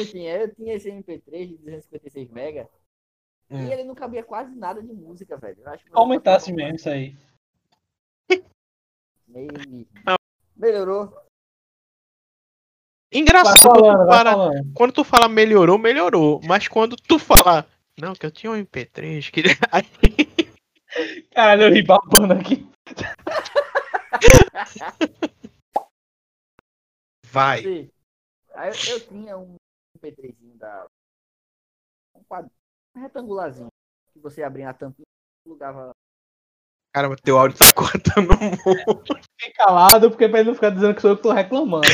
Enfim, 0.00 0.22
eu 0.22 0.52
tinha 0.52 0.74
esse 0.74 0.90
MP3 0.90 1.46
de 1.46 1.58
256 1.58 2.28
mega 2.30 2.68
Hum. 3.52 3.66
e 3.66 3.72
ele 3.72 3.82
não 3.82 3.96
cabia 3.96 4.22
quase 4.22 4.54
nada 4.54 4.80
de 4.80 4.92
música, 4.92 5.36
velho. 5.36 5.60
Eu 5.60 5.70
acho 5.70 5.84
Aumentasse 5.92 6.52
mesmo 6.52 6.76
isso 6.76 6.88
aí. 6.88 7.16
Meio... 9.26 9.48
Melhorou. 10.56 11.29
Engraçado, 13.12 13.54
Vai 13.54 13.72
quando, 13.72 13.80
falando, 13.80 13.98
tu 14.00 14.06
vai 14.06 14.16
fala, 14.18 14.30
falando. 14.30 14.72
quando 14.74 14.92
tu 14.92 15.04
fala 15.04 15.28
melhorou, 15.28 15.78
melhorou. 15.78 16.40
Mas 16.44 16.68
quando 16.68 16.96
tu 16.96 17.18
fala, 17.18 17.66
não, 17.98 18.12
que 18.14 18.24
eu 18.24 18.30
tinha 18.30 18.52
um 18.52 18.56
MP3 18.64 19.30
que. 19.30 19.42
Aí, 19.72 19.84
Caralho, 21.32 21.62
eu 21.64 21.72
ri 21.72 21.82
babando 21.82 22.34
aqui. 22.34 22.68
vai. 27.26 27.62
Sim. 27.62 27.90
Eu, 28.54 28.92
eu 28.94 29.00
tinha 29.08 29.36
um 29.38 29.54
MP3zinho 30.00 30.56
da. 30.56 30.86
Um 32.14 32.22
quadro. 32.24 32.50
Um 32.96 33.00
retangularzinho. 33.00 33.68
Que 34.12 34.18
você 34.18 34.42
abria 34.42 34.70
a 34.70 34.74
tampinha 34.74 35.04
e 35.06 35.48
plugava. 35.48 35.90
Caramba, 36.92 37.16
teu 37.22 37.38
áudio 37.38 37.56
tá 37.58 37.66
cortando 37.74 38.28
muito. 38.28 39.22
Fiquei 39.38 39.52
calado 39.54 40.10
porque 40.10 40.28
pra 40.28 40.40
ele 40.40 40.48
não 40.48 40.54
ficar 40.54 40.70
dizendo 40.70 40.94
que 40.94 41.00
sou 41.00 41.10
eu 41.10 41.16
que 41.16 41.22
tô 41.22 41.32
reclamando. 41.32 41.86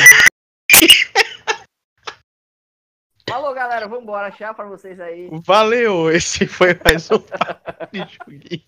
Falou, 3.29 3.53
galera. 3.55 3.89
Vambora. 3.89 4.31
Tchau 4.31 4.55
pra 4.55 4.67
vocês 4.67 5.01
aí. 5.01 5.29
Valeu, 5.45 6.11
esse 6.11 6.47
foi 6.47 6.79
mais 6.85 7.11
um 7.11 7.19
papo 7.19 7.89
de 7.93 7.99
joguinho. 7.99 8.63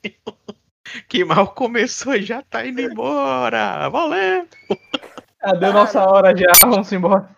Que 1.09 1.25
mal 1.25 1.55
começou 1.55 2.15
e 2.15 2.23
já 2.23 2.43
tá 2.43 2.67
indo 2.67 2.81
embora. 2.81 3.89
Valeu! 3.89 4.49
Já 5.45 5.53
deu 5.53 5.73
nossa 5.73 6.05
hora 6.05 6.35
já, 6.37 6.67
vamos 6.67 6.91
embora. 6.93 7.38